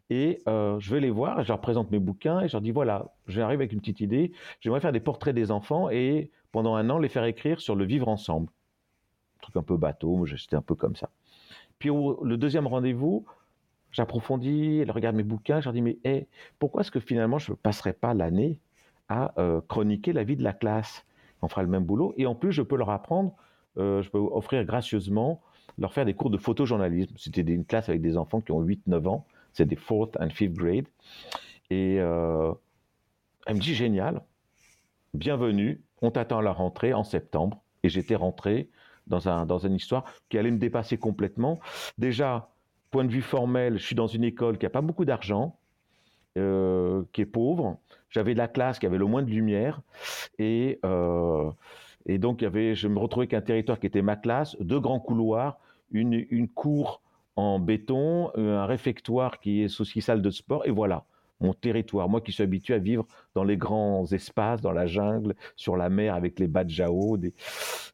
Et 0.10 0.42
euh, 0.48 0.80
je 0.80 0.94
vais 0.94 1.00
les 1.00 1.10
voir, 1.10 1.44
je 1.44 1.50
leur 1.50 1.62
présente 1.62 1.92
mes 1.92 2.00
bouquins 2.00 2.42
et 2.42 2.48
je 2.48 2.54
leur 2.54 2.62
dis 2.62 2.72
voilà, 2.72 3.14
j'arrive 3.28 3.60
avec 3.60 3.74
une 3.74 3.80
petite 3.80 4.00
idée, 4.00 4.32
j'aimerais 4.62 4.80
faire 4.80 4.92
des 4.92 5.00
portraits 5.00 5.36
des 5.36 5.52
enfants 5.52 5.90
et 5.90 6.32
pendant 6.52 6.76
un 6.76 6.90
an 6.90 6.98
les 6.98 7.10
faire 7.10 7.26
écrire 7.26 7.60
sur 7.60 7.76
le 7.76 7.86
vivre 7.86 8.08
ensemble. 8.08 8.48
Un 9.38 9.42
truc 9.42 9.58
un 9.58 9.64
peu 9.64 9.78
bateau, 9.78 10.16
moi 10.16 10.28
j'étais 10.28 10.56
un 10.56 10.62
peu 10.62 10.76
comme 10.76 10.96
ça. 10.96 11.10
Puis 11.80 11.90
au, 11.90 12.24
le 12.24 12.38
deuxième 12.38 12.68
rendez-vous, 12.68 13.26
j'approfondis, 13.92 14.80
elle 14.80 14.92
regarde 14.92 15.16
mes 15.16 15.24
bouquins, 15.24 15.60
je 15.60 15.66
leur 15.66 15.74
dis 15.74 15.82
mais 15.82 15.98
pourquoi 16.60 16.82
est-ce 16.82 16.92
que 16.92 17.00
finalement 17.00 17.38
je 17.38 17.52
ne 17.52 17.56
passerai 17.56 17.94
pas 17.94 18.14
l'année 18.14 18.60
à 19.10 19.34
euh, 19.40 19.62
chroniquer 19.68 20.14
la 20.14 20.24
vie 20.24 20.38
de 20.38 20.44
la 20.44 20.54
classe? 20.54 21.06
On 21.42 21.48
fera 21.48 21.62
le 21.62 21.70
même 21.70 21.84
boulot 21.84 22.14
et 22.18 22.26
en 22.26 22.34
plus 22.34 22.52
je 22.52 22.62
peux 22.62 22.78
leur 22.78 22.90
apprendre, 22.90 23.36
euh, 23.78 24.02
je 24.02 24.10
peux 24.10 24.18
offrir 24.18 24.64
gracieusement 24.64 25.42
leur 25.78 25.94
faire 25.94 26.06
des 26.06 26.14
cours 26.14 26.30
de 26.30 26.38
photojournalisme. 26.38 27.16
C'était 27.18 27.42
une 27.42 27.66
classe 27.66 27.90
avec 27.90 28.02
des 28.02 28.18
enfants 28.18 28.42
qui 28.42 28.52
ont 28.52 28.64
8-9 28.64 29.08
ans, 29.08 29.26
c'est 29.54 29.66
des 29.66 29.76
4th 29.76 30.18
and 30.20 30.28
5th 30.28 30.54
grade. 30.54 30.86
Et 31.70 31.98
euh, 32.00 32.52
elle 33.46 33.56
me 33.56 33.60
dit 33.60 33.74
génial, 33.74 34.22
bienvenue, 35.14 35.82
on 36.02 36.12
t'attend 36.12 36.40
à 36.40 36.42
la 36.42 36.52
rentrée 36.52 36.94
en 36.94 37.04
septembre. 37.04 37.62
Et 37.84 37.90
j'étais 37.90 38.16
rentré 38.16 38.70
dans, 39.08 39.30
un, 39.30 39.46
dans 39.46 39.60
une 39.60 39.76
histoire 39.76 40.06
qui 40.30 40.38
allait 40.38 40.52
me 40.52 40.58
dépasser 40.58 40.98
complètement. 40.98 41.60
Déjà, 41.98 42.50
point 42.92 43.06
de 43.06 43.12
vue 43.12 43.22
formel, 43.22 43.78
je 43.78 43.86
suis 43.86 43.96
dans 43.96 44.08
une 44.08 44.24
école 44.24 44.58
qui 44.58 44.66
n'a 44.66 44.70
pas 44.70 44.82
beaucoup 44.82 45.06
d'argent, 45.06 45.58
euh, 46.38 47.04
qui 47.14 47.22
est 47.22 47.26
pauvre. 47.26 47.78
J'avais 48.10 48.34
de 48.34 48.40
la 48.40 48.48
classe 48.48 48.80
qui 48.80 48.86
avait 48.86 48.98
le 48.98 49.06
moins 49.06 49.22
de 49.22 49.30
lumière. 49.30 49.82
Et, 50.40 50.80
euh, 50.86 51.52
et 52.06 52.18
donc, 52.18 52.42
il 52.42 52.46
y 52.46 52.48
avait, 52.48 52.76
je 52.76 52.88
me 52.88 53.00
retrouvais 53.00 53.28
qu'un 53.28 53.42
territoire 53.42 53.80
qui 53.80 53.88
était 53.88 54.02
ma 54.02 54.16
classe, 54.16 54.56
deux 54.60 54.80
grands 54.80 55.00
couloirs, 55.00 55.60
une, 55.92 56.26
une 56.30 56.48
cour 56.48 57.02
en 57.36 57.60
béton, 57.60 58.32
un 58.36 58.66
réfectoire 58.66 59.40
qui 59.40 59.64
est 59.64 59.82
aussi 59.82 60.02
salle 60.02 60.22
de 60.22 60.30
sport, 60.30 60.66
et 60.66 60.72
voilà 60.72 61.06
mon 61.42 61.54
territoire. 61.54 62.08
Moi 62.08 62.22
qui 62.22 62.32
suis 62.32 62.44
habitué 62.44 62.74
à 62.76 62.78
vivre 62.78 63.06
dans 63.34 63.44
les 63.44 63.58
grands 63.58 64.06
espaces, 64.06 64.62
dans 64.62 64.72
la 64.72 64.88
jungle, 64.88 65.36
sur 65.56 65.76
la 65.76 65.90
mer 65.90 66.16
avec 66.16 66.40
les 66.40 66.48
badjao. 66.48 67.18
Des... 67.18 67.34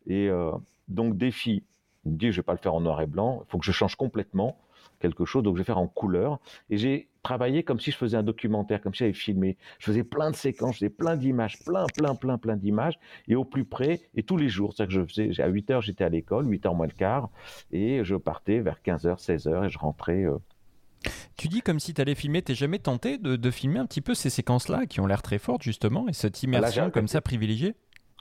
Et 0.08 0.30
euh, 0.30 0.52
donc, 0.88 1.18
défi. 1.18 1.64
Il 2.06 2.14
me 2.14 2.18
je 2.20 2.38
vais 2.38 2.44
pas 2.44 2.54
le 2.54 2.58
faire 2.58 2.74
en 2.74 2.82
noir 2.82 3.00
et 3.02 3.06
blanc, 3.06 3.44
il 3.46 3.52
faut 3.52 3.60
que 3.60 3.66
je 3.66 3.72
change 3.72 3.96
complètement 3.96 4.58
quelque 5.02 5.26
chose, 5.26 5.44
donc 5.44 5.56
je 5.56 5.62
vais 5.62 5.66
faire 5.66 5.78
en 5.78 5.88
couleur. 5.88 6.40
Et 6.70 6.78
j'ai 6.78 7.10
travaillé 7.24 7.64
comme 7.64 7.80
si 7.80 7.92
je 7.92 7.98
faisais 7.98 8.18
un 8.18 8.24
documentaire, 8.24 8.82
comme 8.82 8.94
si 8.94 9.00
j'avais 9.00 9.14
filmé. 9.14 9.58
Je 9.80 9.86
faisais 9.88 10.04
plein 10.04 10.32
de 10.32 10.36
séquences, 10.36 10.76
je 10.76 10.80
faisais 10.80 10.90
plein 10.90 11.18
d'images, 11.18 11.60
plein, 11.66 11.86
plein, 11.96 12.16
plein, 12.16 12.38
plein 12.38 12.56
d'images, 12.56 13.00
et 13.28 13.36
au 13.36 13.44
plus 13.44 13.66
près, 13.66 14.02
et 14.16 14.24
tous 14.24 14.38
les 14.38 14.50
jours. 14.50 14.74
C'est-à-dire 14.74 14.96
que 14.96 15.14
je 15.14 15.30
faisais, 15.30 15.42
à 15.42 15.48
8 15.48 15.72
heures, 15.72 15.82
j'étais 15.82 16.04
à 16.04 16.10
l'école, 16.10 16.50
8 16.50 16.66
heures 16.66 16.76
moins 16.76 16.88
le 16.88 16.94
quart, 16.94 17.30
et 17.72 18.04
je 18.04 18.16
partais 18.16 18.60
vers 18.60 18.82
15 18.82 19.06
heures, 19.08 19.20
16 19.20 19.48
heures, 19.48 19.66
et 19.66 19.70
je 19.70 19.78
rentrais. 19.78 20.24
Euh, 20.24 20.38
tu 21.36 21.48
dis 21.48 21.62
comme 21.62 21.80
si 21.80 21.94
tu 21.94 22.02
allais 22.02 22.16
filmer, 22.16 22.42
t'es 22.42 22.56
jamais 22.56 22.80
tenté 22.80 23.18
de, 23.18 23.36
de, 23.36 23.52
filmer 23.52 23.80
un 23.80 23.86
petit 23.86 24.02
peu 24.02 24.14
ces 24.14 24.30
séquences-là 24.30 24.86
qui 24.86 25.00
ont 25.00 25.08
l'air 25.08 25.24
très 25.24 25.40
fortes 25.40 25.64
justement 25.64 26.08
et 26.08 26.14
cette 26.14 26.44
immersion 26.44 26.86
là, 26.86 26.92
comme 26.92 27.08
ça 27.08 27.22
privilégiée? 27.22 27.74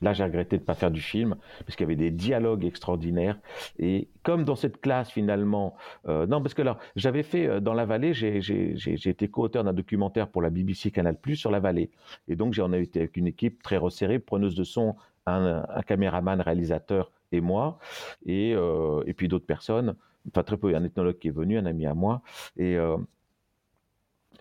Là, 0.03 0.13
j'ai 0.13 0.25
regretté 0.25 0.57
de 0.57 0.63
ne 0.63 0.67
pas 0.67 0.75
faire 0.75 0.91
du 0.91 1.01
film, 1.01 1.37
parce 1.67 1.77
qu'il 1.77 1.85
y 1.85 1.89
avait 1.89 1.97
des 1.97 2.11
dialogues 2.11 2.65
extraordinaires. 2.65 3.39
Et 3.79 4.09
comme 4.23 4.45
dans 4.45 4.57
cette 4.57 4.81
classe, 4.81 5.11
finalement, 5.11 5.77
euh, 6.09 6.27
non, 6.27 6.41
parce 6.41 6.55
que 6.55 6.63
là, 6.63 6.79
j'avais 6.97 7.23
fait 7.23 7.47
euh, 7.47 7.61
dans 7.61 7.75
la 7.75 7.85
vallée, 7.85 8.15
j'ai 8.15 9.09
été 9.09 9.29
co-auteur 9.29 9.65
d'un 9.65 9.73
documentaire 9.73 10.29
pour 10.29 10.43
la 10.43 10.51
BBC 10.51 10.91
Canal 10.91 11.19
Plus 11.19 11.37
sur 11.37 11.51
la 11.51 11.61
vallée. 11.61 11.91
Et 12.29 12.37
donc, 12.37 12.55
j'en 12.55 12.73
ai 12.73 12.81
été 12.81 13.01
avec 13.01 13.17
une 13.17 13.27
équipe 13.27 13.63
très 13.63 13.77
resserrée, 13.77 14.19
preneuse 14.19 14.55
de 14.55 14.65
son, 14.65 14.97
un, 15.27 15.63
caméraman, 15.87 16.41
réalisateur 16.41 17.13
et 17.33 17.41
moi, 17.41 17.79
et, 18.25 18.55
euh, 18.55 19.03
et 19.07 19.15
puis 19.15 19.29
d'autres 19.29 19.47
personnes 19.47 19.95
enfin 20.29 20.43
très 20.43 20.59
peu, 20.59 20.75
un 20.75 20.85
ethnologue 20.85 21.19
qui 21.19 21.29
est 21.29 21.33
venu, 21.33 21.57
un 21.57 21.65
ami 21.65 21.87
à 21.87 21.95
moi, 21.95 22.21
et 22.59 22.77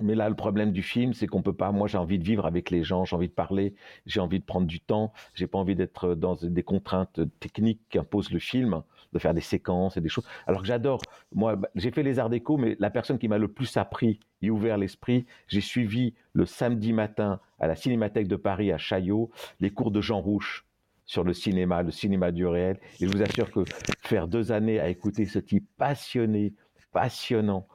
mais 0.02 0.16
là, 0.16 0.30
le 0.30 0.36
problème 0.36 0.72
du 0.72 0.84
film, 0.84 1.14
c'est 1.14 1.28
qu'on 1.28 1.42
peut 1.42 1.54
pas. 1.54 1.72
Moi, 1.72 1.88
j'ai 1.88 1.98
envie 1.98 2.20
de 2.20 2.24
vivre 2.24 2.46
avec 2.46 2.70
les 2.70 2.84
gens, 2.84 3.06
j'ai 3.06 3.16
envie 3.16 3.28
de 3.28 3.34
parler, 3.34 3.76
j'ai 4.06 4.20
envie 4.20 4.40
de 4.40 4.46
prendre 4.46 4.68
du 4.68 4.80
temps, 4.80 5.14
j'ai 5.34 5.48
pas 5.48 5.58
envie 5.58 5.76
d'être 5.76 6.16
dans 6.16 6.36
des 6.36 6.64
contraintes 6.64 7.20
techniques 7.40 7.82
qu'impose 7.90 8.32
le 8.32 8.40
film, 8.40 8.82
de 9.14 9.20
faire 9.20 9.34
des 9.34 9.42
séquences 9.42 9.98
et 9.98 10.02
des 10.02 10.10
choses. 10.10 10.26
Alors 10.48 10.62
que 10.62 10.68
j'adore. 10.68 11.02
Moi, 11.34 11.56
bah, 11.56 11.70
j'ai 11.76 11.92
fait 11.92 12.04
les 12.04 12.20
arts 12.20 12.30
déco, 12.30 12.58
mais 12.58 12.76
la 12.80 12.90
personne 12.90 13.18
qui 13.18 13.28
m'a 13.28 13.38
le 13.38 13.48
plus 13.48 13.78
appris 13.78 14.20
et 14.42 14.50
ouvert 14.50 14.78
l'esprit, 14.78 15.26
j'ai 15.48 15.62
suivi 15.62 16.14
le 16.34 16.46
samedi 16.46 16.94
matin 16.94 17.40
à 17.60 17.68
la 17.68 17.76
Cinémathèque 17.76 18.28
de 18.28 18.36
Paris 18.36 18.72
à 18.72 18.78
Chaillot 18.78 19.30
les 19.60 19.70
cours 19.70 19.92
de 19.92 20.02
Jean 20.02 20.22
Rouche 20.22 20.66
sur 21.06 21.24
le 21.24 21.34
cinéma, 21.34 21.82
le 21.82 21.92
cinéma 21.92 22.32
du 22.32 22.46
réel. 22.46 22.80
Et 23.00 23.08
je 23.08 23.12
vous 23.12 23.22
assure 23.22 23.52
que 23.52 23.64
faire 24.02 24.28
deux 24.28 24.52
années 24.52 24.80
à 24.80 24.90
écouter 24.90 25.26
ce 25.26 25.40
type 25.40 25.68
passionné, 25.78 26.54
passionnant, 26.92 27.68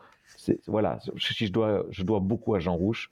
voilà, 0.66 0.98
je, 1.14 1.34
je, 1.34 1.52
dois, 1.52 1.86
je 1.90 2.02
dois 2.02 2.20
beaucoup 2.20 2.54
à 2.54 2.58
Jean 2.58 2.76
Rouche, 2.76 3.10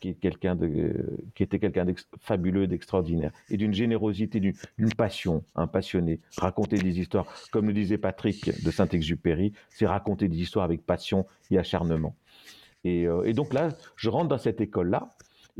qui, 0.00 0.10
est 0.10 0.14
quelqu'un 0.14 0.54
de, 0.54 1.18
qui 1.34 1.42
était 1.42 1.58
quelqu'un 1.58 1.84
de 1.84 1.94
fabuleux, 2.20 2.66
d'extraordinaire, 2.66 3.32
et 3.50 3.56
d'une 3.56 3.74
générosité, 3.74 4.40
d'une 4.40 4.94
passion, 4.96 5.44
un 5.54 5.66
passionné. 5.66 6.20
Raconter 6.36 6.78
des 6.78 7.00
histoires, 7.00 7.26
comme 7.50 7.66
le 7.66 7.72
disait 7.72 7.98
Patrick 7.98 8.62
de 8.62 8.70
Saint-Exupéry, 8.70 9.52
c'est 9.70 9.86
raconter 9.86 10.28
des 10.28 10.40
histoires 10.40 10.64
avec 10.64 10.84
passion 10.84 11.26
et 11.50 11.58
acharnement. 11.58 12.14
Et, 12.84 13.06
euh, 13.06 13.24
et 13.24 13.32
donc 13.32 13.52
là, 13.52 13.70
je 13.96 14.08
rentre 14.08 14.28
dans 14.28 14.38
cette 14.38 14.60
école-là, 14.60 15.10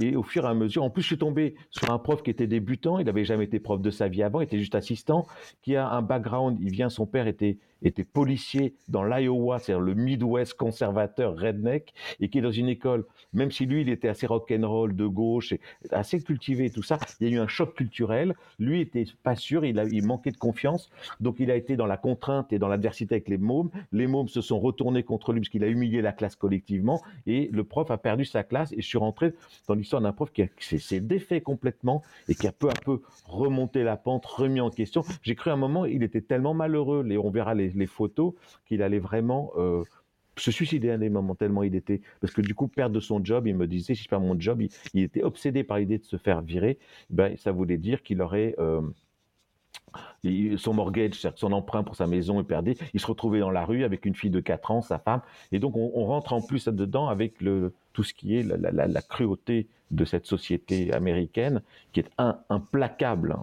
et 0.00 0.14
au 0.14 0.22
fur 0.22 0.44
et 0.44 0.48
à 0.48 0.54
mesure, 0.54 0.84
en 0.84 0.90
plus, 0.90 1.02
je 1.02 1.08
suis 1.08 1.18
tombé 1.18 1.56
sur 1.70 1.90
un 1.90 1.98
prof 1.98 2.22
qui 2.22 2.30
était 2.30 2.46
débutant. 2.46 2.98
Il 3.00 3.06
n'avait 3.06 3.24
jamais 3.24 3.44
été 3.44 3.58
prof 3.58 3.80
de 3.80 3.90
sa 3.90 4.06
vie 4.06 4.22
avant. 4.22 4.40
Il 4.40 4.44
était 4.44 4.58
juste 4.58 4.76
assistant. 4.76 5.26
Qui 5.60 5.74
a 5.74 5.88
un 5.88 6.02
background. 6.02 6.56
Il 6.60 6.70
vient, 6.70 6.88
son 6.88 7.04
père 7.04 7.26
était 7.26 7.58
était 7.82 8.04
policier 8.04 8.74
dans 8.88 9.04
l'Iowa, 9.04 9.58
c'est-à-dire 9.58 9.80
le 9.80 9.94
Midwest 9.94 10.54
conservateur 10.54 11.36
redneck, 11.36 11.92
et 12.20 12.28
qui 12.28 12.38
est 12.38 12.42
dans 12.42 12.50
une 12.50 12.68
école, 12.68 13.04
même 13.32 13.50
si 13.50 13.66
lui, 13.66 13.82
il 13.82 13.88
était 13.88 14.08
assez 14.08 14.26
rock'n'roll 14.26 14.94
de 14.94 15.06
gauche, 15.06 15.54
assez 15.90 16.20
cultivé 16.20 16.66
et 16.66 16.70
tout 16.70 16.82
ça, 16.82 16.98
il 17.20 17.28
y 17.28 17.30
a 17.30 17.36
eu 17.36 17.38
un 17.38 17.48
choc 17.48 17.74
culturel. 17.74 18.34
Lui 18.58 18.80
était 18.80 19.04
pas 19.22 19.36
sûr, 19.36 19.64
il 19.64 20.06
manquait 20.06 20.30
de 20.30 20.36
confiance, 20.36 20.90
donc 21.20 21.36
il 21.38 21.50
a 21.50 21.56
été 21.56 21.76
dans 21.76 21.86
la 21.86 21.96
contrainte 21.96 22.52
et 22.52 22.58
dans 22.58 22.68
l'adversité 22.68 23.16
avec 23.16 23.28
les 23.28 23.38
mômes. 23.38 23.70
Les 23.92 24.06
mômes 24.06 24.28
se 24.28 24.40
sont 24.40 24.58
retournés 24.58 25.02
contre 25.02 25.32
lui 25.32 25.40
parce 25.40 25.50
qu'il 25.50 25.64
a 25.64 25.68
humilié 25.68 26.02
la 26.02 26.12
classe 26.12 26.36
collectivement, 26.36 27.02
et 27.26 27.48
le 27.52 27.64
prof 27.64 27.90
a 27.90 27.98
perdu 27.98 28.24
sa 28.24 28.42
classe, 28.42 28.72
et 28.72 28.80
je 28.80 28.86
suis 28.86 28.98
rentré 28.98 29.34
dans 29.66 29.74
l'histoire 29.74 30.02
d'un 30.02 30.12
prof 30.12 30.30
qui, 30.32 30.48
s'est 30.78 31.00
défait 31.00 31.40
complètement 31.40 32.02
et 32.28 32.34
qui 32.34 32.46
a 32.46 32.52
peu 32.52 32.68
à 32.68 32.74
peu 32.74 33.02
remonté 33.24 33.82
la 33.82 33.96
pente, 33.96 34.26
remis 34.26 34.60
en 34.60 34.70
question. 34.70 35.02
J'ai 35.22 35.34
cru 35.34 35.50
à 35.50 35.54
un 35.54 35.56
moment, 35.56 35.84
il 35.84 36.02
était 36.02 36.20
tellement 36.20 36.54
malheureux, 36.54 37.06
et 37.10 37.18
on 37.18 37.30
verra 37.30 37.54
les 37.54 37.67
les, 37.74 37.86
photos 37.86 38.34
qu'il 38.66 38.82
allait 38.82 38.98
vraiment 38.98 39.52
euh, 39.56 39.82
se 40.36 40.50
suicider 40.50 40.90
à 40.90 40.98
des 40.98 41.08
moments 41.08 41.34
tellement 41.34 41.62
il 41.62 41.74
était 41.74 42.00
parce 42.20 42.32
que 42.32 42.40
du 42.40 42.54
coup 42.54 42.68
perdre 42.68 43.00
son 43.00 43.24
job 43.24 43.46
il 43.46 43.56
me 43.56 43.66
disait 43.66 43.94
si 43.94 44.04
je 44.04 44.08
perds 44.08 44.20
mon 44.20 44.38
job 44.38 44.60
il, 44.94 45.02
était 45.02 45.22
obsédé 45.22 45.64
par 45.64 45.78
l'idée 45.78 45.98
de 45.98 46.04
se 46.04 46.16
faire 46.16 46.42
virer 46.42 46.78
ben 47.10 47.36
ça 47.36 47.52
voulait 47.52 47.78
dire 47.78 48.02
qu'il 48.02 48.22
aurait 48.22 48.54
euh, 48.58 48.82
son 50.56 50.74
mortgage, 50.74 51.14
son 51.36 51.52
emprunt 51.52 51.82
pour 51.82 51.96
sa 51.96 52.06
maison 52.06 52.40
est 52.40 52.44
perdu. 52.44 52.74
Il 52.94 53.00
se 53.00 53.06
retrouvait 53.06 53.40
dans 53.40 53.50
la 53.50 53.64
rue 53.64 53.84
avec 53.84 54.04
une 54.04 54.14
fille 54.14 54.30
de 54.30 54.40
4 54.40 54.70
ans, 54.70 54.82
sa 54.82 54.98
femme. 54.98 55.22
Et 55.52 55.58
donc, 55.58 55.76
on, 55.76 56.04
rentre 56.06 56.32
en 56.32 56.40
plus 56.40 56.68
dedans 56.68 57.08
avec 57.08 57.40
le, 57.40 57.72
tout 57.92 58.04
ce 58.04 58.14
qui 58.14 58.36
est 58.36 58.42
la, 58.42 59.02
cruauté 59.02 59.68
de 59.90 60.04
cette 60.04 60.26
société 60.26 60.92
américaine 60.92 61.62
qui 61.92 62.00
est 62.00 62.10
implacable. 62.48 63.36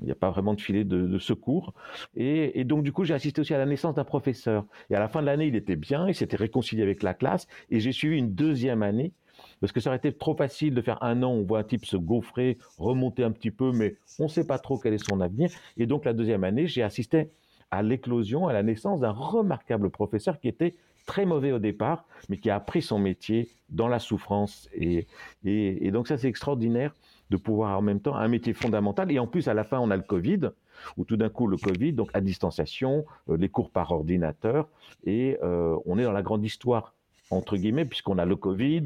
Il 0.00 0.06
n'y 0.06 0.12
a 0.12 0.16
pas 0.16 0.30
vraiment 0.30 0.54
de 0.54 0.60
filet 0.60 0.84
de, 0.84 1.18
secours. 1.18 1.72
Et, 2.16 2.64
donc, 2.64 2.82
du 2.82 2.92
coup, 2.92 3.04
j'ai 3.04 3.14
assisté 3.14 3.40
aussi 3.40 3.54
à 3.54 3.58
la 3.58 3.66
naissance 3.66 3.94
d'un 3.94 4.04
professeur. 4.04 4.64
Et 4.90 4.94
à 4.94 5.00
la 5.00 5.08
fin 5.08 5.20
de 5.20 5.26
l'année, 5.26 5.46
il 5.46 5.56
était 5.56 5.76
bien, 5.76 6.08
il 6.08 6.14
s'était 6.14 6.36
réconcilié 6.36 6.82
avec 6.82 7.02
la 7.02 7.14
classe. 7.14 7.46
Et 7.70 7.80
j'ai 7.80 7.92
suivi 7.92 8.18
une 8.18 8.34
deuxième 8.34 8.82
année, 8.82 9.12
parce 9.60 9.72
que 9.72 9.80
ça 9.80 9.90
aurait 9.90 9.98
été 9.98 10.12
trop 10.12 10.34
facile 10.34 10.74
de 10.74 10.82
faire 10.82 11.02
un 11.02 11.22
an, 11.22 11.30
on 11.30 11.42
voit 11.44 11.60
un 11.60 11.64
type 11.64 11.86
se 11.86 11.96
gaufrer, 11.96 12.58
remonter 12.78 13.22
un 13.24 13.30
petit 13.30 13.50
peu, 13.50 13.72
mais 13.72 13.96
on 14.18 14.24
ne 14.24 14.28
sait 14.28 14.46
pas 14.46 14.58
trop 14.58 14.78
quel 14.78 14.94
est 14.94 15.08
son 15.08 15.20
avenir. 15.20 15.50
Et 15.76 15.86
donc, 15.86 16.04
la 16.04 16.12
deuxième 16.12 16.44
année, 16.44 16.66
j'ai 16.66 16.82
assisté 16.82 17.30
à 17.70 17.82
l'éclosion, 17.82 18.48
à 18.48 18.52
la 18.52 18.62
naissance 18.62 19.00
d'un 19.00 19.10
remarquable 19.12 19.90
professeur 19.90 20.40
qui 20.40 20.48
était 20.48 20.74
très 21.06 21.24
mauvais 21.26 21.52
au 21.52 21.58
départ, 21.58 22.04
mais 22.28 22.38
qui 22.38 22.50
a 22.50 22.56
appris 22.56 22.82
son 22.82 22.98
métier 22.98 23.48
dans 23.68 23.88
la 23.88 23.98
souffrance. 23.98 24.68
Et, 24.74 25.06
et 25.44 25.90
donc 25.90 26.08
ça, 26.08 26.16
c'est 26.16 26.28
extraordinaire 26.28 26.94
de 27.34 27.40
pouvoir 27.40 27.76
en 27.76 27.82
même 27.82 28.00
temps 28.00 28.14
un 28.14 28.28
métier 28.28 28.52
fondamental. 28.52 29.10
Et 29.10 29.18
en 29.18 29.26
plus, 29.26 29.48
à 29.48 29.54
la 29.54 29.64
fin, 29.64 29.78
on 29.80 29.90
a 29.90 29.96
le 29.96 30.02
Covid, 30.02 30.50
où 30.96 31.04
tout 31.04 31.16
d'un 31.16 31.28
coup, 31.28 31.46
le 31.48 31.56
Covid, 31.56 31.92
donc 31.92 32.10
à 32.14 32.20
distanciation, 32.20 33.04
euh, 33.28 33.36
les 33.36 33.48
cours 33.48 33.70
par 33.70 33.90
ordinateur, 33.90 34.68
et 35.04 35.36
euh, 35.42 35.76
on 35.84 35.98
est 35.98 36.04
dans 36.04 36.12
la 36.12 36.22
grande 36.22 36.44
histoire, 36.44 36.94
entre 37.30 37.56
guillemets, 37.56 37.84
puisqu'on 37.84 38.18
a 38.18 38.24
le 38.24 38.36
Covid, 38.36 38.84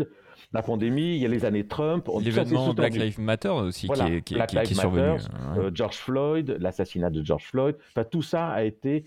la 0.52 0.62
pandémie, 0.62 1.16
il 1.16 1.18
y 1.18 1.26
a 1.26 1.28
les 1.28 1.44
années 1.44 1.66
Trump. 1.66 2.08
L'événement 2.20 2.72
Black 2.72 2.94
Lives 2.94 3.20
Matter 3.20 3.48
aussi 3.48 3.86
voilà, 3.86 4.06
qui 4.06 4.14
est, 4.14 4.22
qui, 4.22 4.34
Black 4.34 4.48
qui, 4.48 4.56
qui 4.56 4.72
est 4.72 4.80
survenu. 4.80 5.02
Matter, 5.02 5.28
euh, 5.58 5.70
George 5.74 5.96
Floyd, 5.96 6.56
l'assassinat 6.58 7.10
de 7.10 7.22
George 7.22 7.44
Floyd, 7.44 7.76
enfin, 7.90 8.04
tout 8.04 8.22
ça 8.22 8.48
a 8.48 8.62
été 8.62 9.04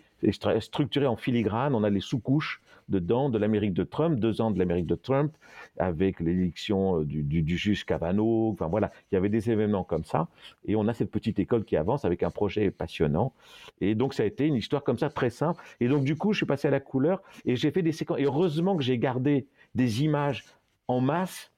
structuré 0.60 1.08
en 1.08 1.16
filigrane, 1.16 1.74
on 1.74 1.84
a 1.84 1.90
les 1.90 2.00
sous-couches 2.00 2.62
dedans 2.90 3.30
de 3.30 3.38
l'Amérique 3.38 3.74
de 3.74 3.84
Trump, 3.84 4.20
deux 4.20 4.42
ans 4.42 4.52
de 4.52 4.60
l'Amérique 4.60 4.88
de 4.88 4.96
Trump, 4.96 5.34
avec 5.78 6.20
l'élection 6.20 7.00
euh, 7.00 7.06
du, 7.06 7.24
du, 7.24 7.58
juge 7.58 7.86
Kavanaugh. 7.86 8.52
Enfin 8.54 8.68
voilà, 8.68 8.92
il 9.12 9.16
y 9.16 9.18
avait 9.18 9.30
des 9.30 9.50
événements 9.50 9.84
comme 9.84 10.04
ça. 10.04 10.28
Et 10.66 10.76
on 10.76 10.88
a 10.88 10.94
cette 10.94 11.12
petite 11.12 11.40
école 11.40 11.66
qui 11.66 11.78
avance 11.78 12.06
avec 12.06 12.24
un 12.24 12.32
projet 12.32 12.72
passionnant. 12.72 13.34
Et 13.80 13.96
donc 13.96 14.14
ça 14.14 14.24
a 14.24 14.26
été 14.26 14.46
une 14.46 14.56
histoire 14.56 14.84
comme 14.84 14.98
ça 14.98 15.10
très 15.10 15.30
simple. 15.30 15.62
Et 15.80 15.88
donc 15.88 16.04
du 16.04 16.16
coup, 16.16 16.34
je 16.34 16.38
suis 16.38 16.46
passé 16.46 16.68
à 16.68 16.72
la 16.72 16.80
couleur 16.80 17.22
et 17.46 17.56
j'ai 17.56 17.72
fait 17.72 17.82
des 17.82 17.92
séquences. 17.92 18.20
Et 18.20 18.26
heureusement 18.26 18.76
que 18.76 18.84
j'ai 18.84 18.98
gardé 18.98 19.48
des 19.76 20.04
images 20.04 20.46
en 20.88 21.00
masse, 21.00 21.52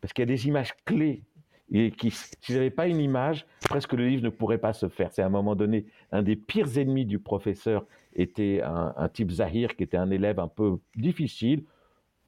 parce 0.00 0.12
qu'il 0.12 0.22
y 0.22 0.28
a 0.28 0.34
des 0.34 0.46
images 0.46 0.74
clés 0.84 1.22
et 1.72 1.90
qui, 1.90 2.10
si 2.10 2.52
j'avais 2.52 2.70
pas 2.70 2.86
une 2.86 3.00
image, 3.00 3.46
presque 3.60 3.92
le 3.92 4.06
livre 4.06 4.22
ne 4.22 4.28
pourrait 4.28 4.58
pas 4.58 4.72
se 4.72 4.88
faire. 4.88 5.12
C'est 5.12 5.22
à 5.22 5.26
un 5.26 5.30
moment 5.30 5.56
donné, 5.56 5.86
un 6.12 6.22
des 6.22 6.36
pires 6.36 6.78
ennemis 6.78 7.06
du 7.06 7.18
professeur 7.18 7.84
était 8.14 8.62
un, 8.64 9.08
type 9.08 9.30
Zahir, 9.30 9.76
qui 9.76 9.82
était 9.82 9.96
un 9.96 10.10
élève 10.10 10.38
un 10.38 10.48
peu 10.48 10.78
difficile, 10.94 11.64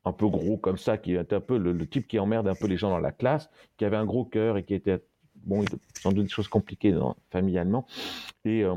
un 0.05 0.12
peu 0.12 0.26
gros 0.28 0.57
comme 0.57 0.76
ça, 0.76 0.99
qui 0.99 1.14
était 1.14 1.36
un 1.36 1.41
peu 1.41 1.57
le, 1.57 1.86
type 1.86 2.07
qui 2.07 2.18
emmerde 2.18 2.49
un 2.49 2.55
peu 2.55 2.66
les 2.66 2.76
gens 2.76 2.91
dans 2.91 2.99
la 2.99 3.12
classe, 3.12 3.49
qui 3.76 3.84
avait 3.84 3.97
un 3.97 4.05
gros 4.05 4.24
cœur 4.24 4.59
et 4.59 4.64
qui 4.64 4.74
était, 4.74 4.99
bon, 5.36 5.64
sans 5.95 6.12
doute 6.12 6.24
des 6.24 6.30
choses 6.30 6.49
compliquées 6.49 6.93
dans, 6.93 7.16
familialement. 7.30 7.86
Et, 8.45 8.64
euh, 8.64 8.74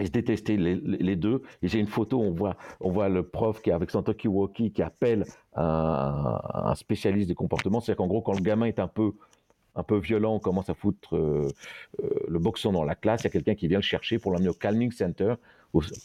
ils 0.00 0.06
se 0.06 0.12
détestaient 0.12 0.56
les, 0.56 1.16
deux. 1.16 1.42
Et 1.60 1.68
j'ai 1.68 1.78
une 1.78 1.86
photo, 1.86 2.20
on 2.20 2.30
voit, 2.30 2.56
on 2.80 2.90
voit 2.90 3.08
le 3.08 3.26
prof 3.26 3.60
qui, 3.60 3.70
avec 3.70 3.90
son 3.90 4.02
talkie-walkie, 4.02 4.72
qui 4.72 4.82
appelle 4.82 5.24
un, 5.54 6.72
spécialiste 6.74 7.28
des 7.28 7.34
comportements. 7.34 7.80
C'est-à-dire 7.80 7.98
qu'en 7.98 8.06
gros, 8.06 8.22
quand 8.22 8.32
le 8.32 8.40
gamin 8.40 8.66
est 8.66 8.78
un 8.78 8.88
peu 8.88 9.12
un 9.74 9.82
peu 9.82 9.98
violent, 9.98 10.34
on 10.34 10.38
commence 10.38 10.68
à 10.68 10.74
foutre 10.74 11.16
euh, 11.16 11.48
euh, 12.02 12.10
le 12.28 12.38
boxon 12.38 12.72
dans 12.72 12.84
la 12.84 12.94
classe, 12.94 13.22
il 13.22 13.24
y 13.24 13.26
a 13.28 13.30
quelqu'un 13.30 13.54
qui 13.54 13.68
vient 13.68 13.78
le 13.78 13.82
chercher 13.82 14.18
pour 14.18 14.32
l'emmener 14.32 14.48
au 14.48 14.54
calming 14.54 14.92
center 14.92 15.34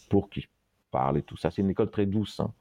pour 0.09 0.29
qu'il 0.29 0.45
parle 0.91 1.17
et 1.17 1.21
tout 1.21 1.37
ça. 1.37 1.51
C'est 1.51 1.61
une 1.61 1.69
école 1.69 1.89
très 1.89 2.05
douce. 2.05 2.39
Hein. 2.39 2.53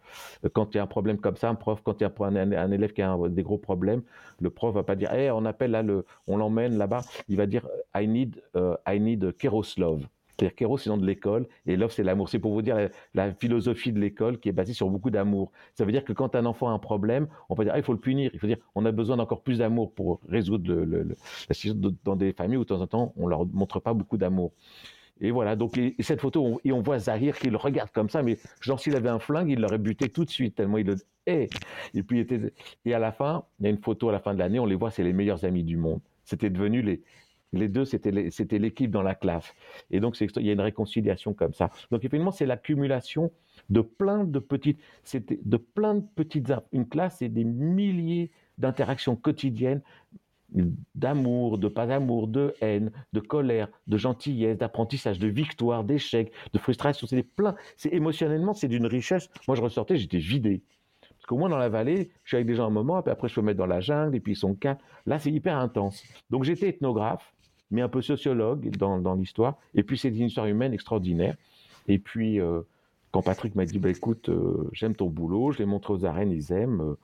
Quand 0.52 0.74
il 0.74 0.78
y 0.78 0.80
a 0.80 0.82
un 0.82 0.88
problème 0.88 1.18
comme 1.18 1.36
ça, 1.36 1.48
un 1.48 1.54
prof, 1.54 1.80
quand 1.82 2.00
il 2.00 2.04
y 2.04 2.06
a 2.06 2.60
un, 2.60 2.72
élève 2.72 2.92
qui 2.92 3.02
a 3.02 3.16
des 3.28 3.42
gros 3.42 3.58
problèmes, 3.58 4.02
le 4.40 4.50
prof 4.50 4.74
va 4.74 4.82
pas 4.82 4.96
dire, 4.96 5.12
hey, 5.12 5.30
on 5.30 5.44
appelle 5.44 5.70
là 5.70 5.82
le, 5.82 6.04
on 6.26 6.36
l'emmène 6.36 6.76
là-bas. 6.76 7.02
Il 7.28 7.36
va 7.36 7.46
dire, 7.46 7.68
I 7.94 8.08
need, 8.08 8.42
uh, 8.56 8.74
I 8.86 8.98
need 8.98 9.36
Keroslov. 9.36 10.06
C'est-à-dire 10.38 10.54
Kéros, 10.54 10.78
c'est 10.78 10.90
le 10.90 10.96
de 10.98 11.06
l'école, 11.06 11.46
et 11.66 11.76
Love, 11.76 11.92
c'est 11.92 12.02
l'amour. 12.02 12.28
C'est 12.28 12.38
pour 12.38 12.52
vous 12.52 12.62
dire 12.62 12.90
la, 13.14 13.32
philosophie 13.32 13.92
de 13.92 13.98
l'école 13.98 14.38
qui 14.38 14.48
est 14.48 14.52
basée 14.52 14.74
sur 14.74 14.88
beaucoup 14.90 15.10
d'amour. 15.10 15.50
Ça 15.74 15.84
veut 15.84 15.92
dire 15.92 16.04
que 16.04 16.12
quand 16.12 16.34
un 16.34 16.44
enfant 16.44 16.68
a 16.68 16.72
un 16.72 16.78
problème, 16.78 17.26
on 17.48 17.54
peut 17.54 17.64
dire, 17.64 17.72
ah, 17.74 17.78
il 17.78 17.84
faut 17.84 17.92
le 17.92 18.00
punir. 18.00 18.30
Il 18.34 18.40
faut 18.40 18.46
dire, 18.46 18.58
on 18.74 18.84
a 18.84 18.92
besoin 18.92 19.16
d'encore 19.16 19.42
plus 19.42 19.58
d'amour 19.58 19.92
pour 19.92 20.20
résoudre 20.28 20.72
le, 20.72 21.16
la 21.48 21.54
situation 21.54 21.94
dans 22.04 22.16
des 22.16 22.32
familles 22.32 22.58
où 22.58 22.64
de 22.64 22.68
temps 22.68 22.80
en 22.80 22.86
temps, 22.86 23.12
on 23.16 23.26
leur 23.26 23.46
montre 23.46 23.80
pas 23.80 23.94
beaucoup 23.94 24.18
d'amour. 24.18 24.52
Et 25.20 25.30
voilà, 25.30 25.56
donc 25.56 25.80
cette 26.00 26.20
photo, 26.20 26.44
on, 26.44 26.60
et 26.64 26.72
on 26.72 26.82
voit 26.82 26.98
Zahir 26.98 27.38
qui 27.38 27.48
le 27.48 27.56
regarde 27.56 27.90
comme 27.90 28.10
ça, 28.10 28.22
mais 28.22 28.36
genre 28.60 28.78
s'il 28.78 28.94
avait 28.96 29.08
un 29.08 29.18
flingue, 29.18 29.48
il 29.48 29.60
l'aurait 29.60 29.78
buté 29.78 30.10
tout 30.10 30.26
de 30.26 30.30
suite, 30.30 30.56
tellement 30.56 30.76
il 30.76 30.86
le 30.86 30.96
hait. 31.26 31.48
Et 31.94 32.02
puis, 32.02 32.20
était, 32.20 32.52
et 32.84 32.92
à 32.92 32.98
la 32.98 33.12
fin, 33.12 33.44
il 33.58 33.64
y 33.64 33.66
a 33.66 33.70
une 33.70 33.80
photo 33.82 34.10
à 34.10 34.12
la 34.12 34.20
fin 34.20 34.34
de 34.34 34.38
l'année, 34.38 34.58
on 34.58 34.66
les 34.66 34.74
voit, 34.74 34.90
c'est 34.90 35.02
les 35.02 35.14
meilleurs 35.14 35.46
amis 35.46 35.64
du 35.64 35.78
monde. 35.78 36.00
C'était 36.24 36.50
devenu 36.50 36.82
les, 36.82 37.02
les 37.56 37.68
deux, 37.68 37.84
c'était 37.84 38.10
l'équipe 38.58 38.90
dans 38.90 39.02
la 39.02 39.14
classe. 39.14 39.54
Et 39.90 40.00
donc, 40.00 40.20
il 40.20 40.46
y 40.46 40.50
a 40.50 40.52
une 40.52 40.60
réconciliation 40.60 41.34
comme 41.34 41.54
ça. 41.54 41.70
Donc, 41.90 42.00
effectivement, 42.00 42.30
c'est 42.30 42.46
l'accumulation 42.46 43.32
de 43.70 43.80
plein 43.80 44.24
de 44.24 44.38
petites, 44.38 44.80
de 45.14 45.56
plein 45.56 45.96
de 45.96 46.04
petites, 46.14 46.52
une 46.72 46.88
classe, 46.88 47.16
c'est 47.18 47.28
des 47.28 47.44
milliers 47.44 48.30
d'interactions 48.58 49.16
quotidiennes 49.16 49.82
d'amour, 50.94 51.58
de 51.58 51.68
pas 51.68 51.86
d'amour, 51.86 52.28
de 52.28 52.54
haine, 52.60 52.92
de 53.12 53.20
colère, 53.20 53.68
de 53.88 53.96
gentillesse, 53.96 54.56
d'apprentissage, 54.56 55.18
de 55.18 55.26
victoire, 55.26 55.82
d'échec, 55.82 56.32
de 56.52 56.58
frustration. 56.58 57.06
C'est 57.08 57.22
plein. 57.24 57.56
C'est 57.76 57.92
émotionnellement, 57.92 58.54
c'est 58.54 58.68
d'une 58.68 58.86
richesse. 58.86 59.28
Moi, 59.48 59.56
je 59.56 59.62
ressortais, 59.62 59.96
j'étais 59.96 60.18
vidé. 60.18 60.62
Parce 61.00 61.26
qu'au 61.26 61.36
moins 61.36 61.48
dans 61.48 61.58
la 61.58 61.68
vallée, 61.68 62.10
je 62.22 62.28
suis 62.28 62.36
avec 62.36 62.46
des 62.46 62.54
gens 62.54 62.66
un 62.66 62.70
moment, 62.70 63.02
puis 63.02 63.10
après 63.10 63.28
je 63.28 63.40
me 63.40 63.46
mettre 63.46 63.58
dans 63.58 63.66
la 63.66 63.80
jungle, 63.80 64.14
et 64.14 64.20
puis 64.20 64.32
ils 64.32 64.36
sont. 64.36 64.56
Là, 65.06 65.18
c'est 65.18 65.32
hyper 65.32 65.56
intense. 65.58 66.04
Donc 66.30 66.44
j'étais 66.44 66.68
ethnographe, 66.68 67.34
mais 67.70 67.82
un 67.82 67.88
peu 67.88 68.02
sociologue 68.02 68.70
dans, 68.76 69.14
l'histoire. 69.14 69.58
Et 69.74 69.82
puis 69.82 69.98
c'est 69.98 70.08
une 70.08 70.26
histoire 70.26 70.46
humaine 70.46 70.72
extraordinaire. 70.72 71.36
Et 71.88 71.98
puis 71.98 72.40
euh, 72.40 72.62
quand 73.10 73.22
Patrick 73.22 73.54
m'a 73.54 73.64
dit, 73.64 73.78
bah, 73.78 73.90
écoute, 73.90 74.28
euh, 74.28 74.68
j'aime 74.72 74.94
ton 74.94 75.08
boulot, 75.08 75.52
je 75.52 75.58
l'ai 75.58 75.66
montré 75.66 75.92
aux 75.92 76.04
arènes, 76.04 76.32
ils 76.32 76.52
aiment. 76.52 76.80
Euh, 76.80 76.94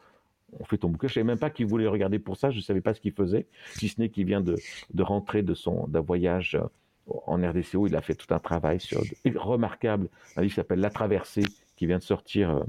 on 0.61 0.65
fait 0.65 0.77
ton 0.77 0.91
bouquin. 0.91 1.09
Je 1.09 1.13
ne 1.13 1.15
savais 1.15 1.25
même 1.25 1.39
pas 1.39 1.49
qu'il 1.49 1.65
voulait 1.67 1.87
regarder 1.87 2.19
pour 2.19 2.37
ça. 2.37 2.51
Je 2.51 2.59
ne 2.59 2.63
savais 2.63 2.83
pas 2.83 2.93
ce 2.93 3.01
qu'il 3.01 3.13
faisait, 3.13 3.47
si 3.71 3.89
ce 3.89 3.99
n'est 3.99 4.11
qu'il 4.11 4.27
vient 4.27 4.43
de, 4.43 4.57
rentrer 4.99 5.43
de 5.43 5.55
son 5.55 5.87
d'un 5.87 6.01
voyage 6.01 6.59
en 7.07 7.37
RDCO. 7.37 7.87
Il 7.87 7.97
a 7.97 8.03
fait 8.03 8.15
tout 8.15 8.35
un 8.35 8.39
travail 8.39 8.79
sur 8.79 9.03
remarquable, 9.35 10.09
un 10.37 10.43
livre 10.43 10.53
qui 10.53 10.57
s'appelle 10.57 10.81
La 10.81 10.91
Traversée, 10.91 11.45
qui 11.77 11.87
vient 11.87 11.97
de 11.97 12.03
sortir 12.03 12.63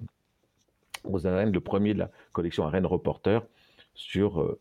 aux 1.03 1.27
arènes, 1.27 1.51
le 1.51 1.59
premier 1.59 1.93
de 1.93 1.99
la 1.99 2.11
collection 2.31 2.63
Arène 2.63 2.85
Reporter, 2.85 3.45
sur 3.95 4.57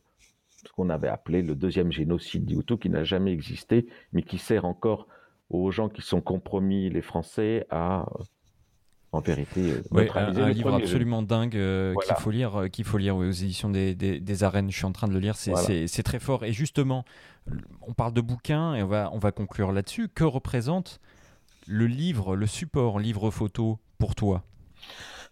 ce 0.66 0.72
qu'on 0.72 0.90
avait 0.90 1.08
appelé 1.08 1.42
le 1.42 1.54
deuxième 1.54 1.92
génocide 1.92 2.44
du 2.44 2.62
qui 2.76 2.90
n'a 2.90 3.04
jamais 3.04 3.32
existé, 3.32 3.86
mais 4.12 4.22
qui 4.22 4.38
sert 4.38 4.64
encore 4.64 5.06
aux 5.50 5.70
gens 5.70 5.88
qui 5.88 6.02
sont 6.02 6.20
compromis, 6.20 6.88
les 6.88 7.02
Français, 7.02 7.66
à 7.70 8.06
en 9.14 9.20
vérité, 9.20 9.74
ouais, 9.90 10.08
un, 10.14 10.48
livre 10.48 10.72
absolument 10.72 11.20
dingue 11.20 11.54
euh, 11.54 11.94
qu'il 12.02 12.16
faut 12.16 12.30
lire, 12.30 12.62
euh, 12.62 12.68
qu'il 12.68 12.86
faut 12.86 12.96
lire 12.96 13.14
aux 13.14 13.30
éditions 13.30 13.68
des, 13.68 13.94
des, 13.94 14.42
arènes. 14.42 14.70
Je 14.70 14.76
suis 14.76 14.86
en 14.86 14.92
train 14.92 15.06
de 15.06 15.12
le 15.12 15.18
lire, 15.18 15.36
c'est 15.36 16.02
très 16.02 16.18
fort. 16.18 16.44
Et 16.44 16.52
justement, 16.54 17.04
on 17.82 17.92
parle 17.92 18.14
de 18.14 18.22
bouquins 18.22 18.74
et 18.74 18.82
on 18.82 18.86
va, 18.86 19.10
on 19.12 19.18
va 19.18 19.30
conclure 19.30 19.70
là-dessus. 19.70 20.08
Que 20.08 20.24
représente 20.24 20.98
le 21.66 21.86
livre, 21.86 22.36
le 22.36 22.46
support 22.46 22.98
livre 22.98 23.30
photo 23.30 23.78
pour 23.98 24.14
toi? 24.14 24.44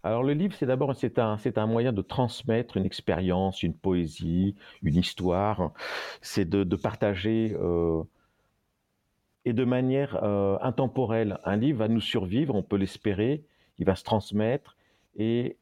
Alors 0.03 0.23
le 0.23 0.33
livre, 0.33 0.55
c'est 0.59 0.67
d'abord 0.67 0.95
c'est 0.97 1.19
un, 1.19 1.37
c'est 1.37 1.59
un 1.59 1.67
moyen 1.67 1.93
de 1.93 2.01
transmettre 2.01 2.77
une 2.77 2.87
expérience, 2.87 3.63
une 3.63 3.75
poésie, 3.75 4.55
une 4.83 4.97
histoire. 4.97 5.73
C'est 6.23 6.49
de, 6.49 6.77
partager 6.77 7.55
euh, 7.61 8.03
et 9.45 9.53
de 9.53 9.65
manière 9.65 10.19
euh, 10.23 10.57
intemporelle. 10.63 11.39
Un 11.45 11.57
livre 11.57 11.81
va 11.81 11.89
nous 11.89 12.01
survivre, 12.01 12.55
on 12.55 12.63
peut 12.63 12.77
l'espérer, 12.77 13.45
il 13.79 13.85
va 13.85 13.95
se 13.95 14.05
transmettre 14.05 14.77
et, 15.17 15.59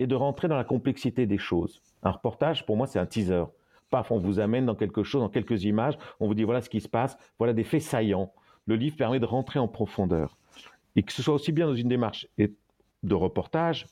et 0.00 0.06
de 0.08 0.14
rentrer 0.16 0.48
dans 0.48 0.56
la 0.56 0.64
complexité 0.64 1.26
des 1.26 1.38
choses. 1.38 1.80
Un 2.02 2.10
reportage, 2.10 2.66
pour 2.66 2.76
moi, 2.76 2.88
c'est 2.88 2.98
un 2.98 3.06
teaser. 3.06 3.44
Paf, 3.90 4.10
on 4.10 4.18
vous 4.18 4.40
amène 4.40 4.66
dans 4.66 4.74
quelque 4.74 5.04
chose, 5.04 5.22
dans 5.22 5.28
quelques 5.28 5.62
images, 5.62 5.96
on 6.18 6.26
vous 6.26 6.34
dit 6.34 6.42
voilà 6.42 6.60
ce 6.60 6.68
qui 6.68 6.80
se 6.80 6.88
passe, 6.88 7.16
voilà 7.38 7.52
des 7.52 7.64
faits 7.64 7.82
saillants. 7.82 8.32
Le 8.66 8.74
livre 8.74 8.96
permet 8.96 9.20
de 9.20 9.26
rentrer 9.26 9.60
en 9.60 9.68
profondeur. 9.68 10.36
Et 10.96 11.02
que 11.02 11.12
ce 11.12 11.22
soit 11.22 11.34
aussi 11.34 11.52
bien 11.52 11.66
dans 11.66 11.74
une 11.74 11.88
démarche 11.88 12.26
de 13.04 13.14
reportage 13.14 13.86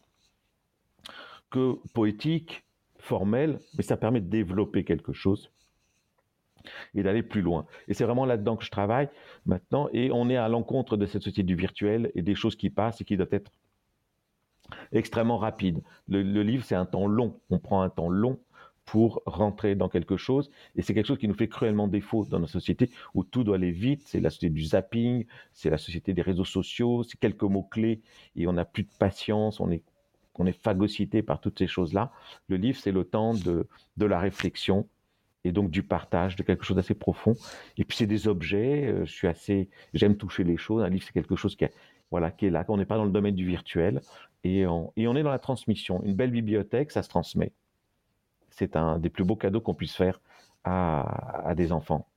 que 1.50 1.76
poétique, 1.92 2.64
formel, 2.98 3.58
mais 3.76 3.82
ça 3.82 3.96
permet 3.96 4.20
de 4.20 4.28
développer 4.28 4.84
quelque 4.84 5.12
chose 5.12 5.50
et 6.94 7.02
d'aller 7.02 7.22
plus 7.22 7.42
loin. 7.42 7.66
Et 7.88 7.94
c'est 7.94 8.04
vraiment 8.04 8.24
là-dedans 8.24 8.56
que 8.56 8.64
je 8.64 8.70
travaille 8.70 9.08
maintenant, 9.46 9.88
et 9.92 10.10
on 10.12 10.30
est 10.30 10.36
à 10.36 10.48
l'encontre 10.48 10.96
de 10.96 11.06
cette 11.06 11.22
société 11.22 11.42
du 11.42 11.56
virtuel 11.56 12.10
et 12.14 12.22
des 12.22 12.34
choses 12.34 12.56
qui 12.56 12.70
passent 12.70 13.00
et 13.00 13.04
qui 13.04 13.16
doivent 13.16 13.32
être 13.32 13.50
extrêmement 14.92 15.38
rapides. 15.38 15.82
Le, 16.08 16.22
le 16.22 16.42
livre, 16.42 16.64
c'est 16.64 16.76
un 16.76 16.86
temps 16.86 17.06
long, 17.06 17.40
on 17.50 17.58
prend 17.58 17.82
un 17.82 17.90
temps 17.90 18.08
long 18.08 18.38
pour 18.84 19.22
rentrer 19.26 19.74
dans 19.74 19.88
quelque 19.88 20.16
chose. 20.16 20.50
Et 20.76 20.82
c'est 20.82 20.94
quelque 20.94 21.06
chose 21.06 21.18
qui 21.18 21.28
nous 21.28 21.34
fait 21.34 21.48
cruellement 21.48 21.88
défaut 21.88 22.24
dans 22.24 22.40
notre 22.40 22.52
société 22.52 22.90
où 23.14 23.24
tout 23.24 23.44
doit 23.44 23.56
aller 23.56 23.70
vite. 23.70 24.02
C'est 24.06 24.20
la 24.20 24.30
société 24.30 24.50
du 24.50 24.64
zapping, 24.64 25.26
c'est 25.52 25.70
la 25.70 25.78
société 25.78 26.12
des 26.12 26.22
réseaux 26.22 26.44
sociaux, 26.44 27.02
c'est 27.02 27.18
quelques 27.18 27.42
mots-clés 27.42 28.00
et 28.36 28.46
on 28.46 28.52
n'a 28.52 28.64
plus 28.64 28.84
de 28.84 28.90
patience, 28.98 29.60
on 29.60 29.70
est, 29.70 29.82
on 30.34 30.46
est 30.46 30.52
phagocyté 30.52 31.22
par 31.22 31.40
toutes 31.40 31.58
ces 31.58 31.66
choses-là. 31.66 32.12
Le 32.48 32.56
livre, 32.56 32.78
c'est 32.78 32.92
le 32.92 33.04
temps 33.04 33.34
de, 33.34 33.66
de 33.96 34.06
la 34.06 34.18
réflexion 34.18 34.88
et 35.44 35.52
donc 35.52 35.70
du 35.70 35.82
partage, 35.82 36.36
de 36.36 36.42
quelque 36.42 36.64
chose 36.64 36.76
d'assez 36.76 36.94
profond. 36.94 37.34
Et 37.76 37.84
puis 37.84 37.96
c'est 37.96 38.06
des 38.06 38.28
objets, 38.28 38.86
euh, 38.86 39.04
je 39.04 39.12
suis 39.12 39.28
assez, 39.28 39.68
j'aime 39.94 40.16
toucher 40.16 40.44
les 40.44 40.56
choses. 40.56 40.82
Un 40.82 40.88
livre, 40.88 41.04
c'est 41.04 41.12
quelque 41.12 41.36
chose 41.36 41.56
qui 41.56 41.64
est, 41.64 41.74
voilà, 42.10 42.30
qui 42.30 42.46
est 42.46 42.50
là, 42.50 42.64
on 42.68 42.76
n'est 42.76 42.84
pas 42.84 42.96
dans 42.96 43.04
le 43.04 43.10
domaine 43.10 43.34
du 43.34 43.46
virtuel 43.46 44.00
et 44.44 44.66
on, 44.66 44.92
et 44.96 45.08
on 45.08 45.16
est 45.16 45.22
dans 45.22 45.30
la 45.30 45.38
transmission. 45.38 46.02
Une 46.04 46.14
belle 46.14 46.30
bibliothèque, 46.30 46.90
ça 46.90 47.02
se 47.02 47.08
transmet 47.08 47.52
c'est 48.52 48.76
un 48.76 48.98
des 48.98 49.10
plus 49.10 49.24
beaux 49.24 49.36
cadeaux 49.36 49.60
qu'on 49.60 49.74
puisse 49.74 49.96
faire 49.96 50.20
à, 50.64 51.52
des 51.56 51.72
enfants. 51.72 52.08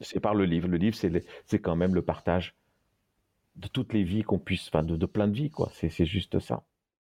C'est 0.00 0.20
par 0.20 0.34
le 0.34 0.44
livre. 0.44 0.68
Le 0.68 0.76
livre, 0.76 0.96
c'est 0.96 1.58
quand 1.58 1.76
même 1.76 1.94
le 1.94 2.02
partage 2.02 2.54
de 3.56 3.68
toutes 3.68 3.92
les 3.92 4.02
vies 4.02 4.22
qu'on 4.22 4.38
puisse, 4.38 4.68
enfin 4.68 4.82
de, 4.82 4.96
de 4.96 5.06
plein 5.06 5.28
de 5.28 5.34
vies, 5.34 5.50
quoi. 5.50 5.70
C'est 5.72 6.04
juste 6.04 6.38
ça. 6.40 6.64